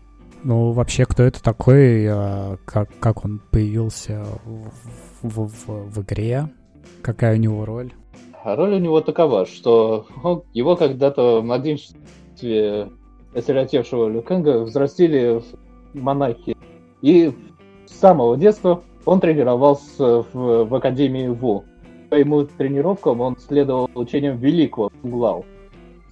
Ну, 0.44 0.72
вообще, 0.72 1.06
кто 1.06 1.22
это 1.22 1.44
такой, 1.44 2.08
как, 2.66 2.90
как 3.00 3.26
он 3.26 3.40
появился 3.52 4.26
в, 4.44 4.72
в, 5.22 5.50
в, 5.50 5.92
в 5.92 6.02
игре, 6.02 6.50
какая 7.04 7.36
у 7.36 7.40
него 7.40 7.64
роль? 7.64 7.94
А 8.48 8.56
роль 8.56 8.76
у 8.76 8.80
него 8.80 9.02
такова, 9.02 9.46
что 9.46 10.06
он, 10.24 10.42
его 10.54 10.78
когда-то 10.78 11.42
в 11.42 11.44
младенчестве 11.44 12.88
осиротевшего 13.36 14.08
Люкенга 14.08 14.62
взрастили 14.62 15.44
монахи. 15.94 16.56
И 17.02 17.34
с 17.86 17.92
самого 17.92 18.38
детства 18.38 18.84
он 19.04 19.20
тренировался 19.20 20.24
в, 20.32 20.64
в 20.64 20.76
Академии 20.76 21.28
ВО. 21.28 21.66
По 22.10 22.16
ему 22.16 22.46
тренировкам 22.46 23.20
он 23.20 23.36
следовал 23.38 23.90
учениям 23.96 24.38
великого 24.38 24.94
Глау. 25.04 25.44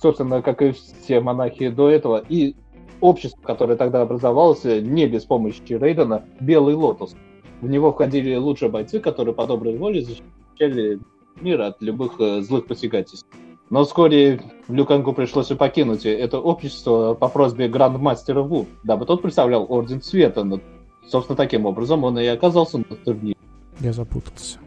Собственно, 0.02 0.42
как 0.42 0.62
и 0.62 0.74
все 0.74 1.22
монахи 1.22 1.70
до 1.70 1.90
этого. 1.90 2.22
И 2.28 2.58
общество, 3.00 3.42
которое 3.44 3.78
тогда 3.78 4.02
образовалось, 4.02 4.66
не 4.66 5.08
без 5.08 5.24
помощи 5.24 5.62
Рейдена, 5.70 6.26
Белый 6.42 6.76
Лотос. 6.76 7.16
В 7.62 7.70
него 7.70 7.94
входили 7.94 8.36
лучшие 8.36 8.70
бойцы, 8.70 9.00
которые 9.00 9.34
по 9.34 9.48
доброй 9.48 9.78
воле 9.78 10.02
защищали 10.02 11.00
мира 11.42 11.68
от 11.68 11.82
любых 11.82 12.20
э, 12.20 12.42
злых 12.42 12.68
посягательств. 12.68 13.28
Но 13.70 13.84
вскоре 13.84 14.42
Люканку 14.68 15.14
пришлось 15.14 15.52
и 15.52 15.56
покинуть 15.56 16.06
это 16.06 16.40
общество 16.40 17.16
по 17.16 17.30
просьбе 17.30 17.68
грандмастера 17.68 18.42
Ву, 18.42 18.68
дабы 18.84 19.06
тот 19.06 19.22
представлял 19.22 19.66
Орден 19.68 20.02
Света. 20.02 20.44
Но, 20.44 20.60
собственно, 21.08 21.36
таким 21.36 21.66
образом 21.66 22.04
он 22.04 22.20
и 22.20 22.26
оказался 22.28 22.78
на 22.78 22.84
турнире. 22.84 23.36
Я 23.80 23.92
запутался. 23.92 24.60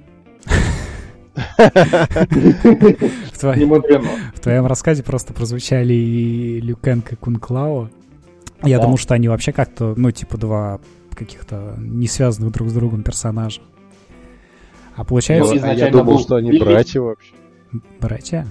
В 1.56 1.60
твоем 4.40 4.66
рассказе 4.66 5.04
просто 5.04 5.32
прозвучали 5.32 5.94
и 5.94 6.60
Люкенко 6.60 7.14
и 7.14 7.16
Кунклао. 7.16 7.88
Я 8.64 8.80
думал, 8.80 8.96
что 8.96 9.14
они 9.14 9.28
вообще 9.28 9.52
как-то, 9.52 9.94
ну, 9.96 10.10
типа 10.10 10.36
два 10.36 10.80
каких-то 11.14 11.74
не 11.78 12.08
связанных 12.08 12.52
друг 12.52 12.68
с 12.68 12.72
другом 12.72 13.02
персонажа. 13.02 13.60
А 14.99 15.05
получается... 15.05 15.55
Ну, 15.55 15.72
я 15.74 15.90
думал, 15.90 16.18
что 16.18 16.34
они 16.34 16.59
братья 16.59 17.01
вообще. 17.01 17.32
Братья? 18.01 18.49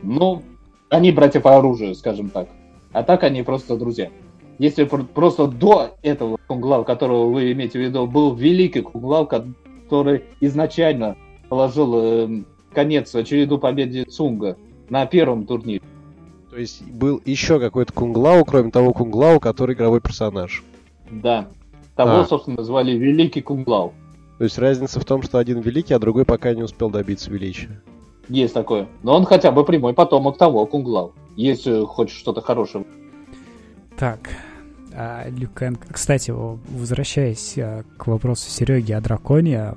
Ну, 0.00 0.44
они 0.90 1.10
братья 1.10 1.40
по 1.40 1.56
оружию, 1.56 1.96
скажем 1.96 2.30
так. 2.30 2.48
А 2.92 3.02
так 3.02 3.24
они 3.24 3.42
просто 3.42 3.76
друзья. 3.76 4.08
Если 4.60 4.84
просто 4.84 5.48
до 5.48 5.96
этого 6.02 6.38
Кунглау, 6.46 6.84
которого 6.84 7.28
вы 7.32 7.50
имеете 7.50 7.80
в 7.80 7.82
виду, 7.82 8.06
был 8.06 8.36
великий 8.36 8.82
Кунглау, 8.82 9.26
который 9.26 10.22
изначально 10.40 11.16
положил 11.48 11.92
э, 11.96 12.42
конец 12.72 13.10
череду 13.24 13.58
победе 13.58 14.04
Цунга 14.04 14.56
на 14.88 15.04
первом 15.04 15.46
турнире. 15.46 15.82
То 16.50 16.58
есть 16.58 16.80
был 16.88 17.20
еще 17.24 17.58
какой-то 17.58 17.92
Кунглау, 17.92 18.44
кроме 18.44 18.70
того 18.70 18.92
Кунглау, 18.92 19.40
который 19.40 19.74
игровой 19.74 20.00
персонаж. 20.00 20.62
Да. 21.10 21.48
Того, 21.96 22.20
а. 22.20 22.24
собственно, 22.24 22.62
звали 22.62 22.92
Великий 22.92 23.40
Кунглау. 23.40 23.94
То 24.38 24.44
есть 24.44 24.56
разница 24.58 25.00
в 25.00 25.04
том, 25.04 25.22
что 25.22 25.38
один 25.38 25.60
великий, 25.60 25.94
а 25.94 25.98
другой 25.98 26.24
пока 26.24 26.54
не 26.54 26.62
успел 26.62 26.90
добиться 26.90 27.30
величия. 27.30 27.82
Есть 28.28 28.54
такое. 28.54 28.86
Но 29.02 29.16
он 29.16 29.24
хотя 29.24 29.50
бы 29.50 29.64
прямой 29.64 29.94
потомок 29.94 30.38
того 30.38 30.64
Кунглау. 30.66 31.12
Если 31.34 31.84
хочешь 31.84 32.16
что-то 32.16 32.40
хорошее. 32.40 32.84
Так, 33.96 34.30
а, 34.94 35.28
Люкенко... 35.28 35.92
Кстати, 35.92 36.30
возвращаясь 36.30 37.54
а, 37.58 37.82
к 37.96 38.06
вопросу 38.06 38.48
Сереги 38.48 38.92
о 38.92 39.00
драконе, 39.00 39.74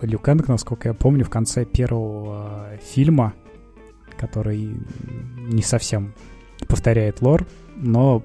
Люкенко, 0.00 0.50
насколько 0.50 0.88
я 0.88 0.94
помню, 0.94 1.24
в 1.24 1.30
конце 1.30 1.64
первого 1.64 2.46
а, 2.46 2.76
фильма, 2.78 3.34
который 4.16 4.74
не 5.48 5.62
совсем 5.62 6.14
повторяет 6.66 7.22
лор, 7.22 7.46
но 7.76 8.22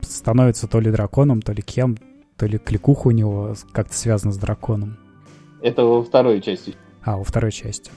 становится 0.00 0.66
то 0.66 0.80
ли 0.80 0.90
драконом, 0.90 1.42
то 1.42 1.52
ли 1.52 1.62
кем, 1.62 1.98
то 2.36 2.46
ли 2.46 2.56
кликуха 2.58 3.08
у 3.08 3.10
него 3.10 3.54
как-то 3.72 3.94
связана 3.94 4.32
с 4.32 4.38
драконом. 4.38 4.96
Это 5.62 5.84
во 5.84 6.02
второй 6.02 6.40
части. 6.40 6.74
А, 7.02 7.16
во 7.16 7.24
второй 7.24 7.52
части 7.52 7.90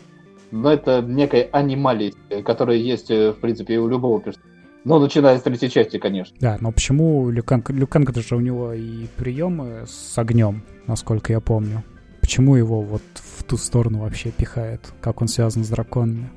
но 0.53 0.71
это 0.71 1.01
некая 1.01 1.49
анималия, 1.51 2.13
которая 2.45 2.77
есть, 2.77 3.09
э, 3.09 3.31
в 3.31 3.39
принципе, 3.39 3.79
у 3.79 3.87
любого 3.87 4.21
персонажа. 4.21 4.53
Ну, 4.85 4.99
начиная 4.99 5.39
с 5.39 5.41
третьей 5.41 5.69
части, 5.69 5.97
конечно. 5.97 6.35
Да, 6.39 6.57
но 6.59 6.71
почему 6.71 7.29
Люканг, 7.31 7.71
Люканг 7.71 8.15
же 8.15 8.35
у 8.35 8.39
него 8.39 8.73
и 8.73 9.07
приемы 9.17 9.85
с 9.87 10.15
огнем, 10.17 10.63
насколько 10.85 11.33
я 11.33 11.39
помню. 11.39 11.83
Почему 12.21 12.55
его 12.55 12.81
вот 12.81 13.01
в 13.15 13.43
ту 13.45 13.57
сторону 13.57 14.01
вообще 14.01 14.29
пихает? 14.29 14.93
Как 15.01 15.21
он 15.21 15.27
связан 15.27 15.63
с 15.63 15.69
драконами? 15.69 16.29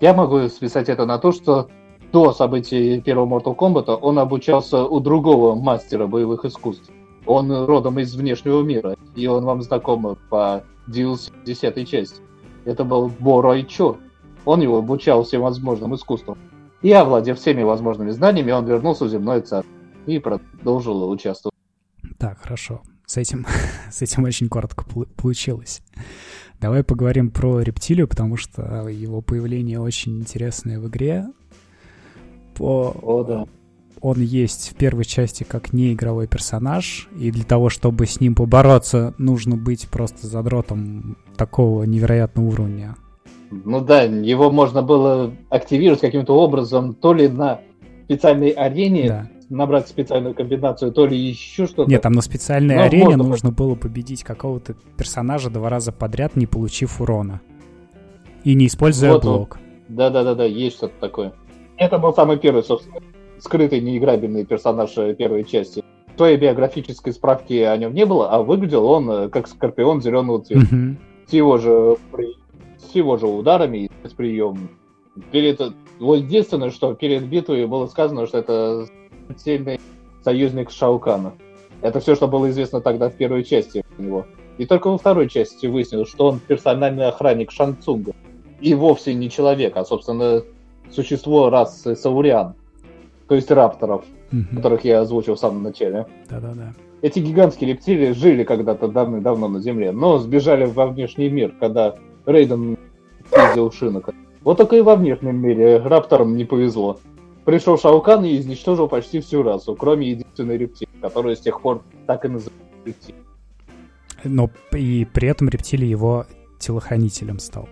Я 0.00 0.12
могу 0.12 0.48
списать 0.48 0.90
это 0.90 1.06
на 1.06 1.18
то, 1.18 1.32
что 1.32 1.70
до 2.12 2.32
событий 2.32 3.00
первого 3.00 3.38
Mortal 3.38 3.56
Kombat 3.56 3.88
он 4.02 4.18
обучался 4.18 4.84
у 4.84 5.00
другого 5.00 5.54
мастера 5.54 6.06
боевых 6.06 6.44
искусств. 6.44 6.90
Он 7.24 7.50
родом 7.64 8.00
из 8.00 8.14
внешнего 8.14 8.62
мира, 8.62 8.96
и 9.14 9.26
он 9.28 9.44
вам 9.44 9.62
знаком 9.62 10.18
по 10.28 10.64
10 10.86 11.88
части. 11.88 12.20
Это 12.64 12.84
был 12.84 13.08
Борой 13.08 13.64
Чо. 13.64 13.98
Он 14.44 14.60
его 14.60 14.78
обучал 14.78 15.24
всем 15.24 15.42
возможным 15.42 15.94
искусствам. 15.94 16.38
И, 16.82 16.90
овладев 16.92 17.38
всеми 17.38 17.62
возможными 17.62 18.10
знаниями, 18.10 18.50
он 18.50 18.66
вернулся 18.66 19.04
в 19.04 19.08
земной 19.08 19.40
царь 19.42 19.64
и 20.06 20.18
продолжил 20.18 21.08
участвовать. 21.08 21.54
Так, 22.18 22.38
хорошо. 22.40 22.82
С 23.06 23.16
этим, 23.16 23.46
с 23.90 24.02
этим 24.02 24.24
очень 24.24 24.48
коротко 24.48 24.84
получилось. 25.16 25.82
Давай 26.60 26.84
поговорим 26.84 27.30
про 27.30 27.60
рептилию, 27.60 28.08
потому 28.08 28.36
что 28.36 28.88
его 28.88 29.20
появление 29.20 29.80
очень 29.80 30.18
интересное 30.18 30.78
в 30.78 30.88
игре. 30.88 31.26
По... 32.54 32.94
О, 33.02 33.24
да 33.24 33.46
он 34.02 34.20
есть 34.20 34.70
в 34.70 34.74
первой 34.74 35.04
части 35.04 35.44
как 35.44 35.72
неигровой 35.72 36.26
персонаж, 36.26 37.08
и 37.16 37.30
для 37.30 37.44
того, 37.44 37.68
чтобы 37.68 38.06
с 38.06 38.20
ним 38.20 38.34
побороться, 38.34 39.14
нужно 39.16 39.56
быть 39.56 39.88
просто 39.88 40.26
задротом 40.26 41.16
такого 41.36 41.84
невероятного 41.84 42.48
уровня. 42.48 42.96
Ну 43.50 43.80
да, 43.80 44.02
его 44.02 44.50
можно 44.50 44.82
было 44.82 45.32
активировать 45.48 46.00
каким-то 46.00 46.34
образом, 46.34 46.94
то 46.94 47.14
ли 47.14 47.28
на 47.28 47.60
специальной 48.04 48.50
арене, 48.50 49.08
да. 49.08 49.30
набрать 49.50 49.88
специальную 49.88 50.34
комбинацию, 50.34 50.90
то 50.90 51.06
ли 51.06 51.16
еще 51.16 51.66
что-то. 51.66 51.88
Нет, 51.88 52.02
там 52.02 52.12
на 52.12 52.22
специальной 52.22 52.74
Но 52.74 52.82
арене 52.82 53.16
нужно 53.16 53.52
было 53.52 53.76
победить 53.76 54.24
какого-то 54.24 54.74
персонажа 54.96 55.48
два 55.48 55.68
раза 55.70 55.92
подряд, 55.92 56.34
не 56.34 56.46
получив 56.46 57.00
урона. 57.00 57.40
И 58.42 58.54
не 58.54 58.66
используя 58.66 59.12
вот 59.12 59.22
блок. 59.22 59.58
Да-да-да, 59.88 60.44
есть 60.44 60.76
что-то 60.76 60.94
такое. 60.98 61.32
Это 61.76 61.98
был 61.98 62.12
самый 62.14 62.38
первый, 62.38 62.64
собственно, 62.64 63.00
скрытый 63.42 63.80
неиграбельный 63.80 64.44
персонаж 64.44 64.94
первой 65.16 65.44
части. 65.44 65.82
В 66.14 66.16
твоей 66.16 66.36
биографической 66.36 67.12
справки 67.12 67.54
о 67.54 67.76
нем 67.76 67.94
не 67.94 68.06
было, 68.06 68.30
а 68.30 68.42
выглядел 68.42 68.86
он 68.86 69.10
э, 69.10 69.28
как 69.30 69.48
скорпион 69.48 70.00
зеленого 70.00 70.42
цвета. 70.42 70.66
Mm-hmm. 70.74 70.96
С 71.26 71.32
его 71.32 71.58
же 71.58 71.96
с 72.78 72.94
его 72.94 73.16
же 73.16 73.26
ударами 73.26 73.90
и 74.04 74.08
с 74.08 74.12
приемом. 74.12 74.68
Перед... 75.30 75.60
Вот 75.98 76.16
единственное, 76.16 76.70
что 76.70 76.94
перед 76.94 77.24
битвой 77.24 77.66
было 77.66 77.86
сказано, 77.86 78.26
что 78.26 78.38
это 78.38 78.86
сильный 79.36 79.80
союзник 80.22 80.70
Шаукана. 80.70 81.32
Это 81.80 82.00
все, 82.00 82.14
что 82.14 82.28
было 82.28 82.50
известно 82.50 82.80
тогда 82.80 83.08
в 83.08 83.14
первой 83.14 83.44
части 83.44 83.84
у 83.98 84.02
него. 84.02 84.26
И 84.58 84.66
только 84.66 84.88
во 84.88 84.98
второй 84.98 85.28
части 85.28 85.66
выяснилось, 85.66 86.08
что 86.08 86.26
он 86.28 86.40
персональный 86.40 87.06
охранник 87.06 87.50
Шанцунга. 87.50 88.12
И 88.60 88.74
вовсе 88.74 89.14
не 89.14 89.30
человек, 89.30 89.76
а, 89.76 89.84
собственно, 89.84 90.42
существо 90.90 91.50
расы 91.50 91.96
Сауриан 91.96 92.54
то 93.28 93.34
есть 93.34 93.50
рапторов, 93.50 94.04
угу. 94.32 94.56
которых 94.56 94.84
я 94.84 95.00
озвучил 95.00 95.34
в 95.34 95.38
самом 95.38 95.62
начале. 95.62 96.06
Да-да-да. 96.28 96.72
Эти 97.02 97.18
гигантские 97.18 97.70
рептилии 97.70 98.12
жили 98.12 98.44
когда-то 98.44 98.88
давно-давно 98.88 99.48
на 99.48 99.60
Земле, 99.60 99.90
но 99.92 100.18
сбежали 100.18 100.66
во 100.66 100.86
внешний 100.86 101.28
мир, 101.28 101.52
когда 101.58 101.96
Рейден 102.26 102.78
видел 103.32 103.72
шинок. 103.72 104.10
Вот 104.42 104.58
только 104.58 104.76
и 104.76 104.80
во 104.80 104.96
внешнем 104.96 105.36
мире 105.36 105.78
рапторам 105.78 106.36
не 106.36 106.44
повезло. 106.44 106.98
Пришел 107.44 107.76
Шаукан 107.76 108.24
и 108.24 108.36
изничтожил 108.36 108.88
почти 108.88 109.20
всю 109.20 109.42
расу, 109.42 109.74
кроме 109.74 110.10
единственной 110.10 110.56
рептилии, 110.56 110.92
которая 111.00 111.34
с 111.34 111.40
тех 111.40 111.60
пор 111.60 111.82
так 112.06 112.24
и 112.24 112.28
называется 112.28 112.62
рептилией. 112.84 113.22
Но 114.24 114.50
и 114.72 115.04
при 115.12 115.28
этом 115.28 115.48
рептилий 115.48 115.88
его 115.88 116.26
телохранителем 116.60 117.40
стал. 117.40 117.68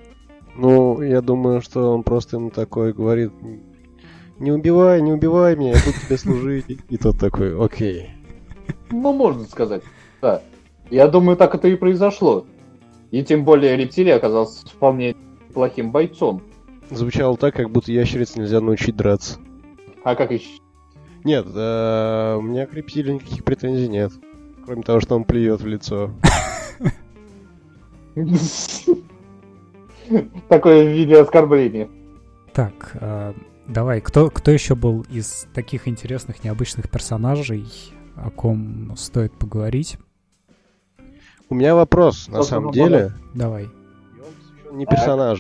Ну, 0.57 1.01
я 1.01 1.21
думаю, 1.21 1.61
что 1.63 1.93
он 1.95 2.03
просто 2.03 2.37
ему 2.37 2.51
такой 2.51 2.93
говорит, 2.93 3.33
не 4.41 4.51
убивай, 4.53 5.01
не 5.03 5.13
убивай 5.13 5.55
меня, 5.55 5.73
я 5.73 5.85
буду 5.85 5.97
тебе 6.05 6.17
служить. 6.17 6.65
И 6.89 6.97
тот 6.97 7.19
такой, 7.19 7.63
окей. 7.63 8.11
Ну, 8.91 9.13
можно 9.13 9.45
сказать, 9.45 9.83
да. 10.21 10.43
Я 10.91 11.07
думаю, 11.07 11.37
так 11.37 11.55
это 11.55 11.69
и 11.69 11.77
произошло. 11.77 12.47
И 13.11 13.23
тем 13.23 13.45
более 13.45 13.77
рептилия 13.77 14.17
оказался 14.17 14.67
вполне 14.67 15.15
плохим 15.53 15.93
бойцом. 15.93 16.43
Звучало 16.91 17.37
так, 17.37 17.55
как 17.55 17.71
будто 17.71 17.93
ящериц 17.93 18.35
нельзя 18.37 18.61
научить 18.61 18.97
драться. 18.97 19.39
А 20.03 20.15
как 20.17 20.33
еще? 20.33 20.59
Нет, 21.23 21.47
э, 21.55 22.37
у 22.39 22.41
меня 22.41 22.67
к 22.67 22.73
рептилии 22.73 23.13
никаких 23.13 23.45
претензий 23.45 23.89
нет. 23.89 24.11
Кроме 24.65 24.83
того, 24.83 25.01
что 25.01 25.17
он 25.17 25.25
плюет 25.25 25.61
в 25.61 25.67
лицо. 25.67 26.11
Такое 30.49 30.85
видео 30.85 31.21
оскорбление. 31.21 31.91
Так, 32.53 32.97
а, 33.01 33.35
Давай, 33.71 34.01
кто, 34.01 34.31
кто 34.31 34.51
еще 34.51 34.75
был 34.75 35.07
из 35.09 35.47
таких 35.55 35.87
интересных, 35.87 36.43
необычных 36.43 36.91
персонажей, 36.91 37.69
о 38.17 38.29
ком 38.31 38.97
стоит 38.97 39.33
поговорить? 39.39 39.97
У 41.49 41.55
меня 41.55 41.77
вопрос, 41.77 42.27
на 42.27 42.43
самом 42.43 42.73
деле. 42.73 43.13
Давай. 43.33 43.69
Не 44.73 44.87
персонаж. 44.87 45.39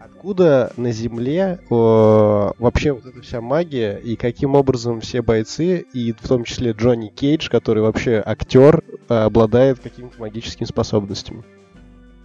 Откуда 0.00 0.72
на 0.78 0.92
Земле 0.92 1.60
о, 1.68 2.54
вообще 2.58 2.92
вот 2.92 3.04
эта 3.04 3.20
вся 3.20 3.42
магия 3.42 3.98
и 3.98 4.16
каким 4.16 4.54
образом 4.54 5.02
все 5.02 5.20
бойцы, 5.20 5.84
и 5.92 6.12
в 6.12 6.26
том 6.26 6.44
числе 6.44 6.72
Джонни 6.72 7.08
Кейдж, 7.08 7.50
который 7.50 7.82
вообще 7.82 8.22
актер, 8.24 8.82
обладает 9.08 9.78
какими-то 9.78 10.18
магическими 10.18 10.66
способностями? 10.66 11.44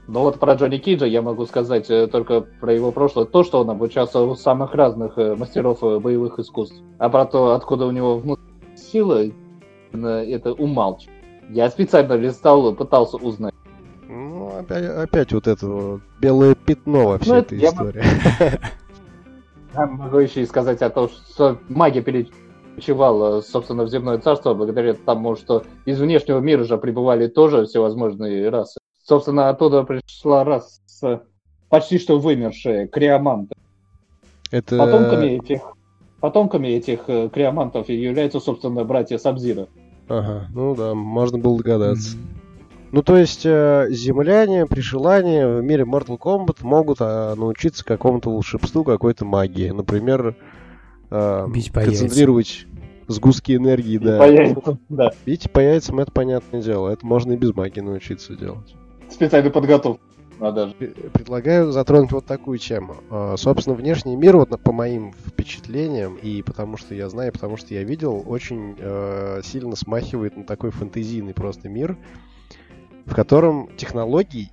Но 0.07 0.21
вот 0.21 0.39
про 0.39 0.53
Джонни 0.53 0.77
Киджа 0.77 1.05
я 1.05 1.21
могу 1.21 1.45
сказать 1.45 1.89
э, 1.89 2.07
только 2.07 2.41
про 2.41 2.73
его 2.73 2.91
прошлое, 2.91 3.25
то, 3.25 3.43
что 3.43 3.59
он 3.59 3.69
обучался 3.69 4.21
у 4.21 4.35
самых 4.35 4.73
разных 4.73 5.17
э, 5.17 5.35
мастеров 5.35 5.83
э, 5.83 5.99
боевых 5.99 6.39
искусств. 6.39 6.81
А 6.97 7.09
про 7.09 7.25
то, 7.25 7.53
откуда 7.53 7.85
у 7.85 7.91
него 7.91 8.17
внутренняя 8.17 8.77
сила, 8.77 9.25
это 9.91 10.53
умалчиваю. 10.53 11.15
Я 11.49 11.69
специально 11.69 12.13
листал, 12.13 12.73
пытался 12.73 13.17
узнать. 13.17 13.53
Ну, 14.07 14.57
опять, 14.57 14.85
опять 14.85 15.33
вот 15.33 15.47
это 15.47 15.67
вот 15.67 16.01
белое 16.21 16.55
пятно 16.55 17.07
во 17.09 17.19
всей 17.19 17.31
ну, 17.31 17.37
этой 17.37 17.59
истории. 17.59 18.03
могу 19.85 20.17
еще 20.19 20.41
и 20.41 20.45
сказать 20.45 20.81
о 20.81 20.89
том, 20.89 21.09
что 21.09 21.59
магия 21.67 22.01
перекочевала, 22.01 23.41
собственно, 23.41 23.83
в 23.83 23.89
земное 23.89 24.17
царство 24.19 24.53
благодаря 24.53 24.93
тому, 24.93 25.35
что 25.35 25.63
из 25.85 25.99
внешнего 25.99 26.39
мира 26.39 26.63
же 26.63 26.77
прибывали 26.77 27.27
тоже 27.27 27.65
всевозможные 27.65 28.49
расы. 28.49 28.76
Собственно, 29.07 29.49
оттуда 29.49 29.83
пришла 29.83 30.43
раса 30.43 31.23
почти 31.69 31.97
что 31.97 32.19
вымершая, 32.19 32.87
криоманты. 32.87 33.55
Это... 34.51 34.77
Потомками 34.77 35.27
этих, 35.37 35.61
потомками 36.19 36.67
этих 36.67 37.01
э, 37.07 37.29
криомантов 37.29 37.87
являются, 37.87 38.39
собственно, 38.39 38.83
братья 38.83 39.17
Сабзира. 39.17 39.67
Ага, 40.09 40.47
ну 40.53 40.75
да, 40.75 40.93
можно 40.93 41.37
было 41.37 41.57
догадаться. 41.57 42.17
Mm-hmm. 42.17 42.91
Ну, 42.91 43.03
то 43.03 43.17
есть, 43.17 43.45
э, 43.45 43.87
земляне 43.89 44.65
при 44.65 44.81
желании 44.81 45.59
в 45.59 45.63
мире 45.63 45.83
Mortal 45.83 46.17
Kombat 46.17 46.59
могут 46.61 46.97
э, 47.01 47.35
научиться 47.35 47.85
какому-то 47.85 48.29
волшебству, 48.29 48.83
какой-то 48.83 49.25
магии. 49.25 49.69
Например, 49.69 50.35
э, 51.11 51.47
Бить 51.49 51.71
по 51.71 51.81
концентрировать 51.81 52.65
сгустки 53.07 53.55
энергии, 53.55 53.97
да. 53.97 54.17
По 54.17 54.29
яйцам, 54.29 54.79
да. 54.89 55.11
Бить 55.25 55.51
по 55.51 55.59
яйцам, 55.59 55.99
это 55.99 56.11
понятное 56.11 56.61
дело. 56.61 56.89
Это 56.89 57.05
можно 57.05 57.33
и 57.33 57.37
без 57.37 57.53
магии 57.53 57.81
научиться 57.81 58.35
делать. 58.35 58.75
Специальную 59.09 59.51
подготовку. 59.51 60.01
Надо. 60.39 60.73
Предлагаю 61.13 61.71
затронуть 61.71 62.11
вот 62.11 62.25
такую 62.25 62.59
тему. 62.59 62.97
Э, 63.09 63.35
собственно, 63.37 63.75
внешний 63.75 64.15
мир, 64.15 64.37
вот 64.37 64.49
по 64.61 64.71
моим 64.71 65.13
впечатлениям, 65.13 66.15
и 66.15 66.43
потому 66.43 66.77
что 66.77 66.93
я 66.93 67.09
знаю, 67.09 67.31
потому 67.31 67.57
что 67.57 67.73
я 67.73 67.83
видел, 67.83 68.23
очень 68.25 68.75
э, 68.77 69.41
сильно 69.43 69.75
смахивает 69.75 70.37
на 70.37 70.43
такой 70.43 70.69
фэнтезийный 70.69 71.33
просто 71.33 71.69
мир, 71.69 71.97
в 73.05 73.15
котором 73.15 73.69
технологий, 73.77 74.51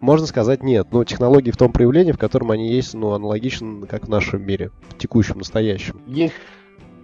можно 0.00 0.26
сказать, 0.26 0.62
нет. 0.62 0.88
Но 0.90 1.04
технологии 1.04 1.50
в 1.50 1.56
том 1.56 1.72
проявлении, 1.72 2.12
в 2.12 2.18
котором 2.18 2.50
они 2.50 2.70
есть, 2.70 2.92
ну, 2.92 3.12
аналогично, 3.12 3.86
как 3.86 4.06
в 4.06 4.10
нашем 4.10 4.42
мире, 4.42 4.70
в 4.90 4.98
текущем, 4.98 5.38
настоящем. 5.38 6.02
Есть, 6.06 6.34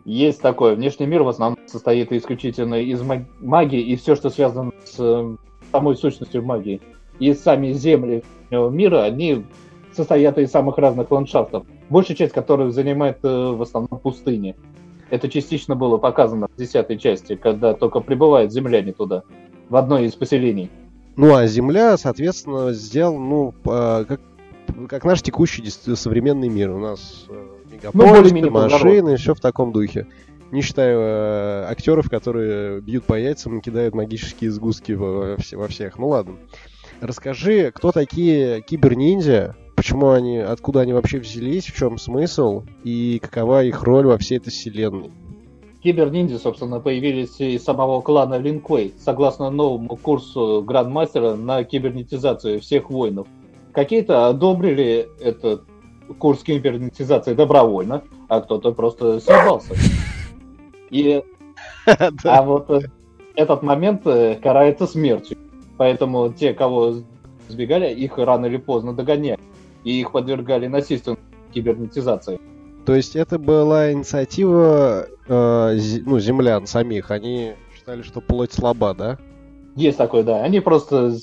есть 0.04 0.42
такое. 0.42 0.74
Внешний 0.74 1.06
мир 1.06 1.22
в 1.22 1.28
основном 1.28 1.58
состоит 1.66 2.12
исключительно 2.12 2.74
из 2.74 3.00
магии 3.00 3.80
и 3.80 3.96
все, 3.96 4.16
что 4.16 4.28
связано 4.28 4.72
с 4.84 4.96
э, 4.98 5.36
самой 5.70 5.96
сущностью 5.96 6.42
магии. 6.42 6.80
И 7.18 7.34
сами 7.34 7.72
земли 7.72 8.22
мира, 8.50 9.02
они 9.02 9.44
состоят 9.92 10.38
из 10.38 10.50
самых 10.50 10.78
разных 10.78 11.10
ландшафтов, 11.10 11.64
большая 11.90 12.16
часть 12.16 12.32
которых 12.32 12.72
занимает 12.72 13.18
э, 13.22 13.28
в 13.28 13.60
основном 13.60 13.98
пустыни. 14.00 14.54
Это 15.10 15.28
частично 15.28 15.74
было 15.74 15.96
показано 15.96 16.48
в 16.54 16.58
десятой 16.58 16.98
части, 16.98 17.34
когда 17.34 17.74
только 17.74 18.00
прибывают 18.00 18.52
земляне 18.52 18.92
туда, 18.92 19.22
в 19.68 19.76
одно 19.76 19.98
из 19.98 20.12
поселений. 20.14 20.70
Ну, 21.16 21.34
а 21.34 21.46
Земля, 21.46 21.96
соответственно, 21.96 22.72
сделал, 22.72 23.18
ну, 23.18 23.52
как, 23.64 24.20
как 24.88 25.04
наш 25.04 25.22
текущий 25.22 25.64
современный 25.96 26.48
мир. 26.48 26.70
У 26.70 26.78
нас 26.78 27.26
э, 27.28 27.46
мегаполисы, 27.72 28.34
ну, 28.34 28.50
машины, 28.50 29.16
все 29.16 29.34
в 29.34 29.40
таком 29.40 29.72
духе. 29.72 30.06
Не 30.50 30.62
считая 30.62 30.96
э, 30.96 31.64
актеров, 31.70 32.08
которые 32.08 32.80
бьют 32.80 33.04
по 33.04 33.14
яйцам 33.14 33.58
и 33.58 33.60
кидают 33.60 33.94
магические 33.94 34.50
сгустки 34.50 34.92
во, 34.92 35.36
во 35.52 35.68
всех. 35.68 35.98
Ну 35.98 36.08
ладно. 36.08 36.36
Расскажи, 37.00 37.70
кто 37.72 37.92
такие 37.92 38.62
киберниндзя, 38.62 39.56
почему 39.76 40.10
они, 40.10 40.38
откуда 40.38 40.80
они 40.80 40.92
вообще 40.92 41.18
взялись, 41.18 41.66
в 41.66 41.76
чем 41.76 41.98
смысл 41.98 42.64
и 42.82 43.20
какова 43.22 43.62
их 43.62 43.82
роль 43.82 44.06
во 44.06 44.18
всей 44.18 44.38
этой 44.38 44.50
вселенной. 44.50 45.12
Киберниндзя, 45.82 46.38
собственно, 46.38 46.80
появились 46.80 47.38
из 47.40 47.62
самого 47.62 48.00
клана 48.00 48.38
Линквей, 48.38 48.94
согласно 48.98 49.50
новому 49.50 49.96
курсу 49.96 50.64
Грандмастера 50.66 51.36
на 51.36 51.62
кибернетизацию 51.62 52.60
всех 52.60 52.90
воинов. 52.90 53.28
Какие-то 53.72 54.26
одобрили 54.26 55.08
этот 55.20 55.62
курс 56.18 56.42
кибернетизации 56.42 57.34
добровольно, 57.34 58.02
а 58.28 58.40
кто-то 58.40 58.72
просто 58.72 59.20
съебался. 59.20 59.74
И... 60.90 61.22
А 62.24 62.42
вот 62.42 62.70
э, 62.70 62.82
этот 63.34 63.62
момент 63.62 64.06
э, 64.06 64.36
карается 64.36 64.86
смертью. 64.86 65.38
Поэтому 65.76 66.32
те, 66.32 66.54
кого 66.54 66.94
сбегали, 67.48 67.92
их 67.92 68.18
рано 68.18 68.46
или 68.46 68.56
поздно 68.56 68.92
догоняли. 68.94 69.40
И 69.84 70.00
их 70.00 70.12
подвергали 70.12 70.66
насильственной 70.66 71.18
кибернетизации. 71.52 72.40
То 72.84 72.94
есть 72.94 73.16
это 73.16 73.38
была 73.38 73.92
инициатива 73.92 75.06
э, 75.28 75.78
ну, 76.06 76.18
землян 76.18 76.66
самих. 76.66 77.10
Они 77.10 77.54
считали, 77.76 78.02
что 78.02 78.20
плоть 78.20 78.52
слаба, 78.52 78.94
да? 78.94 79.18
Есть 79.76 79.98
такое, 79.98 80.22
да. 80.22 80.42
Они 80.42 80.60
просто 80.60 81.16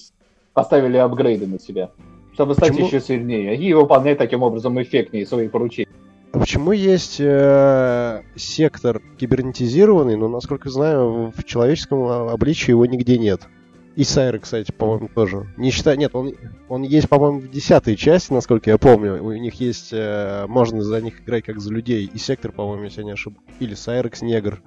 поставили 0.53 0.97
апгрейды 0.97 1.47
на 1.47 1.59
себя, 1.59 1.91
чтобы 2.33 2.53
стать 2.53 2.69
Почему? 2.69 2.87
еще 2.87 3.01
сильнее 3.01 3.55
и 3.57 3.73
выполнять 3.73 4.17
таким 4.17 4.43
образом 4.43 4.81
эффектнее 4.81 5.25
свои 5.25 5.47
поручения. 5.47 5.91
А 6.35 6.39
почему 6.39 6.73
есть 6.73 7.15
э, 7.21 8.21
сектор 8.35 9.01
кибернетизированный, 9.17 10.17
но, 10.17 10.27
насколько 10.27 10.69
знаю, 10.69 11.31
в 11.33 11.45
человеческом 11.45 12.03
обличии 12.03 12.71
его 12.71 12.85
нигде 12.85 13.17
нет? 13.17 13.47
И 13.95 14.03
Сайры, 14.03 14.39
кстати, 14.39 14.73
по-моему, 14.73 15.07
тоже. 15.07 15.47
Не 15.55 15.71
считая... 15.71 15.95
Нет, 15.95 16.13
он, 16.13 16.33
он 16.67 16.81
есть, 16.81 17.07
по-моему, 17.07 17.39
в 17.39 17.49
десятой 17.49 17.95
части, 17.95 18.33
насколько 18.33 18.69
я 18.69 18.77
помню. 18.77 19.23
У 19.23 19.31
них 19.31 19.53
есть... 19.61 19.93
Э, 19.93 20.45
можно 20.49 20.81
за 20.81 20.99
них 20.99 21.21
играть 21.21 21.45
как 21.45 21.61
за 21.61 21.71
людей. 21.71 22.03
И 22.13 22.17
Сектор, 22.17 22.51
по-моему, 22.51 22.83
если 22.83 22.99
я 22.99 23.05
не 23.05 23.13
ошибаюсь. 23.13 23.47
Или 23.61 23.73
Сайрекс 23.73 24.21
негр. 24.21 24.61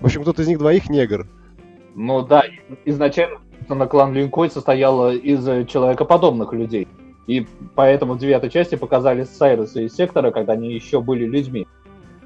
В 0.00 0.04
общем, 0.04 0.20
кто-то 0.20 0.42
из 0.42 0.48
них 0.48 0.58
двоих 0.58 0.90
негр. 0.90 1.26
Ну 1.94 2.20
да, 2.26 2.44
изначально 2.84 3.38
на 3.70 3.86
клан 3.86 4.12
Линкой 4.12 4.50
состоял 4.50 5.10
из 5.10 5.42
человекоподобных 5.66 6.52
людей. 6.52 6.86
И 7.26 7.46
поэтому 7.74 8.14
в 8.14 8.18
девятой 8.18 8.50
части 8.50 8.76
показали 8.76 9.24
Сайреса 9.24 9.80
и 9.80 9.88
Сектора, 9.88 10.30
когда 10.30 10.52
они 10.52 10.72
еще 10.72 11.00
были 11.00 11.24
людьми. 11.24 11.66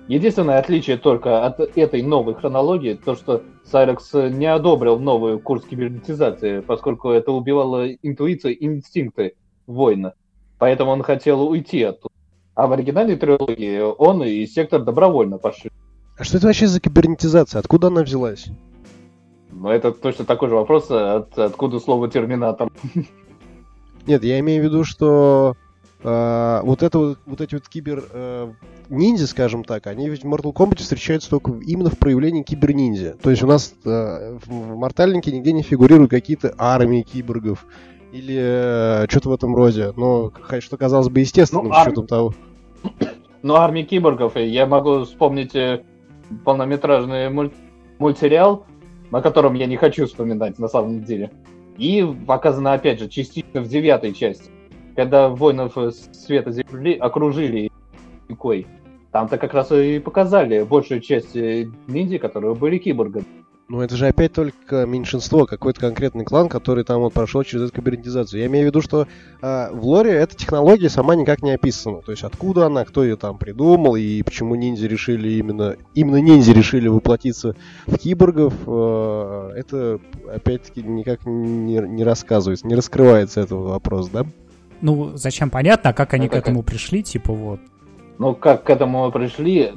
Единственное 0.08 0.58
отличие 0.58 0.96
только 0.96 1.46
от 1.46 1.60
этой 1.60 2.02
новой 2.02 2.34
хронологии, 2.34 2.94
то 2.94 3.14
что 3.14 3.42
Сайрекс 3.64 4.12
не 4.12 4.46
одобрил 4.46 4.98
новый 4.98 5.38
курс 5.38 5.64
кибернетизации, 5.64 6.60
поскольку 6.60 7.10
это 7.10 7.30
убивало 7.32 7.92
интуицию 7.92 8.58
и 8.58 8.66
инстинкты 8.66 9.34
воина. 9.66 10.14
Поэтому 10.58 10.90
он 10.90 11.02
хотел 11.02 11.48
уйти 11.48 11.82
оттуда. 11.84 12.12
А 12.54 12.66
в 12.66 12.72
оригинальной 12.72 13.16
трилогии 13.16 13.80
он 13.80 14.22
и 14.24 14.44
Сектор 14.46 14.82
добровольно 14.82 15.38
пошли. 15.38 15.70
А 16.18 16.24
что 16.24 16.36
это 16.36 16.48
вообще 16.48 16.66
за 16.66 16.80
кибернетизация? 16.80 17.60
Откуда 17.60 17.86
она 17.86 18.02
взялась? 18.02 18.48
Ну, 19.52 19.68
это 19.68 19.92
точно 19.92 20.24
такой 20.24 20.48
же 20.48 20.56
вопрос, 20.56 20.90
от, 20.90 21.38
откуда 21.38 21.80
слово 21.80 22.08
«терминатор». 22.08 22.70
Нет, 24.10 24.24
я 24.24 24.40
имею 24.40 24.60
в 24.60 24.64
виду, 24.64 24.82
что 24.82 25.54
э, 26.02 26.60
вот 26.64 26.82
это 26.82 26.98
вот, 26.98 27.18
вот 27.26 27.40
эти 27.40 27.54
вот 27.54 27.68
кибер 27.68 28.02
э, 28.10 28.52
ниндзя, 28.88 29.28
скажем 29.28 29.62
так, 29.62 29.86
они 29.86 30.08
ведь 30.08 30.24
в 30.24 30.26
Mortal 30.26 30.52
Kombat 30.52 30.78
встречаются 30.78 31.30
только 31.30 31.52
именно 31.64 31.90
в 31.90 31.96
проявлении 31.96 32.42
киберниндзя. 32.42 33.16
То 33.22 33.30
есть 33.30 33.44
у 33.44 33.46
нас 33.46 33.72
э, 33.84 34.36
в 34.44 34.74
Мортальнике 34.74 35.30
нигде 35.30 35.52
не 35.52 35.62
фигурируют 35.62 36.10
какие-то 36.10 36.52
армии 36.58 37.02
киборгов 37.02 37.64
или 38.10 38.36
э, 38.36 39.06
что-то 39.08 39.28
в 39.28 39.32
этом 39.32 39.54
роде. 39.54 39.92
Но 39.96 40.32
что 40.58 40.76
казалось 40.76 41.08
бы 41.08 41.20
естественным 41.20 41.68
ну, 41.68 41.74
с 41.74 41.82
учетом 41.82 42.08
того. 42.08 42.34
Ну, 43.42 43.54
армии 43.54 43.84
киборгов, 43.84 44.34
я 44.34 44.66
могу 44.66 45.04
вспомнить 45.04 45.54
э, 45.54 45.84
полнометражный 46.44 47.30
муль... 47.30 47.52
мультсериал, 48.00 48.66
о 49.12 49.22
котором 49.22 49.54
я 49.54 49.66
не 49.66 49.76
хочу 49.76 50.06
вспоминать 50.06 50.58
на 50.58 50.66
самом 50.66 51.04
деле. 51.04 51.30
И 51.80 52.06
показано, 52.26 52.74
опять 52.74 53.00
же, 53.00 53.08
частично 53.08 53.62
в 53.62 53.68
девятой 53.68 54.12
части, 54.12 54.50
когда 54.94 55.30
воинов 55.30 55.78
Света 56.12 56.52
Земли 56.52 56.94
окружили 56.94 57.72
Кой. 58.38 58.66
Там-то 59.12 59.38
как 59.38 59.54
раз 59.54 59.72
и 59.72 59.98
показали 59.98 60.62
большую 60.62 61.00
часть 61.00 61.34
э, 61.34 61.68
ниндзя, 61.88 62.18
которые 62.18 62.54
были 62.54 62.76
киборгами. 62.76 63.24
Ну, 63.70 63.80
это 63.82 63.94
же 63.94 64.08
опять 64.08 64.32
только 64.32 64.84
меньшинство, 64.84 65.46
какой-то 65.46 65.78
конкретный 65.78 66.24
клан, 66.24 66.48
который 66.48 66.82
там 66.82 67.02
вот 67.02 67.12
прошел 67.12 67.44
через 67.44 67.66
эту 67.66 67.76
кибернетизацию. 67.76 68.40
Я 68.40 68.46
имею 68.46 68.64
в 68.64 68.66
виду, 68.66 68.82
что 68.82 69.06
э, 69.40 69.70
в 69.70 69.86
лоре 69.86 70.10
эта 70.10 70.34
технология 70.34 70.88
сама 70.88 71.14
никак 71.14 71.40
не 71.40 71.52
описана. 71.52 72.02
То 72.02 72.10
есть 72.10 72.24
откуда 72.24 72.66
она, 72.66 72.84
кто 72.84 73.04
ее 73.04 73.14
там 73.14 73.38
придумал 73.38 73.94
и 73.94 74.24
почему 74.24 74.56
ниндзя 74.56 74.88
решили 74.88 75.34
именно... 75.34 75.76
Именно 75.94 76.16
ниндзя 76.16 76.52
решили 76.52 76.88
воплотиться 76.88 77.54
в 77.86 77.96
киборгов, 77.96 78.54
э, 78.66 79.52
это 79.54 80.00
опять-таки 80.28 80.82
никак 80.82 81.24
не, 81.24 81.76
не 81.76 82.02
рассказывается, 82.02 82.66
не 82.66 82.74
раскрывается 82.74 83.42
этот 83.42 83.52
вопрос, 83.52 84.08
да? 84.08 84.26
Ну, 84.80 85.12
зачем 85.14 85.48
понятно, 85.48 85.90
а 85.90 85.92
как 85.92 86.12
они 86.12 86.26
ну, 86.26 86.32
к 86.32 86.34
этому 86.34 86.64
пришли, 86.64 87.04
типа 87.04 87.32
вот. 87.32 87.60
Ну, 88.18 88.34
как 88.34 88.64
к 88.64 88.70
этому 88.70 89.12
пришли, 89.12 89.74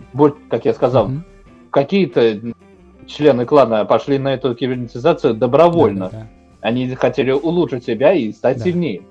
как 0.49 0.65
я 0.65 0.73
сказал, 0.73 1.11
mm-hmm. 1.11 1.21
какие-то 1.69 2.53
члены 3.07 3.45
клана 3.45 3.85
пошли 3.85 4.17
на 4.17 4.33
эту 4.33 4.55
кибернетизацию 4.55 5.33
добровольно. 5.33 6.09
Да, 6.11 6.11
да, 6.11 6.17
да. 6.19 6.27
Они 6.61 6.95
хотели 6.95 7.31
улучшить 7.31 7.85
себя 7.85 8.13
и 8.13 8.31
стать 8.31 8.57
да. 8.57 8.63
сильнее. 8.63 9.01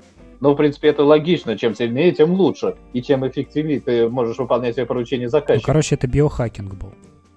Ну, 0.40 0.52
в 0.52 0.56
принципе, 0.56 0.88
это 0.88 1.04
логично. 1.04 1.56
Чем 1.56 1.74
сильнее, 1.74 2.12
тем 2.12 2.32
лучше. 2.32 2.76
И 2.92 3.02
чем 3.02 3.26
эффективнее 3.26 3.80
ты 3.80 4.08
можешь 4.08 4.38
выполнять 4.38 4.74
свои 4.74 4.86
поручения 4.86 5.28
заказчика. 5.28 5.68
Ну, 5.68 5.72
короче, 5.72 5.94
это 5.94 6.06
биохакинг 6.06 6.74
был. 6.74 6.92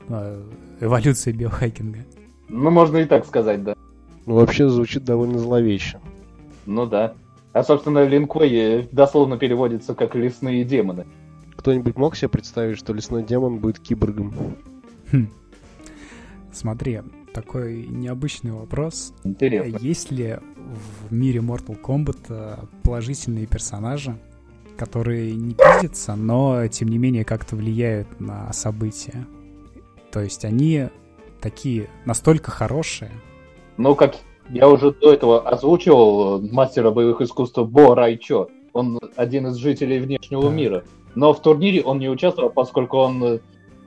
А, 0.09 0.41
эволюция 0.79 1.33
биохакинга. 1.33 1.99
Ну, 2.49 2.71
можно 2.71 2.97
и 2.97 3.05
так 3.05 3.25
сказать, 3.25 3.63
да. 3.63 3.75
Ну, 4.25 4.35
вообще 4.35 4.67
звучит 4.69 5.03
довольно 5.03 5.37
зловеще. 5.37 5.99
Ну 6.65 6.85
да. 6.85 7.13
А, 7.53 7.63
собственно, 7.63 8.05
линквей 8.05 8.87
дословно 8.91 9.37
переводится 9.37 9.93
как 9.93 10.15
«лесные 10.15 10.63
демоны». 10.63 11.05
кто-нибудь 11.65 11.97
мог 11.97 12.15
себе 12.15 12.29
представить, 12.29 12.77
что 12.77 12.93
лесной 12.93 13.23
демон 13.23 13.57
будет 13.57 13.79
киборгом? 13.79 14.33
Хм. 15.11 15.29
Смотри, 16.55 17.01
такой 17.33 17.85
необычный 17.85 18.53
вопрос. 18.53 19.13
Интересно. 19.25 19.77
Есть 19.77 20.09
ли 20.09 20.37
в 21.09 21.13
мире 21.13 21.41
Mortal 21.41 21.77
Kombat 21.79 22.19
э, 22.29 22.55
положительные 22.81 23.45
персонажи, 23.45 24.15
которые 24.77 25.35
не 25.35 25.53
пиздятся, 25.53 26.15
но 26.15 26.65
тем 26.69 26.87
не 26.87 26.97
менее 26.97 27.25
как-то 27.25 27.57
влияют 27.57 28.21
на 28.21 28.53
события? 28.53 29.27
То 30.13 30.21
есть 30.21 30.45
они 30.45 30.87
такие 31.41 31.89
настолько 32.05 32.51
хорошие. 32.51 33.11
Ну, 33.75 33.93
как 33.93 34.15
я 34.49 34.69
уже 34.69 34.93
до 34.93 35.11
этого 35.11 35.45
озвучивал 35.45 36.39
э, 36.39 36.47
мастера 36.53 36.91
боевых 36.91 37.19
искусств 37.19 37.57
Бо 37.57 37.95
Райчо. 37.95 38.47
Он 38.71 38.97
один 39.17 39.47
из 39.47 39.55
жителей 39.55 39.99
внешнего 39.99 40.43
Да. 40.43 40.49
мира. 40.55 40.83
Но 41.15 41.33
в 41.33 41.41
турнире 41.41 41.83
он 41.83 41.99
не 41.99 42.07
участвовал, 42.07 42.49
поскольку 42.49 42.95
он 42.95 43.21
э, 43.25 43.39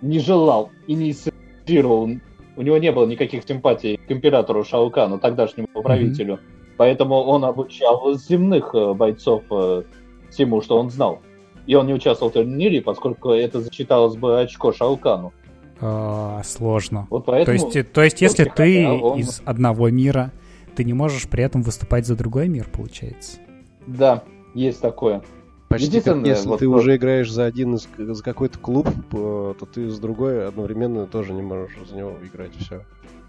не 0.02 0.18
желал 0.18 0.70
и 0.86 0.92
не 0.92 1.12
инициировал. 1.12 2.10
У 2.58 2.62
него 2.62 2.76
не 2.78 2.90
было 2.90 3.06
никаких 3.06 3.44
симпатий 3.44 3.98
к 3.98 4.10
императору 4.10 4.64
Шаукану, 4.64 5.20
тогдашнему 5.20 5.68
правителю. 5.68 6.40
Поэтому 6.76 7.14
он 7.14 7.44
обучал 7.44 8.12
земных 8.16 8.74
э, 8.74 8.94
бойцов 8.94 9.44
э, 9.48 9.84
всему, 10.28 10.60
что 10.60 10.76
он 10.76 10.90
знал. 10.90 11.20
И 11.68 11.76
он 11.76 11.86
не 11.86 11.94
участвовал 11.94 12.30
в 12.30 12.34
турнире, 12.34 12.82
поскольку 12.82 13.30
это 13.30 13.60
зачиталось 13.60 14.16
бы 14.16 14.40
очко 14.40 14.72
Шаукану. 14.72 15.32
А, 15.80 16.42
сложно. 16.44 17.06
Вот 17.10 17.26
То 17.26 17.32
поэтому... 17.32 17.54
есть, 17.54 17.76
э, 17.76 17.84
то 17.84 18.02
есть, 18.02 18.20
если 18.20 18.42
хотя 18.42 18.56
ты 18.56 18.88
он- 18.88 19.20
из 19.20 19.40
одного 19.44 19.88
мира, 19.90 20.32
ты 20.74 20.82
не 20.82 20.94
можешь 20.94 21.28
при 21.28 21.44
этом 21.44 21.62
выступать 21.62 22.08
за 22.08 22.16
другой 22.16 22.48
мир, 22.48 22.66
получается. 22.72 23.38
Да, 23.86 24.24
есть 24.56 24.80
такое. 24.80 25.22
Почти 25.68 26.00
как 26.00 26.24
если 26.26 26.48
вот 26.48 26.60
ты 26.60 26.66
про- 26.66 26.76
уже 26.76 26.96
играешь 26.96 27.30
за 27.30 27.44
один 27.44 27.74
из 27.74 27.88
за 27.96 28.22
какой-то 28.22 28.58
клуб, 28.58 28.88
то 29.10 29.54
ты 29.72 29.90
с 29.90 29.98
другой 29.98 30.46
одновременно 30.46 31.06
тоже 31.06 31.32
не 31.32 31.42
можешь 31.42 31.76
за 31.88 31.96
него 31.96 32.16
играть. 32.22 32.52
Все. 32.56 32.84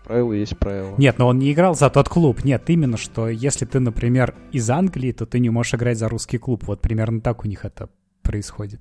Правила 0.06 0.34
есть 0.34 0.58
правила. 0.58 0.96
Нет, 0.98 1.20
но 1.20 1.28
он 1.28 1.38
не 1.38 1.52
играл 1.52 1.76
за 1.76 1.90
тот 1.90 2.10
клуб. 2.10 2.44
Нет, 2.44 2.64
именно 2.70 2.98
что 2.98 3.28
если 3.28 3.66
ты, 3.66 3.80
например, 3.80 4.34
из 4.52 4.70
Англии, 4.70 5.12
то 5.12 5.26
ты 5.26 5.40
не 5.40 5.50
можешь 5.50 5.76
играть 5.76 5.98
за 5.98 6.10
русский 6.10 6.38
клуб. 6.38 6.64
Вот 6.66 6.82
примерно 6.82 7.22
так 7.22 7.44
у 7.44 7.48
них 7.48 7.66
это 7.66 7.90
происходит. 8.24 8.80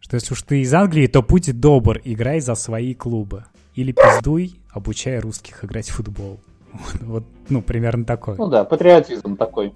Что 0.00 0.14
если 0.16 0.32
уж 0.32 0.42
ты 0.42 0.60
из 0.60 0.72
Англии, 0.72 1.06
то 1.06 1.22
будь 1.22 1.58
добр, 1.58 2.00
играй 2.04 2.40
за 2.40 2.54
свои 2.54 2.94
клубы. 2.94 3.44
Или 3.74 3.92
пиздуй, 3.92 4.54
обучай 4.70 5.18
русских 5.18 5.64
играть 5.64 5.88
в 5.88 5.94
футбол. 5.94 6.40
Вот, 6.72 6.94
вот, 7.02 7.24
ну, 7.48 7.60
примерно 7.60 8.04
такое. 8.04 8.36
Ну 8.36 8.46
да, 8.46 8.64
патриотизм 8.64 9.36
такой. 9.36 9.74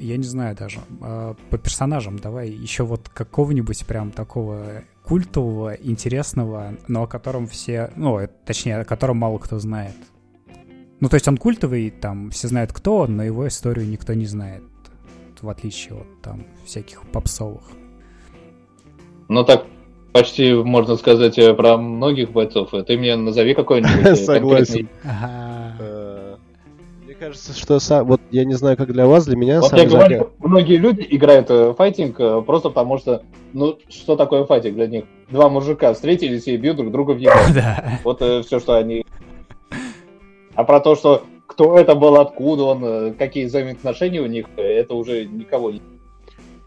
Я 0.00 0.16
не 0.16 0.24
знаю 0.24 0.56
даже. 0.56 0.80
А, 1.00 1.34
По 1.50 1.58
персонажам 1.58 2.18
давай 2.18 2.50
еще 2.50 2.84
вот 2.84 3.08
какого-нибудь 3.08 3.84
прям 3.86 4.10
такого 4.10 4.82
культового, 5.04 5.74
интересного, 5.74 6.74
но 6.88 7.02
о 7.02 7.06
котором 7.06 7.46
все... 7.46 7.90
Ну, 7.96 8.18
э, 8.18 8.28
точнее, 8.46 8.78
о 8.78 8.84
котором 8.84 9.18
мало 9.18 9.38
кто 9.38 9.58
знает. 9.58 9.94
Ну, 11.00 11.08
то 11.08 11.14
есть 11.14 11.26
он 11.28 11.36
культовый, 11.36 11.90
там 11.90 12.30
все 12.30 12.48
знают, 12.48 12.72
кто 12.72 12.98
он, 12.98 13.16
но 13.16 13.24
его 13.24 13.48
историю 13.48 13.88
никто 13.88 14.14
не 14.14 14.26
знает. 14.26 14.62
В 15.40 15.48
отличие 15.48 15.94
от 15.94 16.22
там 16.22 16.44
всяких 16.66 17.02
попсовых. 17.10 17.62
Ну 19.28 19.44
так 19.44 19.64
почти 20.12 20.52
можно 20.52 20.96
сказать 20.96 21.38
э, 21.38 21.54
про 21.54 21.76
многих 21.76 22.32
бойцов. 22.32 22.70
Ты 22.86 22.98
мне 22.98 23.16
назови 23.16 23.54
какой-нибудь 23.54 24.06
э, 24.06 24.14
Согласен. 24.16 24.88
Ага. 25.04 25.99
Э, 27.20 27.24
Мне 27.24 27.28
кажется, 27.28 27.52
что 27.58 27.76
са- 27.76 28.02
вот 28.02 28.20
я 28.30 28.44
не 28.44 28.54
знаю, 28.54 28.76
как 28.76 28.92
для 28.92 29.06
вас, 29.06 29.26
для 29.26 29.36
меня 29.36 29.60
Вот 29.60 29.70
самый 29.70 29.82
я 29.82 29.88
говорю, 29.88 30.30
многие 30.38 30.76
люди 30.76 31.06
играют 31.10 31.50
э, 31.50 31.70
в 31.70 31.74
файтинг 31.74 32.18
э, 32.18 32.42
просто 32.42 32.70
потому 32.70 32.98
что, 32.98 33.22
ну, 33.52 33.78
что 33.88 34.16
такое 34.16 34.44
файтинг 34.44 34.74
для 34.76 34.86
них? 34.86 35.04
Два 35.30 35.48
мужика 35.48 35.92
встретились 35.92 36.46
и 36.48 36.56
бьют 36.56 36.76
друг 36.78 36.90
друга 36.90 37.12
в 37.12 37.18
ебало. 37.18 37.40
Да. 37.54 37.98
Вот 38.04 38.18
все, 38.46 38.58
что 38.58 38.76
они... 38.76 39.04
А 40.54 40.64
про 40.64 40.80
то, 40.80 40.96
что 40.96 41.24
кто 41.46 41.78
это 41.78 41.94
был, 41.94 42.16
откуда 42.16 42.64
он, 42.64 42.84
э, 42.84 43.12
какие 43.18 43.44
взаимоотношения 43.46 44.20
у 44.22 44.26
них, 44.26 44.46
э, 44.56 44.62
это 44.62 44.94
уже 44.94 45.26
никого 45.26 45.70
не... 45.72 45.82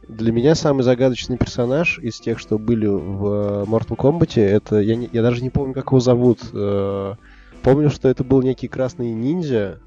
Для 0.08 0.32
меня 0.32 0.54
самый 0.54 0.84
загадочный 0.84 1.38
персонаж 1.38 1.98
из 2.00 2.20
тех, 2.20 2.38
что 2.38 2.60
были 2.60 2.86
в 2.86 3.26
э, 3.26 3.64
Mortal 3.66 3.96
Kombat, 3.98 4.40
это 4.40 4.80
я, 4.82 4.96
не- 4.96 5.10
я 5.12 5.22
даже 5.24 5.42
не 5.42 5.50
помню, 5.50 5.74
как 5.74 5.88
его 5.88 6.00
зовут. 6.00 6.40
Э, 6.54 7.14
Помню, 7.64 7.90
что 7.90 8.10
это 8.10 8.26
был 8.26 8.42
некий 8.42 8.68
красный 8.68 9.12
ниндзя, 9.14 9.80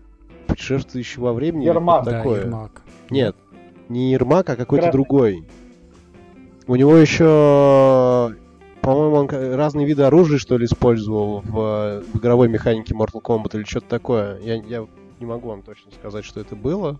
путешествующий 0.56 1.20
во 1.20 1.32
времени. 1.32 1.66
Ермак. 1.66 2.04
Да, 2.04 2.10
такое. 2.12 2.40
Ермак. 2.40 2.82
Нет, 3.10 3.36
не 3.88 4.12
Ермак, 4.12 4.48
а 4.50 4.56
какой-то 4.56 4.84
Красный. 4.84 4.92
другой. 4.92 5.44
У 6.66 6.74
него 6.74 6.96
еще, 6.96 8.34
по-моему, 8.80 9.16
он 9.16 9.28
разные 9.54 9.86
виды 9.86 10.02
оружия, 10.02 10.38
что 10.38 10.56
ли, 10.56 10.64
использовал 10.64 11.40
в, 11.42 12.02
в 12.12 12.18
игровой 12.18 12.48
механике 12.48 12.94
Mortal 12.94 13.22
Kombat 13.22 13.56
или 13.56 13.64
что-то 13.64 13.86
такое. 13.88 14.38
Я, 14.40 14.54
я 14.56 14.86
не 15.20 15.26
могу 15.26 15.48
вам 15.50 15.62
точно 15.62 15.92
сказать, 15.92 16.24
что 16.24 16.40
это 16.40 16.56
было. 16.56 16.98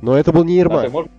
Но 0.00 0.16
это 0.16 0.32
был 0.32 0.44
не 0.44 0.54
А 0.56 0.60
Ермак. 0.60 0.84
ты 0.86 0.90
можешь 0.90 1.10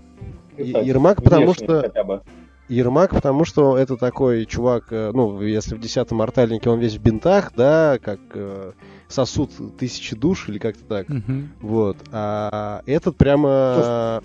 Ермак, 0.58 1.24
потому 1.24 1.54
что- 1.54 1.82
хотя 1.82 2.04
бы? 2.04 2.22
Ермак, 2.68 3.12
потому 3.12 3.46
что 3.46 3.78
это 3.78 3.98
такой 3.98 4.46
чувак, 4.46 4.90
э, 4.92 5.10
ну, 5.12 5.42
если 5.42 5.74
в 5.74 5.80
десятом 5.80 6.20
мортальнике 6.20 6.70
он 6.70 6.78
весь 6.80 6.98
в 6.98 7.02
бинтах, 7.02 7.52
да, 7.56 7.98
как 8.00 8.20
э, 8.36 8.74
сосуд 9.10 9.52
тысячи 9.78 10.16
душ 10.16 10.48
или 10.48 10.60
как-то 10.60 10.84
так. 10.86 11.10
Мгм. 11.10 11.50
Вот. 11.60 11.98
А 12.12 12.82
этот 12.86 13.18
прямо... 13.18 14.22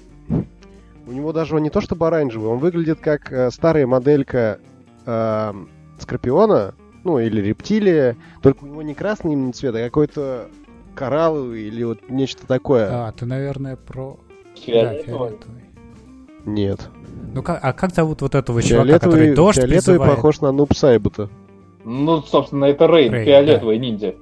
У 1.06 1.12
него 1.12 1.32
даже 1.32 1.56
он 1.56 1.62
не 1.62 1.70
то 1.70 1.82
чтобы 1.82 2.06
оранжевый, 2.06 2.48
он 2.48 2.58
выглядит 2.58 2.98
как 3.00 3.30
э, 3.30 3.50
старая 3.50 3.86
моделька 3.86 4.58
э, 5.04 5.52
Скорпиона, 5.98 6.74
ну, 7.04 7.18
или 7.18 7.42
рептилия, 7.42 8.16
только 8.40 8.64
у 8.64 8.68
него 8.68 8.80
не 8.80 8.94
красный 8.94 9.34
именно 9.34 9.52
цвет, 9.52 9.74
а 9.74 9.84
какой-то 9.84 10.48
коралловый 10.94 11.64
или 11.64 11.84
вот 11.84 12.08
нечто 12.08 12.46
такое. 12.46 12.88
А, 12.90 13.12
ты, 13.12 13.26
наверное, 13.26 13.76
про... 13.76 14.16
Да, 14.54 14.60
Фиолетовый? 14.62 15.04
фиолетовый. 15.04 15.64
Нет. 16.46 16.88
Ну, 17.34 17.42
как, 17.42 17.62
а 17.62 17.72
как 17.74 17.94
зовут 17.94 18.22
вот 18.22 18.34
этого 18.34 18.62
чувака, 18.62 18.86
Фиолетовый, 18.86 19.12
который 19.12 19.34
дождь 19.34 19.58
фиолетовый 19.58 19.98
призывает? 19.98 20.14
похож 20.14 20.40
на 20.40 20.52
Нуб 20.52 20.74
Сайбута. 20.74 21.28
Ну, 21.84 22.22
собственно, 22.22 22.64
это 22.64 22.86
Рейн, 22.86 23.12
Рейн, 23.12 23.26
фиолетовый 23.26 23.78
ниндзя. 23.78 24.14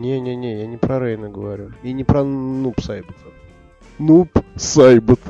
Не-не-не, 0.00 0.60
я 0.60 0.66
не 0.66 0.78
про 0.78 0.98
Рейна 0.98 1.28
говорю. 1.28 1.72
И 1.82 1.92
не 1.92 2.04
про 2.04 2.24
Нуб 2.24 2.80
Сайбута. 2.80 3.14
Нуб 3.98 4.30
Сайбут. 4.56 5.20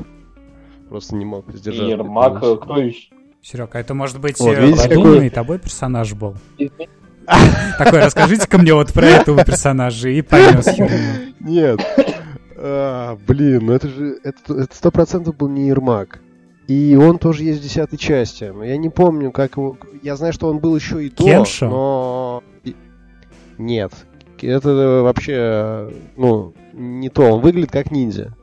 Просто 0.87 1.15
не 1.15 1.25
мог 1.25 1.51
сдержать. 1.51 1.89
Ермак, 1.89 2.41
э, 2.41 2.55
кто 2.55 2.77
еще? 2.77 3.09
Серега, 3.41 3.79
это 3.79 3.93
может 3.93 4.19
быть 4.21 4.39
Вот, 4.39 4.55
э, 4.55 4.65
видите, 4.65 4.87
продуманный 4.87 5.29
тобой 5.29 5.59
персонаж 5.59 6.13
был? 6.13 6.35
Такой, 7.77 7.99
расскажите-ка 7.99 8.57
мне 8.57 8.73
вот 8.73 8.93
про 8.93 9.05
этого 9.05 9.43
персонажа 9.43 10.09
и 10.09 10.21
понес 10.21 10.65
херню. 10.65 11.33
Нет. 11.41 11.79
А, 12.55 13.17
блин, 13.27 13.65
ну 13.65 13.73
это 13.73 13.89
же... 13.89 14.19
Это 14.23 14.67
сто 14.71 14.89
процентов 14.91 15.35
был 15.35 15.49
не 15.49 15.67
Ермак. 15.67 16.21
И 16.67 16.95
он 16.95 17.19
тоже 17.19 17.43
есть 17.43 17.59
в 17.59 17.63
десятой 17.63 17.97
части. 17.97 18.45
Но 18.45 18.63
я 18.63 18.77
не 18.77 18.89
помню, 18.89 19.31
как 19.31 19.57
его... 19.57 19.77
Я 20.01 20.15
знаю, 20.15 20.31
что 20.31 20.47
он 20.47 20.59
был 20.59 20.75
еще 20.75 21.05
и 21.05 21.09
до, 21.09 21.23
Кеншо? 21.23 21.69
но... 21.69 22.43
и- 22.63 22.75
Нет. 24.41 24.57
Это 24.65 25.01
вообще... 25.03 25.91
Ну, 26.17 26.53
не 26.73 27.09
то. 27.09 27.23
Он 27.23 27.41
выглядит 27.41 27.71
как 27.71 27.91
ниндзя. 27.91 28.35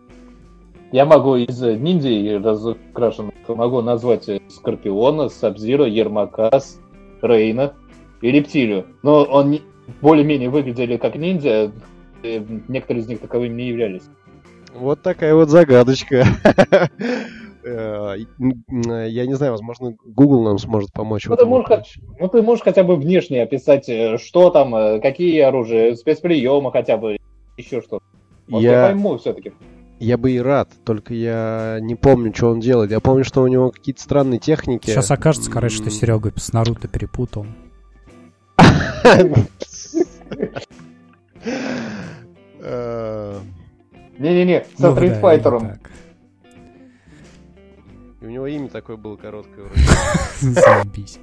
Я 0.91 1.05
могу 1.05 1.37
из 1.37 1.63
э, 1.63 1.77
ниндзей 1.77 2.39
разукрашенных, 2.39 3.35
могу 3.49 3.83
назвать 3.83 4.29
э, 4.29 4.41
Скорпиона, 4.49 5.29
Сабзира, 5.29 5.85
Ермака, 5.85 6.51
С- 6.59 6.79
Рейна 7.21 7.75
и 8.23 8.31
Рептилию. 8.31 8.87
Но 9.03 9.25
он 9.25 9.51
не- 9.51 9.63
более-менее 10.01 10.49
выглядели 10.49 10.97
как 10.97 11.17
ниндзя, 11.17 11.73
э, 12.23 12.43
некоторые 12.69 13.03
из 13.03 13.09
них 13.09 13.21
таковыми 13.21 13.55
не 13.55 13.69
являлись. 13.69 14.05
Вот 14.75 15.03
такая 15.03 15.35
вот 15.35 15.51
загадочка. 15.51 16.25
Э, 17.65 18.17
м, 18.41 18.65
Я 19.07 19.27
не 19.27 19.35
знаю, 19.35 19.53
возможно, 19.53 19.95
Google 20.05 20.43
нам 20.45 20.59
сможет 20.59 20.93
помочь. 20.93 21.25
в 21.27 21.29
Ну, 21.29 21.35
этом 21.35 21.47
ты 21.49 21.51
можешь. 21.51 21.99
Ну, 22.21 22.29
ты 22.29 22.43
можешь 22.43 22.63
хотя 22.65 22.85
бы 22.85 22.97
внешне 22.97 23.43
описать, 23.43 23.89
э, 23.89 24.17
что 24.19 24.51
там, 24.51 24.75
э, 24.75 25.01
какие 25.01 25.41
оружия, 25.41 25.95
спецприемы 25.97 26.71
хотя 26.73 26.97
бы, 26.97 27.19
еще 27.57 27.81
что. 27.83 28.01
Может, 28.47 28.65
я, 28.71 28.81
Я, 28.83 28.87
пойму 28.87 29.19
все-таки. 29.19 29.53
я 29.99 30.17
бы 30.17 30.31
и 30.33 30.39
рад, 30.41 30.71
только 30.85 31.13
я 31.15 31.79
не 31.81 31.95
помню, 31.97 32.33
что 32.35 32.49
он 32.51 32.61
делает. 32.61 32.91
Я 32.93 33.01
помню, 33.01 33.25
что 33.25 33.43
у 33.43 33.47
него 33.49 33.71
какие-то 33.71 34.01
странные 34.01 34.39
техники. 34.39 34.87
Сейчас 34.89 35.11
окажется, 35.11 35.51
короче, 35.51 35.77
что. 35.77 35.91
Серега 35.91 36.33
с 36.37 36.53
Наруто 36.53 36.87
перепутал. 36.89 37.45
Э, 42.61 43.39
Не-не-не, 44.19 44.65
со 44.77 44.89
Ну, 44.91 44.95
да, 44.95 45.79
у 48.29 48.31
него 48.31 48.47
имя 48.47 48.69
такое 48.69 48.99
было 48.99 49.17
короткое 49.17 49.65
вроде. 49.65 49.81
Заебись. 50.41 51.19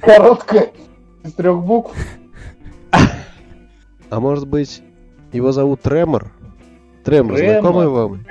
Короткая, 0.00 0.72
из 1.22 1.32
трех 1.34 1.62
букв. 1.62 1.96
А 4.10 4.18
может 4.20 4.48
быть, 4.48 4.82
его 5.32 5.52
зовут 5.52 5.82
Тремор? 5.82 6.32
Тремор, 7.04 7.38
знакомый 7.38 7.86
вам? 7.86 8.24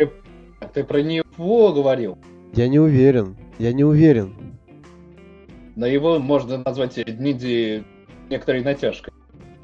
Ты 0.74 0.84
про 0.84 1.02
него 1.02 1.72
говорил. 1.72 2.18
Я 2.54 2.68
не 2.68 2.80
уверен. 2.80 3.38
Я 3.60 3.72
не 3.72 3.86
уверен. 3.86 4.34
но 5.78 5.86
его 5.86 6.20
можно 6.20 6.58
назвать 6.58 6.98
ниндзя 6.98 7.86
некоторой 8.30 8.62
натяжкой. 8.62 9.14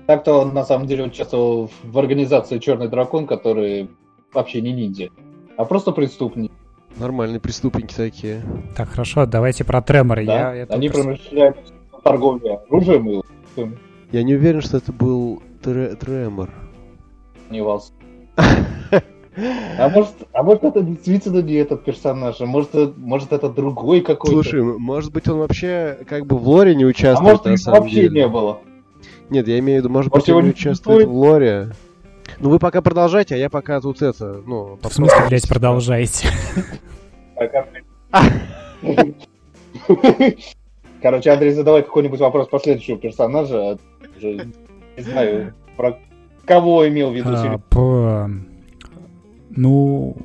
Так-то 0.08 0.36
он 0.36 0.54
на 0.54 0.64
самом 0.64 0.88
деле 0.88 1.04
участвовал 1.04 1.70
в 1.84 2.00
организации 2.00 2.60
Черный 2.60 2.88
дракон, 2.88 3.28
который 3.28 3.90
вообще 4.34 4.62
не 4.62 4.72
ниндзя, 4.72 5.10
а 5.58 5.66
просто 5.66 5.92
преступник. 5.92 6.52
Нормальные 7.00 7.40
преступники 7.40 7.96
такие. 7.96 8.42
Так, 8.76 8.90
хорошо, 8.90 9.26
давайте 9.26 9.64
про 9.64 9.82
треморы. 9.82 10.26
Да? 10.26 10.54
Я, 10.54 10.66
Они 10.70 10.90
просто... 10.90 11.04
промышляют 11.06 11.58
торговлей 12.04 12.58
оружием 12.70 13.10
и 13.10 13.22
Я 14.12 14.24
не 14.24 14.36
уверен, 14.36 14.62
что 14.62 14.78
это 14.78 14.92
был 14.92 15.42
тре 15.64 15.96
тремор. 15.96 16.50
Не 17.50 17.62
вас. 17.62 17.94
А 19.78 19.88
может, 19.88 20.16
а 20.34 20.44
может 20.44 20.64
это 20.66 20.82
действительно 20.82 21.42
не 21.42 21.54
этот 21.54 21.86
персонаж, 21.86 22.42
а 22.42 22.46
может, 22.46 22.98
может 22.98 23.32
это 23.32 23.48
другой 23.48 24.02
какой-то. 24.02 24.34
Слушай, 24.34 24.62
может 24.62 25.14
быть 25.14 25.30
он 25.30 25.38
вообще 25.38 26.00
как 26.10 26.26
бы 26.26 26.38
в 26.38 26.46
лоре 26.46 26.76
не 26.76 26.84
участвует, 26.84 27.20
А 27.20 27.48
может 27.48 27.66
его 27.66 27.80
вообще 27.80 27.96
деле. 27.96 28.22
не 28.22 28.28
было. 28.28 28.60
Нет, 29.30 29.48
я 29.48 29.60
имею 29.60 29.80
в 29.80 29.84
виду, 29.86 29.94
может, 29.94 30.12
может 30.12 30.28
быть 30.28 30.36
он 30.36 30.44
не 30.44 30.50
участвует 30.50 31.08
в 31.08 31.14
лоре. 31.14 31.72
Ну 32.40 32.50
вы 32.50 32.60
пока 32.60 32.82
продолжайте, 32.82 33.36
а 33.36 33.38
я 33.38 33.50
пока 33.50 33.80
тут 33.82 34.02
это, 34.02 34.42
ну... 34.46 34.78
В 34.82 34.94
смысле, 34.94 35.28
блядь, 35.28 35.48
продолжайте? 35.48 36.28
Короче, 41.02 41.32
Андрей, 41.32 41.52
задавай 41.52 41.84
какой-нибудь 41.84 42.20
вопрос 42.20 42.48
по 42.50 42.60
следующему 42.60 42.98
персонажа. 42.98 43.78
Не 44.22 44.52
знаю, 44.98 45.54
про 45.78 45.98
кого 46.46 46.88
имел 46.88 47.12
в 47.12 47.16
виду 47.16 47.30
а, 47.32 47.58
по... 47.70 48.30
Ну, 49.50 50.18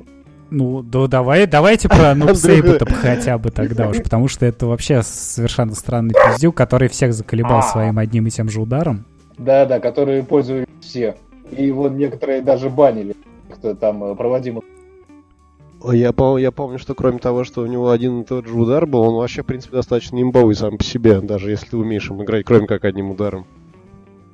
ну, 0.49 0.83
да, 0.83 1.07
давай, 1.07 1.47
давайте 1.47 1.89
про 1.89 2.13
Нупсейба 2.15 2.77
хотя 2.85 3.37
бы 3.37 3.51
тогда 3.51 3.89
уж, 3.89 3.97
потому 3.97 4.27
что 4.27 4.45
это 4.45 4.67
вообще 4.67 5.01
совершенно 5.03 5.75
странный 5.75 6.13
пиздюк, 6.13 6.55
который 6.55 6.87
всех 6.89 7.13
заколебал 7.13 7.59
а. 7.59 7.63
своим 7.63 7.97
одним 7.97 8.27
и 8.27 8.29
тем 8.29 8.49
же 8.49 8.61
ударом. 8.61 9.05
Да-да, 9.37 9.79
который 9.79 10.23
пользуются 10.23 10.71
все. 10.81 11.15
И 11.51 11.71
вот 11.71 11.91
некоторые 11.91 12.41
даже 12.41 12.69
банили, 12.69 13.15
кто 13.49 13.75
там 13.75 14.03
э, 14.03 14.15
проводимый 14.15 14.63
я, 15.93 16.09
пом- 16.09 16.41
я 16.41 16.51
помню, 16.51 16.79
что 16.79 16.95
кроме 16.95 17.19
того, 17.19 17.43
что 17.43 17.61
у 17.61 17.65
него 17.65 17.89
один 17.89 18.21
и 18.21 18.25
тот 18.25 18.47
же 18.47 18.55
удар 18.55 18.85
был, 18.85 19.01
он 19.01 19.15
вообще, 19.15 19.43
в 19.43 19.45
принципе, 19.45 19.75
достаточно 19.75 20.21
имбовый 20.21 20.55
сам 20.55 20.77
по 20.77 20.83
себе, 20.83 21.21
даже 21.21 21.51
если 21.51 21.67
ты 21.67 21.77
умеешь 21.77 22.09
им 22.09 22.23
играть, 22.23 22.45
кроме 22.45 22.67
как 22.67 22.85
одним 22.85 23.11
ударом. 23.11 23.45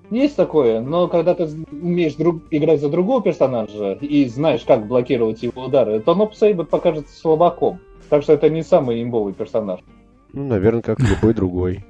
Есть 0.10 0.36
такое, 0.36 0.82
но 0.82 1.08
когда 1.08 1.34
ты 1.34 1.48
умеешь 1.72 2.16
друг, 2.16 2.42
играть 2.52 2.82
за 2.82 2.90
другого 2.90 3.22
персонажа 3.22 3.94
и 4.02 4.26
знаешь, 4.26 4.62
как 4.62 4.86
блокировать 4.86 5.42
его 5.42 5.64
удары, 5.64 6.02
то 6.02 6.16
Ноб 6.16 6.36
Сейбот 6.36 6.70
покажется 6.70 7.18
слабаком. 7.18 7.80
Так 8.10 8.24
что 8.24 8.34
это 8.34 8.50
не 8.50 8.62
самый 8.62 9.02
имбовый 9.02 9.34
персонаж. 9.34 9.80
Ну, 10.34 10.46
наверное, 10.46 10.82
как 10.82 11.00
любой 11.00 11.34
другой. 11.34 11.86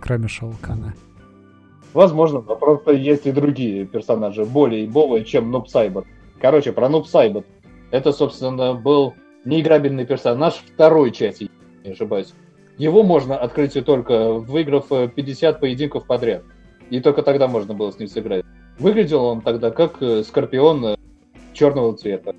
Кроме 0.00 0.28
Шаукана. 0.28 0.94
Возможно, 1.92 2.42
но 2.46 2.56
просто 2.56 2.92
есть 2.92 3.26
и 3.26 3.32
другие 3.32 3.84
персонажи, 3.84 4.44
более 4.44 4.86
имбовые, 4.86 5.24
чем 5.24 5.50
Нуб 5.50 5.68
Сайбот. 5.68 6.06
Короче, 6.40 6.72
про 6.72 6.88
Нуб 6.88 7.06
Сайбот. 7.06 7.44
Это, 7.90 8.12
собственно, 8.12 8.74
был 8.74 9.14
неиграбельный 9.44 10.06
персонаж 10.06 10.54
второй 10.54 11.10
части, 11.10 11.50
не 11.84 11.92
ошибаюсь. 11.92 12.32
Его 12.78 13.02
можно 13.02 13.36
открыть 13.36 13.74
только 13.84 14.32
выиграв 14.32 14.88
50 14.88 15.56
э, 15.56 15.58
поединков 15.58 16.06
подряд. 16.06 16.44
И 16.88 17.00
только 17.00 17.22
тогда 17.22 17.46
можно 17.46 17.74
было 17.74 17.90
с 17.90 17.98
ним 17.98 18.08
сыграть. 18.08 18.44
Выглядел 18.78 19.24
он 19.24 19.42
тогда 19.42 19.70
как 19.70 20.00
э, 20.00 20.22
скорпион 20.22 20.86
э, 20.86 20.96
черного 21.52 21.96
цвета. 21.96 22.34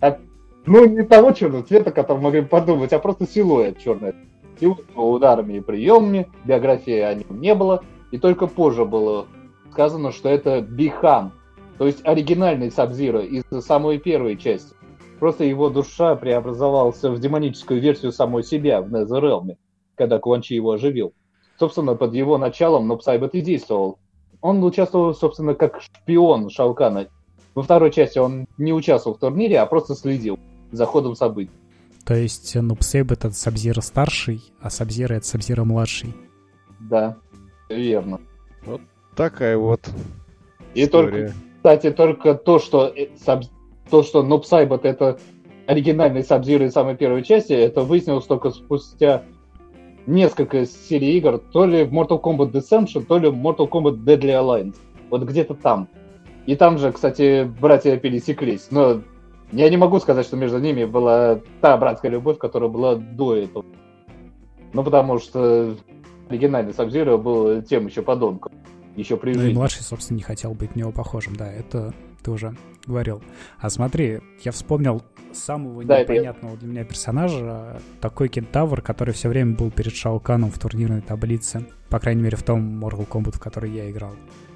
А, 0.00 0.18
ну, 0.64 0.84
не 0.86 1.04
того 1.04 1.30
черного 1.32 1.62
цвета, 1.62 1.92
который 1.92 2.20
могли 2.20 2.42
подумать, 2.42 2.92
а 2.92 2.98
просто 2.98 3.26
силуэт 3.26 3.78
черный. 3.78 4.14
И 4.58 4.66
ударами 4.66 5.58
и 5.58 5.60
приемами, 5.60 6.28
биографии 6.44 6.98
о 6.98 7.14
нем 7.14 7.40
не 7.40 7.54
было. 7.54 7.84
И 8.10 8.18
только 8.18 8.46
позже 8.46 8.84
было 8.84 9.26
сказано, 9.72 10.12
что 10.12 10.28
это 10.28 10.60
Бихан, 10.60 11.32
то 11.78 11.86
есть 11.86 12.04
оригинальный 12.06 12.70
Сабзира 12.70 13.20
из 13.20 13.44
самой 13.64 13.98
первой 13.98 14.36
части. 14.36 14.74
Просто 15.18 15.44
его 15.44 15.70
душа 15.70 16.14
преобразовалась 16.14 17.02
в 17.02 17.18
демоническую 17.18 17.80
версию 17.80 18.12
самой 18.12 18.42
себя 18.42 18.80
в 18.82 18.92
Незерелме, 18.92 19.56
когда 19.94 20.18
Куанчи 20.18 20.54
его 20.54 20.72
оживил. 20.72 21.12
Собственно, 21.58 21.94
под 21.94 22.14
его 22.14 22.36
началом 22.36 22.86
Нопсайбет 22.86 23.34
и 23.34 23.40
действовал. 23.40 23.98
Он 24.42 24.62
участвовал, 24.62 25.14
собственно, 25.14 25.54
как 25.54 25.80
шпион 25.80 26.50
Шалкана. 26.50 27.08
Во 27.54 27.62
второй 27.62 27.90
части 27.90 28.18
он 28.18 28.46
не 28.58 28.74
участвовал 28.74 29.16
в 29.16 29.20
турнире, 29.20 29.60
а 29.60 29.66
просто 29.66 29.94
следил 29.94 30.38
за 30.72 30.84
ходом 30.84 31.16
событий. 31.16 31.50
То 32.04 32.14
есть 32.14 32.54
Нупсейб 32.54 33.10
это 33.10 33.30
Сабзира 33.30 33.80
старший, 33.80 34.42
а 34.60 34.68
Сабзира 34.68 35.14
это 35.14 35.26
Сабзира 35.26 35.64
младший. 35.64 36.14
Да, 36.78 37.16
верно. 37.68 38.20
Вот 38.64 38.80
такая 39.14 39.56
вот 39.56 39.88
И 40.74 40.84
история. 40.84 41.28
только 41.28 41.46
кстати, 41.66 41.90
только 41.90 42.34
то, 42.34 42.60
что, 42.60 42.86
э, 42.86 43.08
то, 43.90 44.02
что 44.04 44.22
Noob 44.22 44.44
Saibot 44.48 44.82
это 44.84 45.18
оригинальный 45.66 46.22
Сабзир 46.22 46.62
из 46.62 46.72
самой 46.72 46.96
первой 46.96 47.24
части, 47.24 47.54
это 47.54 47.80
выяснилось 47.80 48.26
только 48.26 48.50
спустя 48.50 49.24
несколько 50.06 50.64
серий 50.64 51.18
игр, 51.18 51.38
то 51.38 51.66
ли 51.66 51.82
в 51.82 51.92
Mortal 51.92 52.22
Kombat 52.22 52.52
Descension, 52.52 53.04
то 53.04 53.18
ли 53.18 53.28
в 53.28 53.34
Mortal 53.34 53.68
Kombat 53.68 54.04
Deadly 54.04 54.30
Alliance. 54.30 54.76
Вот 55.10 55.24
где-то 55.24 55.54
там. 55.54 55.88
И 56.46 56.54
там 56.54 56.78
же, 56.78 56.92
кстати, 56.92 57.42
братья 57.60 57.96
пересеклись. 57.96 58.68
Но 58.70 59.02
я 59.50 59.68
не 59.68 59.76
могу 59.76 59.98
сказать, 59.98 60.24
что 60.24 60.36
между 60.36 60.60
ними 60.60 60.84
была 60.84 61.40
та 61.60 61.76
братская 61.76 62.12
любовь, 62.12 62.38
которая 62.38 62.70
была 62.70 62.94
до 62.94 63.34
этого. 63.34 63.64
Ну, 64.72 64.84
потому 64.84 65.18
что 65.18 65.74
оригинальный 66.28 66.74
Сабзира 66.74 67.16
был 67.16 67.62
тем 67.62 67.86
еще 67.86 68.02
подонком 68.02 68.52
еще 68.96 69.16
при 69.16 69.32
жизни. 69.32 69.44
Ну 69.44 69.50
и 69.50 69.54
младший, 69.54 69.82
собственно, 69.82 70.16
не 70.16 70.22
хотел 70.22 70.54
быть 70.54 70.74
на 70.74 70.80
него 70.80 70.92
похожим, 70.92 71.36
да, 71.36 71.52
это 71.52 71.92
ты 72.22 72.30
уже 72.30 72.56
говорил. 72.86 73.22
А 73.58 73.70
смотри, 73.70 74.20
я 74.42 74.52
вспомнил 74.52 75.02
самого 75.32 75.84
да, 75.84 76.00
непонятного 76.00 76.52
это... 76.52 76.60
для 76.60 76.68
меня 76.68 76.84
персонажа, 76.84 77.80
такой 78.00 78.28
кентавр, 78.28 78.80
который 78.80 79.12
все 79.12 79.28
время 79.28 79.54
был 79.54 79.70
перед 79.70 79.94
Шауканом 79.94 80.50
в 80.50 80.58
турнирной 80.58 81.02
таблице. 81.02 81.66
По 81.90 81.98
крайней 81.98 82.22
мере, 82.22 82.36
в 82.36 82.42
том 82.42 82.82
Mortal 82.82 83.06
Kombat, 83.06 83.36
в 83.36 83.40
который 83.40 83.70
я 83.70 83.90
играл. 83.90 84.12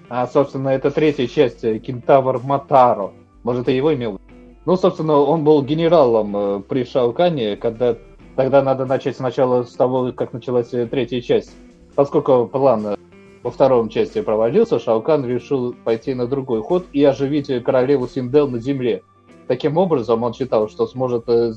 А, 0.08 0.26
собственно, 0.26 0.70
это 0.70 0.90
третья 0.90 1.26
часть, 1.26 1.62
э, 1.62 1.78
кентавр 1.78 2.40
Матаро. 2.42 3.12
Может, 3.44 3.66
ты 3.66 3.72
его 3.72 3.94
имел? 3.94 4.20
Ну, 4.66 4.76
собственно, 4.76 5.14
он 5.14 5.44
был 5.44 5.62
генералом 5.62 6.36
э, 6.36 6.60
при 6.60 6.84
Шаукане, 6.84 7.56
когда 7.56 7.96
тогда 8.40 8.62
надо 8.62 8.86
начать 8.86 9.16
сначала 9.16 9.64
с 9.64 9.72
того, 9.74 10.12
как 10.12 10.32
началась 10.32 10.72
э, 10.72 10.86
третья 10.86 11.20
часть. 11.20 11.54
Поскольку 11.94 12.46
план 12.46 12.96
во 13.42 13.50
втором 13.50 13.90
части 13.90 14.22
провалился, 14.22 14.78
Шаукан 14.78 15.26
решил 15.26 15.74
пойти 15.84 16.14
на 16.14 16.26
другой 16.26 16.62
ход 16.62 16.86
и 16.94 17.04
оживить 17.04 17.48
королеву 17.62 18.08
Синдел 18.08 18.48
на 18.48 18.58
земле. 18.58 19.02
Таким 19.46 19.76
образом, 19.76 20.22
он 20.22 20.32
считал, 20.32 20.70
что 20.70 20.86
сможет 20.86 21.28
э, 21.28 21.52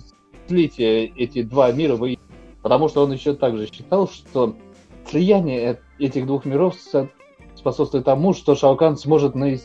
слить 0.50 0.78
э, 0.78 1.06
эти 1.16 1.44
два 1.44 1.72
мира 1.72 1.96
в 1.96 2.06
Потому 2.62 2.90
что 2.90 3.04
он 3.04 3.14
еще 3.14 3.34
также 3.34 3.68
считал, 3.72 4.10
что 4.10 4.54
слияние 5.10 5.80
этих 6.00 6.26
двух 6.26 6.44
миров 6.44 6.76
способствует 7.56 8.04
тому, 8.04 8.34
что 8.34 8.56
Шаукан 8.56 8.98
сможет 8.98 9.36
на... 9.36 9.56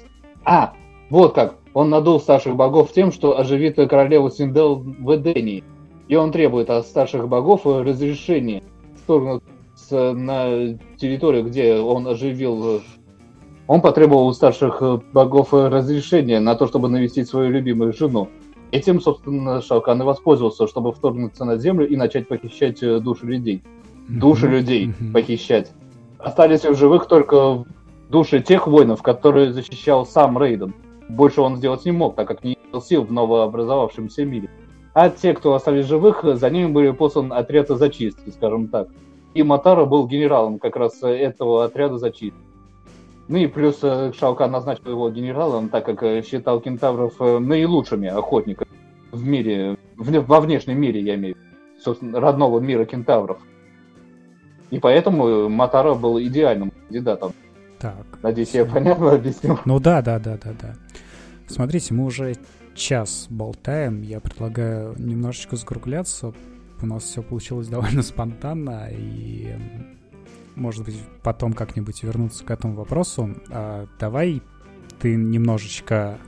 А, 0.45 0.73
вот 1.11 1.35
как! 1.35 1.57
Он 1.75 1.91
надул 1.91 2.21
старших 2.21 2.55
богов 2.55 2.93
тем, 2.93 3.11
что 3.11 3.37
оживит 3.37 3.75
королеву 3.75 4.31
Синдел 4.31 4.77
в 4.77 5.17
Эдении. 5.17 5.65
И 6.09 6.17
он 6.17 6.33
требует 6.33 6.71
от 6.71 6.87
старших 6.87 7.29
богов 7.29 7.67
разрешения 7.67 8.63
вторгнуть 8.97 9.43
на 9.91 10.77
территорию, 10.99 11.45
где 11.45 11.77
он 11.77 12.09
оживил, 12.09 12.81
он 13.69 13.83
потребовал 13.83 14.27
у 14.27 14.33
старших 14.33 14.79
э, 14.81 14.99
богов 15.13 15.53
э, 15.53 15.69
разрешения 15.69 16.41
на 16.41 16.57
то, 16.57 16.67
чтобы 16.67 16.89
навестить 16.89 17.29
свою 17.29 17.51
любимую 17.51 17.93
жену. 17.93 18.29
Этим, 18.71 18.99
собственно, 18.99 19.61
Шаукан 19.61 20.01
и 20.01 20.05
воспользовался, 20.05 20.67
чтобы 20.67 20.93
вторгнуться 20.93 21.45
на 21.45 21.59
землю 21.59 21.87
и 21.87 21.95
начать 21.95 22.29
похищать 22.29 22.83
э, 22.83 22.99
души 22.99 23.27
людей. 23.27 23.63
Души 24.09 24.47
mm-hmm. 24.47 24.51
людей 24.51 24.87
mm-hmm. 24.87 25.13
похищать. 25.13 25.73
Остались 26.19 26.65
в 26.65 26.75
живых 26.77 27.09
только 27.09 27.67
души 28.09 28.41
тех 28.41 28.67
воинов, 28.67 29.03
которые 29.03 29.53
защищал 29.53 30.07
сам 30.07 30.43
Рейден. 30.43 30.75
Больше 31.11 31.43
он 31.43 31.59
сделать 31.59 31.85
не 31.85 31.93
мог, 31.93 32.17
так 32.17 32.27
как 32.27 32.43
не 32.43 32.55
имел 32.55 32.81
сил 32.81 33.05
в 33.05 33.13
новообразовавшемся 33.13 34.25
мире. 34.25 34.49
А 34.99 35.11
те, 35.11 35.33
кто 35.33 35.55
остались 35.55 35.87
живых, 35.87 36.25
за 36.25 36.51
ними 36.51 36.73
были 36.73 36.91
послан 36.91 37.33
отряд 37.33 37.69
зачистки, 37.69 38.31
скажем 38.31 38.67
так 38.69 38.89
и 39.39 39.43
Матара 39.45 39.85
был 39.85 40.09
генералом 40.09 40.59
как 40.59 40.75
раз 40.75 41.03
этого 41.03 41.65
отряда 41.65 41.99
зачистки. 41.99 42.41
Ну 43.29 43.37
и 43.37 43.47
плюс 43.47 43.79
э, 43.83 44.13
Шаукан 44.19 44.51
назначил 44.51 44.91
его 44.91 45.11
генералом, 45.11 45.69
так 45.69 45.85
как 45.85 46.03
э, 46.03 46.23
считал 46.23 46.61
кентавров 46.61 47.15
э, 47.21 47.39
наилучшими 47.39 48.09
охотниками 48.09 48.71
в 49.13 49.25
мире, 49.25 49.77
во 49.97 50.41
внешнем 50.41 50.81
мире, 50.81 51.01
я 51.03 51.15
имею 51.15 51.35
в 51.35 51.39
виду, 51.39 51.83
собственно, 51.85 52.21
родного 52.21 52.59
мира 52.59 52.85
кентавров. 52.85 53.39
И 54.71 54.81
поэтому 54.81 55.49
Матара 55.49 55.95
был 55.95 56.21
идеальным 56.21 56.73
кандидатом. 56.73 57.33
Так. 57.79 58.07
Надеюсь, 58.23 58.55
я 58.55 58.65
понятно 58.65 59.13
объяснил. 59.13 59.61
Ну 59.65 59.79
да, 59.79 60.03
да, 60.03 60.19
да, 60.19 60.37
да, 60.43 60.51
да. 60.61 60.75
Смотрите, 61.47 61.95
мы 61.95 62.07
уже 62.07 62.35
час 62.79 63.27
болтаем. 63.29 64.03
Я 64.03 64.21
предлагаю 64.21 64.95
немножечко 64.99 65.57
закругляться, 65.57 66.33
у 66.81 66.87
нас 66.87 67.03
все 67.05 67.23
получилось 67.23 67.69
довольно 67.69 68.03
спонтанно, 68.03 68.89
и, 68.91 69.55
может 70.55 70.85
быть, 70.85 70.99
потом 71.23 71.53
как-нибудь 71.53 72.03
вернуться 72.03 72.45
к 72.45 72.51
этому 72.51 72.75
вопросу. 72.75 73.35
А, 73.51 73.87
давай 73.99 74.43
ты 75.01 75.15
немножечко... 75.15 76.19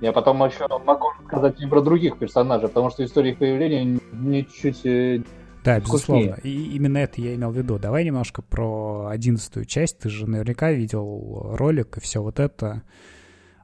Я 0.00 0.12
потом 0.12 0.44
еще 0.44 0.66
могу 0.84 1.06
сказать 1.26 1.60
и 1.60 1.66
про 1.66 1.80
других 1.80 2.18
персонажей, 2.18 2.68
потому 2.68 2.90
что 2.90 3.04
история 3.04 3.30
их 3.30 3.38
появления 3.38 4.00
мне 4.12 4.44
чуть 4.44 4.84
э, 4.84 5.22
да, 5.64 5.80
безусловно. 5.80 6.38
И 6.42 6.76
именно 6.76 6.98
это 6.98 7.22
я 7.22 7.34
имел 7.34 7.50
в 7.50 7.56
виду. 7.56 7.78
Давай 7.78 8.04
немножко 8.04 8.42
про 8.42 9.06
одиннадцатую 9.08 9.64
часть. 9.64 9.98
Ты 9.98 10.10
же 10.10 10.28
наверняка 10.28 10.70
видел 10.70 11.56
ролик 11.56 11.96
и 11.96 12.00
все 12.00 12.20
вот 12.20 12.38
это. 12.38 12.82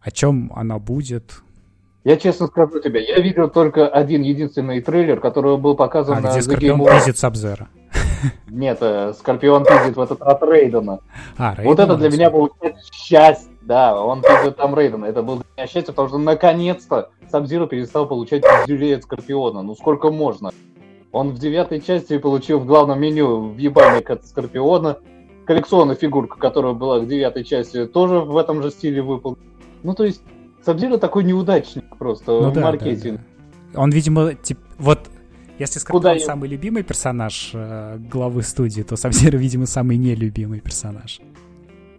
О 0.01 0.11
чем 0.11 0.51
она 0.55 0.78
будет? 0.78 1.43
Я 2.03 2.16
честно 2.16 2.46
скажу 2.46 2.80
тебе, 2.80 3.07
я 3.07 3.20
видел 3.20 3.51
только 3.51 3.86
один 3.86 4.22
единственный 4.22 4.80
трейлер, 4.80 5.20
который 5.20 5.57
был 5.59 5.76
показан 5.76 6.18
а, 6.18 6.20
на 6.20 6.30
где 6.30 6.40
Скорпион 6.40 6.86
пиздит 6.86 7.18
Сабзера. 7.18 7.68
Нет, 8.48 8.78
э, 8.80 9.12
Скорпион 9.18 9.64
пиздит 9.64 9.96
в 9.96 10.01
этот 10.01 10.22
от 10.22 10.42
Рейдена. 10.42 11.01
А, 11.36 11.55
Рейдена. 11.55 11.68
Вот 11.68 11.78
это 11.78 11.96
для 11.96 12.11
меня 12.11 12.30
было 12.30 12.48
счастье. 12.90 13.51
Да, 13.61 14.03
он 14.03 14.22
пиздит 14.22 14.57
там 14.57 14.74
Рейдена. 14.74 15.05
Это 15.05 15.22
было 15.22 15.36
для 15.36 15.46
меня 15.57 15.66
счастье, 15.66 15.92
потому 15.92 16.09
что 16.09 16.18
наконец-то 16.18 17.11
Сабзира 17.30 17.66
перестал 17.66 18.07
получать 18.07 18.42
пиздюлей 18.42 18.96
от 18.96 19.03
Скорпиона. 19.03 19.61
Ну 19.62 19.74
сколько 19.74 20.11
можно? 20.11 20.53
Он 21.12 21.30
в 21.30 21.38
девятой 21.38 21.80
части 21.80 22.16
получил 22.16 22.61
в 22.61 22.66
главном 22.66 22.98
меню 23.01 23.51
въебальник 23.51 24.09
от 24.09 24.26
Скорпиона. 24.26 24.98
Коллекционная 25.44 25.96
фигурка, 25.96 26.38
которая 26.38 26.72
была 26.72 27.01
в 27.01 27.07
девятой 27.07 27.44
части, 27.44 27.84
тоже 27.84 28.20
в 28.20 28.36
этом 28.36 28.62
же 28.62 28.70
стиле 28.70 29.03
выполнена. 29.03 29.42
Ну, 29.82 29.94
то 29.94 30.05
есть, 30.05 30.22
Сабзира 30.64 30.98
такой 30.98 31.24
неудачник 31.24 31.96
просто 31.96 32.32
ну, 32.32 32.50
в 32.50 32.52
да, 32.52 32.61
маркетинге. 32.61 33.18
Да, 33.18 33.24
да. 33.72 33.80
Он, 33.80 33.90
видимо, 33.90 34.34
типа, 34.34 34.61
вот 34.78 35.11
если 35.58 35.78
Скорпион 35.78 36.14
Куда 36.14 36.18
самый 36.24 36.48
я... 36.48 36.56
любимый 36.56 36.82
персонаж 36.82 37.50
э, 37.52 37.98
главы 37.98 38.42
студии, 38.42 38.82
то 38.82 38.96
Сабзира, 38.96 39.36
видимо, 39.36 39.66
самый 39.66 39.96
нелюбимый 39.96 40.61
персонаж. 40.61 41.20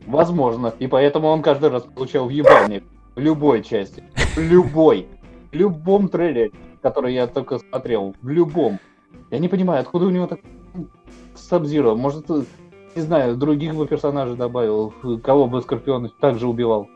Возможно. 0.08 0.74
И 0.80 0.88
поэтому 0.88 1.28
он 1.28 1.42
каждый 1.42 1.70
раз 1.70 1.84
получал 1.84 2.26
въебальник. 2.26 2.84
В 3.16 3.20
любой 3.20 3.64
части. 3.64 4.04
В 4.36 4.40
любой. 4.40 5.08
В 5.52 5.56
любом 5.56 6.08
трейлере, 6.08 6.52
который 6.82 7.14
я 7.14 7.28
только 7.28 7.60
смотрел. 7.60 8.16
В 8.22 8.30
любом. 8.30 8.80
Я 9.30 9.40
не 9.40 9.48
понимаю, 9.48 9.82
откуда 9.82 10.06
у 10.06 10.10
него 10.10 10.28
так 10.28 10.40
Сабзиро. 11.36 11.96
Может, 11.96 12.30
не 12.30 13.02
знаю, 13.02 13.36
других 13.36 13.76
бы 13.76 13.86
персонажей 13.86 14.36
добавил, 14.36 14.94
кого 15.24 15.48
бы 15.48 15.62
Скорпион 15.62 16.12
также 16.20 16.48
убивал. 16.48 16.88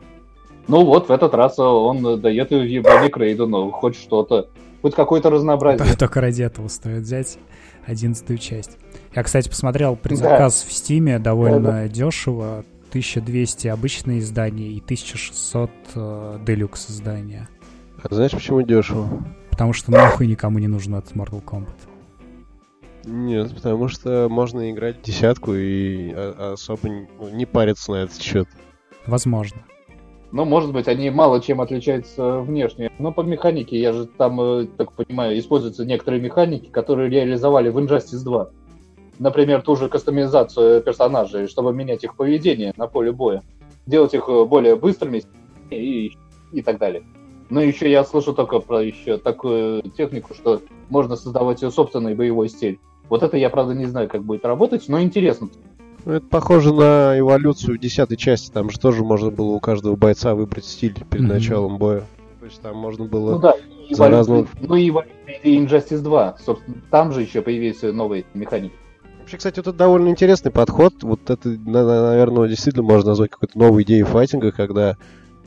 Ну 0.68 0.84
вот, 0.84 1.10
в 1.10 1.12
этот 1.12 1.34
раз 1.34 1.60
он 1.60 2.20
дает 2.22 2.52
ебаник 2.52 3.18
Рейдену 3.18 3.72
хоть 3.72 3.96
что-то, 3.96 4.50
хоть 4.82 4.96
какое-то 4.96 5.30
разнообразие. 5.30 5.96
Только 5.96 6.22
ради 6.22 6.44
этого 6.44 6.68
стоит 6.68 7.04
взять 7.04 7.38
одиннадцатую 7.86 8.40
часть. 8.40 8.78
Я, 9.16 9.24
кстати, 9.24 9.48
посмотрел 9.48 9.96
предзаказ 9.96 10.64
да. 10.64 10.70
в 10.70 10.74
Стиме 10.74 11.20
довольно 11.20 11.60
да, 11.60 11.72
да. 11.72 11.88
дешево. 11.88 12.66
1200 12.90 13.68
обычное 13.68 14.20
издание 14.20 14.70
и 14.70 14.80
1600 14.80 15.70
э, 15.96 16.40
делюкс 16.46 16.90
издание. 16.90 17.50
А 18.02 18.14
знаешь, 18.14 18.32
почему 18.32 18.62
дешево? 18.62 19.26
Потому 19.52 19.74
что 19.74 19.92
нахуй 19.92 20.28
никому 20.28 20.60
не 20.60 20.68
нужен 20.68 20.96
этот 20.96 21.12
Mortal 21.14 21.44
Kombat. 21.44 21.76
Нет, 23.04 23.54
потому 23.54 23.90
что 23.90 24.28
можно 24.30 24.72
играть 24.72 25.02
десятку 25.02 25.54
и 25.54 26.10
особо 26.12 26.90
не 27.34 27.46
париться 27.46 27.92
на 27.92 27.96
этот 28.04 28.22
счет. 28.22 28.48
Возможно. 29.06 29.62
Ну, 30.36 30.44
может 30.44 30.74
быть, 30.74 30.90
они 30.90 31.10
мало 31.12 31.40
чем 31.40 31.62
отличаются 31.62 32.42
внешне. 32.42 32.92
Но 33.00 33.14
по 33.14 33.22
механике, 33.22 33.80
я 33.80 33.94
же 33.94 34.06
там, 34.06 34.42
э, 34.42 34.66
так 34.66 34.92
понимаю, 34.92 35.40
используются 35.40 35.86
некоторые 35.86 36.22
механики, 36.22 36.68
которые 36.68 37.10
реализовали 37.10 37.70
в 37.70 37.78
Injustice 37.78 38.22
2. 38.22 38.50
Например, 39.18 39.62
ту 39.62 39.78
же 39.78 39.88
кастомизацию 39.88 40.82
персонажей, 40.82 41.48
чтобы 41.48 41.72
менять 41.72 42.04
их 42.04 42.18
поведение 42.18 42.74
на 42.76 42.88
поле 42.88 43.14
боя. 43.14 43.44
Делать 43.86 44.14
их 44.14 44.28
э, 44.28 44.44
более 44.44 44.76
быстрыми 44.76 45.24
и, 45.70 46.12
и 46.52 46.62
так 46.62 46.80
далее. 46.80 47.04
Но 47.50 47.62
еще 47.62 47.90
я 47.90 48.04
слышу 48.04 48.34
только 48.34 48.60
про 48.60 48.84
еще 48.84 49.18
такую 49.18 49.84
технику, 49.92 50.34
что 50.34 50.60
можно 50.90 51.16
создавать 51.16 51.62
собственный 51.62 52.14
боевой 52.14 52.50
стиль. 52.50 52.78
Вот 53.08 53.24
это 53.24 53.38
я, 53.38 53.50
правда, 53.50 53.74
не 53.74 53.86
знаю, 53.86 54.10
как 54.10 54.26
будет 54.26 54.44
работать, 54.44 54.90
но 54.90 55.02
интересно. 55.02 55.48
Ну, 56.06 56.14
это 56.14 56.26
похоже 56.28 56.72
на 56.72 57.18
эволюцию 57.18 57.78
в 57.78 57.80
десятой 57.80 58.16
части. 58.16 58.52
Там 58.52 58.70
же 58.70 58.80
тоже 58.80 59.04
можно 59.04 59.32
было 59.32 59.48
у 59.48 59.60
каждого 59.60 59.96
бойца 59.96 60.36
выбрать 60.36 60.66
стиль 60.66 60.94
перед 61.10 61.26
mm-hmm. 61.26 61.28
началом 61.28 61.78
боя. 61.80 62.04
То 62.40 62.46
есть 62.46 62.62
там 62.62 62.78
можно 62.78 63.06
было 63.06 63.32
ну, 63.32 63.40
да, 63.40 63.56
за 63.90 64.10
разного... 64.10 64.48
Ну 64.62 64.76
и 64.76 64.92
Injustice 65.44 66.02
2. 66.02 66.38
Собственно, 66.46 66.78
там 66.92 67.12
же 67.12 67.22
еще 67.24 67.42
появились 67.42 67.82
новые 67.82 68.26
механики. 68.36 68.76
Вообще, 69.20 69.38
кстати, 69.38 69.58
вот 69.58 69.68
это 69.68 69.78
довольно 69.78 70.10
интересный 70.10 70.52
подход. 70.52 70.94
Вот 71.02 71.28
это, 71.32 71.50
наверное, 71.50 72.48
действительно 72.48 72.84
можно 72.84 73.10
назвать 73.10 73.32
какой-то 73.32 73.58
новой 73.58 73.82
идеей 73.82 74.04
файтинга, 74.04 74.52
когда... 74.52 74.98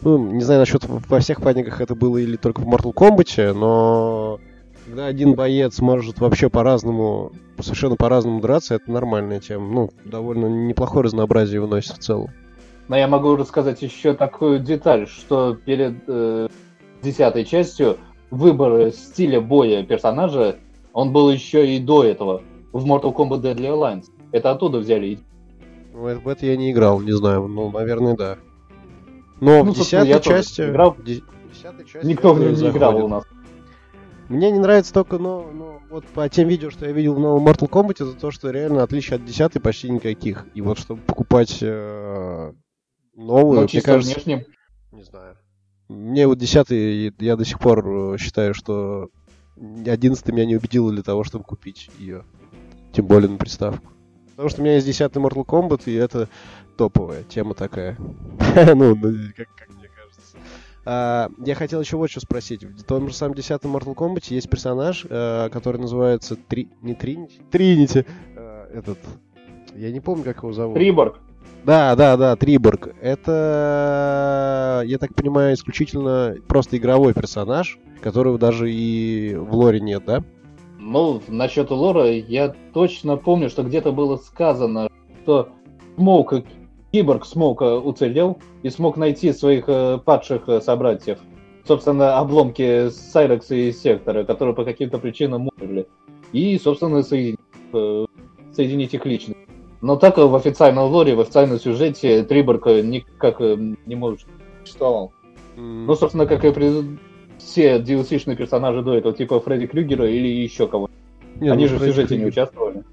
Ну, 0.03 0.33
не 0.33 0.43
знаю 0.43 0.61
насчет 0.61 0.85
во 0.85 1.21
всех 1.21 1.39
файтингах 1.39 1.81
это 1.81 1.95
было 1.95 2.19
или 2.19 2.37
только 2.37 2.61
в 2.61 2.69
Mortal 2.69 2.93
Kombat, 2.93 3.53
но 3.53 4.41
когда 4.89 5.07
один 5.07 5.35
боец 5.35 5.81
может 5.81 6.19
вообще 6.19 6.49
по-разному, 6.49 7.33
совершенно 7.61 7.97
по-разному 7.97 8.41
драться, 8.41 8.77
это 8.77 8.91
нормальная 8.91 9.39
тема. 9.39 9.69
Ну, 9.69 9.91
довольно 10.07 10.47
неплохое 10.47 11.05
разнообразие 11.05 11.61
выносит 11.61 11.93
в 11.93 11.99
целом. 11.99 12.31
Но 12.89 12.97
я 12.97 13.07
могу 13.07 13.37
рассказать 13.37 13.83
еще 13.83 14.15
такую 14.15 14.61
деталь, 14.61 15.07
что 15.07 15.55
перед 15.55 15.97
э, 16.07 16.49
десятой 17.03 17.45
частью 17.45 17.99
выбор 18.31 18.91
стиля 18.93 19.43
боя 19.43 19.83
персонажа, 19.83 20.57
он 20.95 21.13
был 21.13 21.31
еще 21.31 21.77
и 21.77 21.79
до 21.79 22.05
этого 22.05 22.43
в 22.73 22.91
Mortal 22.91 23.15
Kombat 23.15 23.43
Deadly 23.43 23.69
Alliance. 23.69 24.07
Это 24.33 24.53
оттуда 24.53 24.79
взяли. 24.79 25.19
Ну, 25.93 26.19
в 26.19 26.29
это 26.29 26.47
я 26.47 26.57
не 26.57 26.73
играл, 26.73 27.01
не 27.01 27.13
знаю. 27.13 27.47
Ну, 27.47 27.71
наверное, 27.71 28.17
да. 28.17 28.39
Но 29.41 29.65
ну, 29.65 29.73
в 29.73 29.77
десятой 29.77 30.19
части... 30.23 30.63
Играл... 30.63 30.97
Десятой 30.97 31.85
части 31.85 32.07
Никто 32.07 32.33
в 32.33 32.41
нее 32.41 32.53
не 32.53 32.69
играл 32.71 33.05
у 33.05 33.09
нас. 33.09 33.25
Мне 34.29 34.51
не 34.51 34.59
нравится 34.59 34.93
только, 34.93 35.19
но, 35.19 35.51
но 35.51 35.81
вот 35.89 36.07
по 36.07 36.29
тем 36.29 36.49
видео, 36.49 36.71
что 36.71 36.85
я 36.85 36.93
видел 36.93 37.15
в 37.15 37.19
новом 37.19 37.49
Mortal 37.49 37.69
Kombat, 37.69 37.93
это 37.93 38.13
то, 38.13 38.31
что 38.31 38.51
реально 38.51 38.83
отличий 38.83 39.17
от 39.17 39.25
десятой 39.25 39.61
почти 39.61 39.91
никаких. 39.91 40.47
И 40.55 40.61
вот 40.61 40.79
чтобы 40.79 41.01
покупать 41.01 41.59
э, 41.63 42.53
новую, 43.15 43.63
мне 43.63 43.81
кажется... 43.81 44.15
Внешним. 44.15 44.45
Не 44.93 45.03
знаю. 45.03 45.37
Мне 45.89 46.27
вот 46.27 46.39
десятый, 46.39 47.15
я 47.19 47.37
до 47.37 47.45
сих 47.47 47.59
пор 47.59 48.15
э, 48.15 48.19
считаю, 48.19 48.53
что 48.53 49.09
одиннадцатый 49.87 50.35
меня 50.35 50.45
не 50.45 50.57
убедил 50.57 50.91
для 50.91 51.03
того, 51.03 51.25
чтобы 51.25 51.45
купить 51.45 51.91
ее. 51.99 52.25
Тем 52.93 53.07
более 53.07 53.31
на 53.31 53.39
приставку. 53.39 53.93
Потому 54.31 54.51
что 54.51 54.61
у 54.61 54.65
меня 54.65 54.75
есть 54.75 54.87
десятый 54.87 55.23
Mortal 55.23 55.47
Kombat, 55.47 55.83
и 55.87 55.95
это 55.95 56.29
топовая 56.77 57.23
тема 57.25 57.55
такая. 57.55 57.97
Ну, 58.75 58.95
ну, 58.95 59.15
как, 59.37 59.49
как 59.55 59.78
а, 60.91 61.29
я 61.45 61.55
хотел 61.55 61.83
еще 61.83 61.99
вот 61.99 62.11
что 62.11 62.21
спросить. 62.21 62.65
В 62.65 62.83
том 62.83 63.09
же 63.09 63.15
самом 63.15 63.35
10 63.35 63.51
Mortal 63.65 63.95
Kombat 63.95 64.25
есть 64.31 64.49
персонаж, 64.49 65.05
а, 65.11 65.51
который 65.51 65.79
называется 65.79 66.35
Три... 66.35 66.71
не 66.81 66.95
Тринити? 66.95 67.41
Тринити. 67.51 68.07
А, 68.35 68.67
этот... 68.73 68.97
Я 69.77 69.93
не 69.93 70.01
помню, 70.01 70.25
как 70.25 70.39
его 70.39 70.53
зовут. 70.55 70.77
Триборг. 70.77 71.21
Да, 71.67 71.95
да, 71.95 72.17
да, 72.17 72.37
Триборг. 72.37 72.95
Это, 73.03 74.83
я 74.87 74.97
так 74.97 75.15
понимаю, 75.15 75.55
исключительно 75.55 76.37
просто 76.49 76.79
игровой 76.79 77.13
персонаж, 77.13 77.79
которого 78.01 78.39
даже 78.39 78.73
и 78.73 79.35
в 79.35 79.55
лоре 79.55 79.81
нет, 79.81 80.05
да? 80.07 80.25
Ну, 80.79 81.21
насчет 81.29 81.71
лора 81.71 82.11
я 82.11 82.55
точно 82.73 83.19
помню, 83.19 83.51
что 83.51 83.63
где-то 83.63 83.93
было 83.93 84.17
сказано, 84.17 84.89
что 85.23 85.51
Смоук 85.97 86.33
Киборг 86.93 87.27
смог 87.27 87.63
э, 87.63 87.67
уцелел 87.67 88.39
и 88.63 88.71
смог 88.71 88.97
найти 88.97 89.33
своих 89.33 89.65
э, 89.69 89.99
падших 90.03 90.49
э, 90.49 90.61
собратьев. 90.61 91.19
Собственно, 91.67 92.19
обломки 92.19 92.89
Сайрекса 92.89 93.55
и 93.55 93.73
Сектора, 93.73 94.25
которые 94.25 94.55
по 94.55 94.65
каким-то 94.65 94.99
причинам 94.99 95.51
умерли. 95.55 95.87
И, 96.33 96.59
собственно, 96.59 97.03
соединить, 97.03 97.39
соединить 98.55 98.95
их 98.95 99.05
лично. 99.05 99.35
Но 99.83 99.97
так 99.97 100.17
в 100.17 100.35
официальном 100.35 100.91
лоре, 100.91 101.15
в 101.15 101.21
официальном 101.21 101.59
сюжете 101.59 102.25
Триборг 102.25 102.67
никак 102.67 103.41
не 103.41 103.95
может 103.95 104.27
существовал. 104.63 105.13
Mm. 105.57 105.85
Ну, 105.87 105.95
собственно, 105.95 106.27
как 106.27 106.45
и 106.45 106.53
при... 106.53 106.99
все 107.39 107.79
DLC-шные 107.79 108.37
персонажи 108.37 108.83
до 108.83 108.95
этого, 108.95 109.15
типа 109.15 109.39
Фредди 109.41 109.67
Крюгера 109.67 110.09
или 110.09 110.27
еще 110.27 110.69
кого-то. 110.69 110.95
Они 111.41 111.65
ну, 111.65 111.69
же 111.69 111.79
Фредди 111.79 111.91
в 111.91 111.95
сюжете 111.95 112.09
Крюгер. 112.09 112.25
не 112.25 112.29
участвовали. 112.31 112.85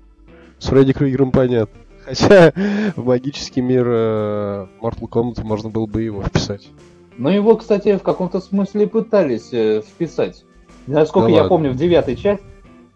С 0.60 0.68
Фредди 0.68 0.92
Крюгером 0.92 1.32
понятно. 1.32 1.80
Хотя 2.06 2.54
в 2.96 3.04
магический 3.04 3.62
мир 3.62 3.86
э, 3.88 4.68
Mortal 4.82 5.10
Kombat 5.10 5.44
можно 5.44 5.70
было 5.70 5.88
бы 5.88 6.04
его 6.04 6.22
вписать. 6.22 6.70
Но 7.18 7.32
его, 7.32 7.56
кстати, 7.56 7.98
в 7.98 8.04
каком-то 8.04 8.40
смысле 8.40 8.88
пытались 8.88 9.50
э, 9.52 9.82
вписать. 9.82 10.46
Насколько 10.86 11.28
да 11.28 11.34
я 11.34 11.42
ладно. 11.42 11.50
помню, 11.50 11.72
в 11.72 11.76
девятой 11.76 12.16
части, 12.16 12.46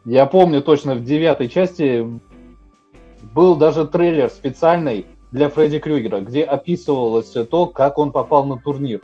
я 0.05 0.26
помню 0.26 0.62
точно, 0.62 0.95
в 0.95 1.03
девятой 1.03 1.49
части 1.49 2.05
был 3.34 3.55
даже 3.55 3.88
трейлер 3.88 4.30
специальный 4.30 5.05
для 5.32 5.49
Фредди 5.49 5.80
Крюгера, 5.80 6.20
где 6.20 6.43
описывалось 6.43 7.34
то, 7.49 7.66
как 7.66 7.97
он 7.97 8.12
попал 8.12 8.45
на 8.45 8.57
турнир. 8.57 9.01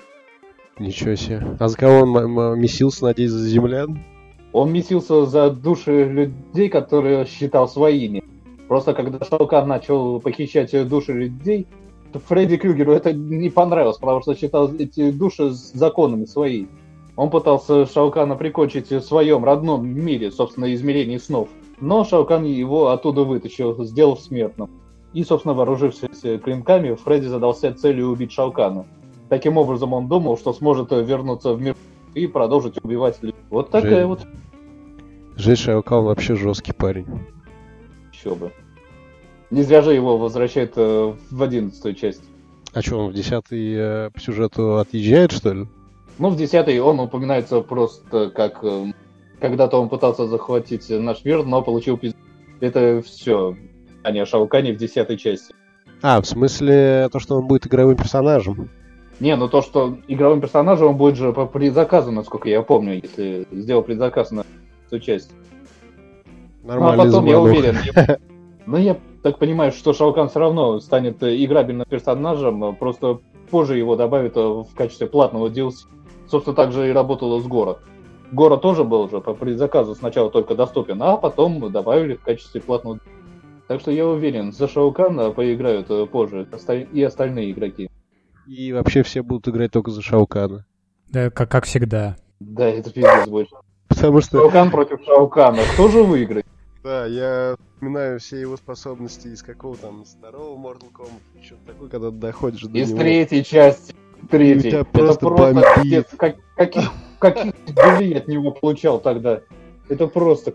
Ничего 0.78 1.16
себе. 1.16 1.41
А 1.60 1.68
за 1.68 1.78
кого 1.78 2.01
он 2.01 2.60
месился, 2.60 3.06
надеюсь, 3.06 3.32
за 3.32 3.47
землян? 3.47 3.99
Он 4.51 4.72
месился 4.72 5.26
за 5.26 5.49
души 5.49 6.03
людей, 6.03 6.70
которые 6.70 7.26
считал 7.26 7.68
своими. 7.68 8.24
Просто 8.68 8.93
когда 8.93 9.24
Шаукан 9.24 9.68
начал 9.68 10.20
похищать 10.20 10.88
души 10.88 11.13
людей, 11.13 11.68
Фредди 12.13 12.57
Крюгеру 12.57 12.93
это 12.93 13.13
не 13.13 13.49
понравилось, 13.49 13.97
потому 13.97 14.22
что 14.22 14.36
считал 14.36 14.74
эти 14.74 15.11
души 15.11 15.51
законами 15.51 16.26
свои. 16.26 16.66
Он 17.16 17.30
пытался 17.30 17.86
Шаукана 17.86 18.36
прикончить 18.36 18.89
в 18.89 19.01
своем 19.01 19.43
родном 19.45 19.88
мире, 19.88 20.32
собственно, 20.32 20.74
измерении 20.74 21.18
снов. 21.18 21.49
Но 21.80 22.03
Шаукан 22.03 22.43
его 22.45 22.89
оттуда 22.89 23.24
вытащил, 23.24 23.84
сделав 23.84 24.20
смертным. 24.20 24.70
И, 25.13 25.24
собственно, 25.24 25.53
вооружившись 25.53 26.22
клинками, 26.43 26.95
Фредди 26.95 27.28
задался 27.28 27.74
целью 27.74 28.09
убить 28.09 28.32
Шаукана. 28.32 28.86
Таким 29.30 29.57
образом, 29.57 29.93
он 29.93 30.07
думал, 30.07 30.38
что 30.38 30.53
сможет 30.53 30.91
вернуться 30.91 31.53
в 31.53 31.61
мир 31.61 31.76
и 32.13 32.28
продолжить 32.28 32.84
убивать 32.84 33.22
людей. 33.22 33.39
Вот 33.49 33.70
такая 33.70 34.01
Жень. 34.01 34.07
вот. 34.07 34.26
Жесть, 35.38 35.61
Шаукан 35.63 36.03
вообще 36.03 36.36
жесткий 36.36 36.74
парень. 36.74 37.05
Еще 38.26 38.36
бы. 38.36 38.51
Не 39.51 39.61
зря 39.61 39.82
же 39.82 39.93
его 39.93 40.17
возвращают 40.17 40.73
э, 40.76 41.13
в 41.30 41.43
одиннадцатую 41.43 41.93
часть. 41.93 42.23
А 42.73 42.82
что, 42.82 42.97
он 42.97 43.11
в 43.11 43.13
десятый 43.13 43.73
э, 43.76 44.09
по 44.11 44.19
сюжету 44.19 44.78
отъезжает, 44.78 45.32
что 45.32 45.53
ли? 45.53 45.67
Ну, 46.17 46.30
в 46.30 46.36
десятый 46.36 46.80
он 46.80 46.99
упоминается 46.99 47.61
просто 47.61 48.32
как... 48.32 48.63
Э, 48.63 48.91
когда-то 49.39 49.80
он 49.80 49.89
пытался 49.89 50.28
захватить 50.28 50.89
наш 50.89 51.23
мир, 51.23 51.45
но 51.45 51.61
получил 51.61 51.97
пиздец. 51.97 52.19
Это 52.61 53.01
все. 53.05 53.55
А 54.01 54.11
не 54.11 54.21
о 54.21 54.26
Шаукане 54.26 54.73
в 54.73 54.78
десятой 54.78 55.17
части. 55.17 55.53
А, 56.01 56.19
в 56.19 56.26
смысле 56.26 57.09
то, 57.11 57.19
что 57.19 57.36
он 57.36 57.47
будет 57.47 57.67
игровым 57.67 57.95
персонажем? 57.95 58.69
Не, 59.19 59.36
ну 59.36 59.47
то, 59.47 59.61
что 59.61 59.97
игровым 60.07 60.41
персонажем 60.41 60.88
он 60.88 60.97
будет 60.97 61.15
же 61.15 61.32
по 61.32 61.45
предзаказу, 61.45 62.11
насколько 62.11 62.49
я 62.49 62.61
помню, 62.63 63.01
если 63.01 63.47
сделал 63.51 63.84
предзаказ 63.84 64.32
на 64.32 64.43
эту 64.88 64.99
часть. 64.99 65.32
Нормально. 66.66 67.03
Ну, 67.03 67.03
а 67.03 67.05
потом, 67.05 67.26
я 67.26 67.39
уверен, 67.39 67.76
ну, 68.66 68.78
я 68.78 68.97
так 69.24 69.38
понимаю, 69.38 69.72
что 69.72 69.93
Шаукан 69.93 70.30
все 70.30 70.39
равно 70.39 70.80
станет 70.80 71.22
играбельным 71.22 71.86
персонажем, 71.88 72.76
просто 72.76 73.20
позже 73.49 73.78
его 73.78 73.95
добавят 73.95 74.36
в 74.36 74.68
качестве 74.76 75.07
платного 75.07 75.49
DLC. 75.49 75.88
Собственно, 76.28 76.55
так 76.55 76.72
же 76.72 76.89
и 76.89 76.91
работало 76.91 77.39
с 77.39 77.45
Гора. 77.45 77.78
Гора 78.32 78.57
тоже 78.57 78.84
был 78.84 79.01
уже 79.01 79.22
по 79.22 79.34
предзаказу 79.36 79.93
сначала 79.93 80.32
только 80.32 80.55
доступен, 80.55 81.01
а 81.01 81.18
потом 81.18 81.72
добавили 81.72 82.16
в 82.16 82.24
качестве 82.24 82.59
платного 82.59 82.99
так 83.68 83.82
что 83.82 83.91
я 83.91 84.05
уверен, 84.05 84.51
за 84.51 84.68
Шаукана 84.68 85.32
поиграют 85.32 85.89
э, 85.89 86.05
позже 86.05 86.47
и 86.93 87.01
остальные 87.01 87.51
игроки. 87.51 87.89
И 88.45 88.72
вообще 88.72 89.01
все 89.01 89.24
будут 89.24 89.47
играть 89.47 89.72
только 89.72 89.89
за 89.89 90.03
Шаукана. 90.03 90.66
Да, 91.09 91.32
как, 91.32 91.49
как 91.49 91.66
всегда. 91.66 92.16
Да, 92.39 92.68
это 92.68 92.91
пиздец 92.91 93.28
больше. 93.28 93.55
Потому 93.88 94.22
что... 94.22 94.38
Шаукан 94.38 94.70
против 94.70 95.03
Шаукана. 95.03 95.61
Кто 95.74 95.88
же 95.88 96.03
выиграет? 96.03 96.45
Да, 96.86 97.07
я 97.07 97.55
вспоминаю 97.73 98.19
все 98.19 98.39
его 98.39 98.57
способности 98.57 99.29
из 99.29 99.41
какого 99.41 99.75
там, 99.75 100.03
из 100.03 100.09
второго 100.09 100.55
Mortal 100.55 100.91
Kombat, 100.93 101.43
что-то 101.43 101.65
такое, 101.65 101.89
когда 101.89 102.11
доходишь 102.11 102.61
до 102.61 102.77
Из 102.77 102.91
него. 102.91 102.99
третьей 102.99 103.43
части. 103.43 103.95
Третьей. 104.29 104.69
Это 104.69 104.86
просто, 104.86 105.25
просто 105.25 105.63
пиздец. 105.81 106.05
Как, 106.15 106.36
каких, 106.55 106.91
каких 107.17 107.55
от 108.15 108.27
него 108.27 108.51
получал 108.51 108.99
тогда? 108.99 109.41
Это 109.89 110.05
просто 110.05 110.53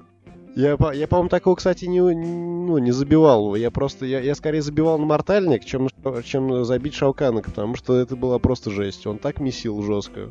я, 0.54 0.76
я 0.92 1.08
по-моему, 1.08 1.28
такого, 1.28 1.56
кстати, 1.56 1.86
не, 1.86 2.00
ну, 2.00 2.78
не 2.78 2.92
забивал. 2.92 3.56
Я 3.56 3.72
просто, 3.72 4.06
я, 4.06 4.20
я 4.20 4.36
скорее 4.36 4.62
забивал 4.62 4.98
на 4.98 5.06
мортальник, 5.06 5.64
чем, 5.64 5.88
чем 6.24 6.64
забить 6.64 6.94
Шаукана, 6.94 7.42
потому 7.42 7.74
что 7.74 7.96
это 7.96 8.14
была 8.14 8.38
просто 8.38 8.70
жесть. 8.70 9.04
Он 9.04 9.18
так 9.18 9.40
месил 9.40 9.82
жестко. 9.82 10.30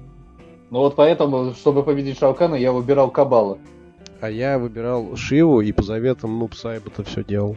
Ну 0.69 0.79
вот 0.79 0.95
поэтому, 0.95 1.53
чтобы 1.55 1.83
победить 1.83 2.19
Шаукана, 2.19 2.55
я 2.55 2.71
выбирал 2.71 3.11
Кабала. 3.11 3.57
А 4.21 4.29
я 4.29 4.59
выбирал 4.59 5.15
Шиву 5.15 5.61
и 5.61 5.71
по 5.71 5.81
заветам 5.81 6.39
Нуб 6.39 6.53
Сайба-то 6.53 7.03
все 7.03 7.23
делал. 7.23 7.55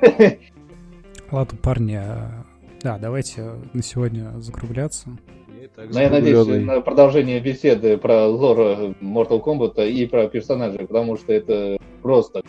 Ладно, 1.30 1.58
парни, 1.62 1.94
а, 1.94 2.44
да, 2.82 2.98
давайте 2.98 3.52
на 3.72 3.82
сегодня 3.82 4.32
закругляться. 4.40 5.08
Так, 5.74 5.92
Но 5.92 6.00
я 6.00 6.10
надеюсь 6.10 6.66
на 6.66 6.80
продолжение 6.80 7.40
беседы 7.40 7.96
про 7.96 8.26
лор 8.26 8.94
Mortal 9.00 9.42
Kombat 9.42 9.88
и 9.90 10.06
про 10.06 10.28
персонажей, 10.28 10.86
потому 10.86 11.16
что 11.16 11.32
это 11.32 11.78
просто... 12.00 12.42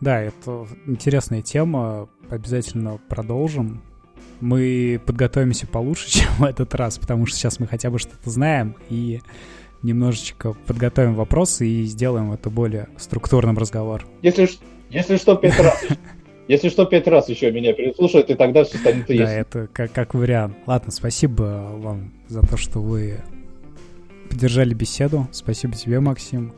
Да, 0.00 0.20
это 0.20 0.66
интересная 0.86 1.42
тема, 1.42 2.08
обязательно 2.28 2.98
продолжим. 3.08 3.82
Мы 4.40 5.00
подготовимся 5.06 5.68
получше, 5.68 6.10
чем 6.10 6.30
в 6.38 6.44
этот 6.44 6.74
раз, 6.74 6.98
потому 6.98 7.26
что 7.26 7.36
сейчас 7.36 7.60
мы 7.60 7.66
хотя 7.68 7.90
бы 7.90 7.98
что-то 8.00 8.28
знаем 8.28 8.74
и 8.88 9.20
немножечко 9.82 10.54
подготовим 10.66 11.14
вопросы 11.14 11.66
и 11.66 11.84
сделаем 11.84 12.32
это 12.32 12.50
более 12.50 12.88
структурным 12.98 13.58
разговор. 13.58 14.06
Если, 14.22 14.48
если 14.90 15.16
что, 15.16 15.36
пять 15.36 15.58
раз 15.58 15.84
если 16.48 16.68
что, 16.68 16.84
пять 16.86 17.06
раз 17.06 17.28
еще 17.28 17.50
меня 17.50 17.72
переслушают, 17.72 18.30
и 18.30 18.34
тогда 18.34 18.64
все 18.64 18.78
станет 18.78 19.08
ясно. 19.10 19.26
Да, 19.26 19.32
это 19.32 19.68
как, 19.72 19.92
как 19.92 20.14
вариант. 20.14 20.56
Ладно, 20.66 20.92
спасибо 20.92 21.72
вам 21.76 22.12
за 22.28 22.42
то, 22.42 22.56
что 22.56 22.80
вы 22.80 23.20
поддержали 24.28 24.74
беседу. 24.74 25.28
Спасибо 25.32 25.74
тебе, 25.74 26.00
Максим. 26.00 26.54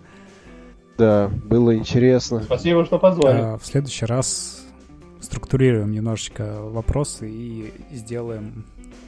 Да, 0.98 1.28
было 1.28 1.76
интересно. 1.76 2.42
Спасибо, 2.42 2.84
что 2.84 2.98
позвали. 2.98 3.40
А, 3.40 3.58
в 3.58 3.64
следующий 3.64 4.04
раз 4.04 4.66
структурируем 5.20 5.92
немножечко 5.92 6.60
вопросы 6.60 7.30
и 7.30 7.72
сделаем 7.92 8.66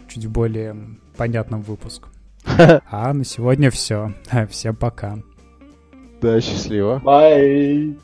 чуть 0.08 0.26
более 0.28 0.76
понятным 1.16 1.62
выпуск. 1.62 2.06
А 2.44 3.12
на 3.12 3.24
сегодня 3.24 3.70
все. 3.70 4.12
Всем 4.50 4.74
пока. 4.76 5.18
Да, 6.20 6.40
счастливо. 6.40 7.00
Bye. 7.04 7.98